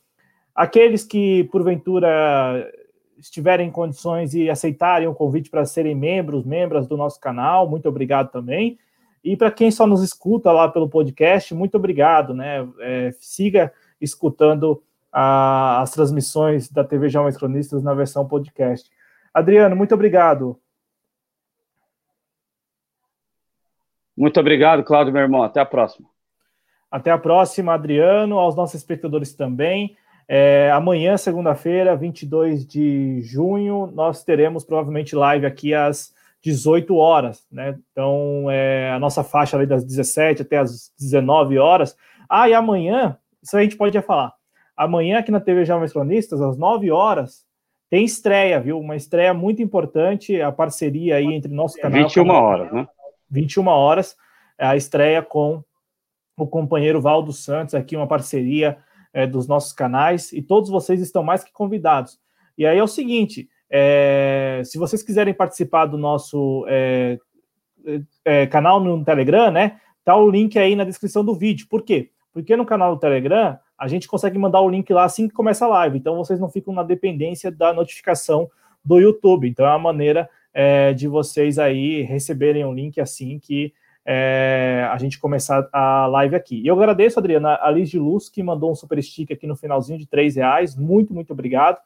[0.56, 2.66] aqueles que porventura
[3.18, 7.90] estiverem em condições e aceitarem o convite para serem membros, membras do nosso canal, muito
[7.90, 8.80] obrigado também.
[9.22, 12.66] E para quem só nos escuta lá pelo podcast, muito obrigado, né?
[12.80, 14.82] É, siga escutando
[15.12, 18.90] a, as transmissões da TV Jovens Cronistas na versão podcast.
[19.34, 20.60] Adriano, muito obrigado.
[24.16, 25.44] Muito obrigado, Cláudio, meu irmão.
[25.44, 26.10] Até a próxima.
[26.92, 29.96] Até a próxima, Adriano, aos nossos espectadores também.
[30.28, 37.78] É, amanhã, segunda-feira, 22 de junho, nós teremos provavelmente live aqui às 18 horas, né?
[37.92, 41.96] Então, é, a nossa faixa ali das 17 até as 19 horas.
[42.30, 44.34] Ah, e amanhã, isso a gente pode já falar.
[44.76, 47.46] Amanhã, aqui na TV Jovens Cronistas, às 9 horas,
[47.90, 48.80] tem estreia, viu?
[48.80, 52.04] Uma estreia muito importante, a parceria aí entre nosso canal.
[52.04, 52.88] 21 canal, horas, né?
[53.30, 54.16] 21 horas,
[54.58, 55.64] é a estreia com
[56.38, 58.78] o companheiro Valdo Santos, aqui uma parceria
[59.12, 62.20] é, dos nossos canais, e todos vocês estão mais que convidados.
[62.58, 67.18] E aí é o seguinte: é, se vocês quiserem participar do nosso é,
[68.24, 69.80] é canal no Telegram, né?
[70.06, 71.68] Tá o link aí na descrição do vídeo.
[71.70, 72.12] Por quê?
[72.32, 75.66] Porque no canal do Telegram a gente consegue mandar o link lá assim que começa
[75.66, 75.98] a live.
[75.98, 78.50] Então vocês não ficam na dependência da notificação
[78.84, 79.48] do YouTube.
[79.48, 83.74] Então é uma maneira é, de vocês aí receberem o link assim que
[84.06, 86.62] é, a gente começar a live aqui.
[86.62, 89.56] E eu agradeço, Adriana, a Liz de Luz, que mandou um super stick aqui no
[89.56, 90.76] finalzinho de três reais.
[90.76, 91.78] Muito, muito obrigado.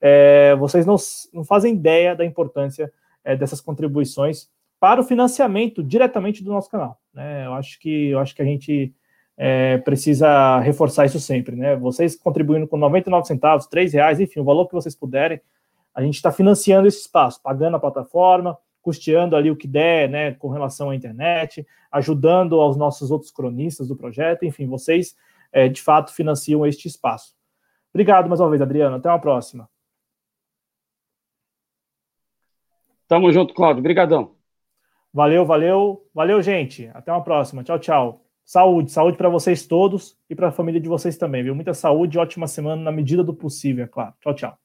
[0.00, 0.96] É, vocês não,
[1.32, 2.92] não, fazem ideia da importância
[3.24, 6.98] é, dessas contribuições para o financiamento diretamente do nosso canal.
[7.14, 7.46] Né?
[7.46, 8.94] Eu acho que eu acho que a gente
[9.42, 11.74] é, precisa reforçar isso sempre, né?
[11.74, 15.40] Vocês contribuindo com 99 centavos, 3 reais, enfim, o valor que vocês puderem,
[15.94, 20.32] a gente está financiando esse espaço, pagando a plataforma, custeando ali o que der, né,
[20.32, 25.16] com relação à internet, ajudando aos nossos outros cronistas do projeto, enfim, vocês
[25.50, 27.34] é, de fato financiam este espaço.
[27.94, 28.96] Obrigado mais uma vez, Adriano.
[28.96, 29.66] Até uma próxima.
[33.08, 33.80] Tamo junto, Cláudio.
[33.80, 34.34] Obrigadão.
[35.14, 36.90] Valeu, valeu, valeu, gente.
[36.92, 37.64] Até uma próxima.
[37.64, 38.29] Tchau, tchau.
[38.50, 41.54] Saúde, saúde para vocês todos e para a família de vocês também, viu?
[41.54, 44.12] Muita saúde, ótima semana na medida do possível, é claro.
[44.20, 44.58] Tchau, tchau.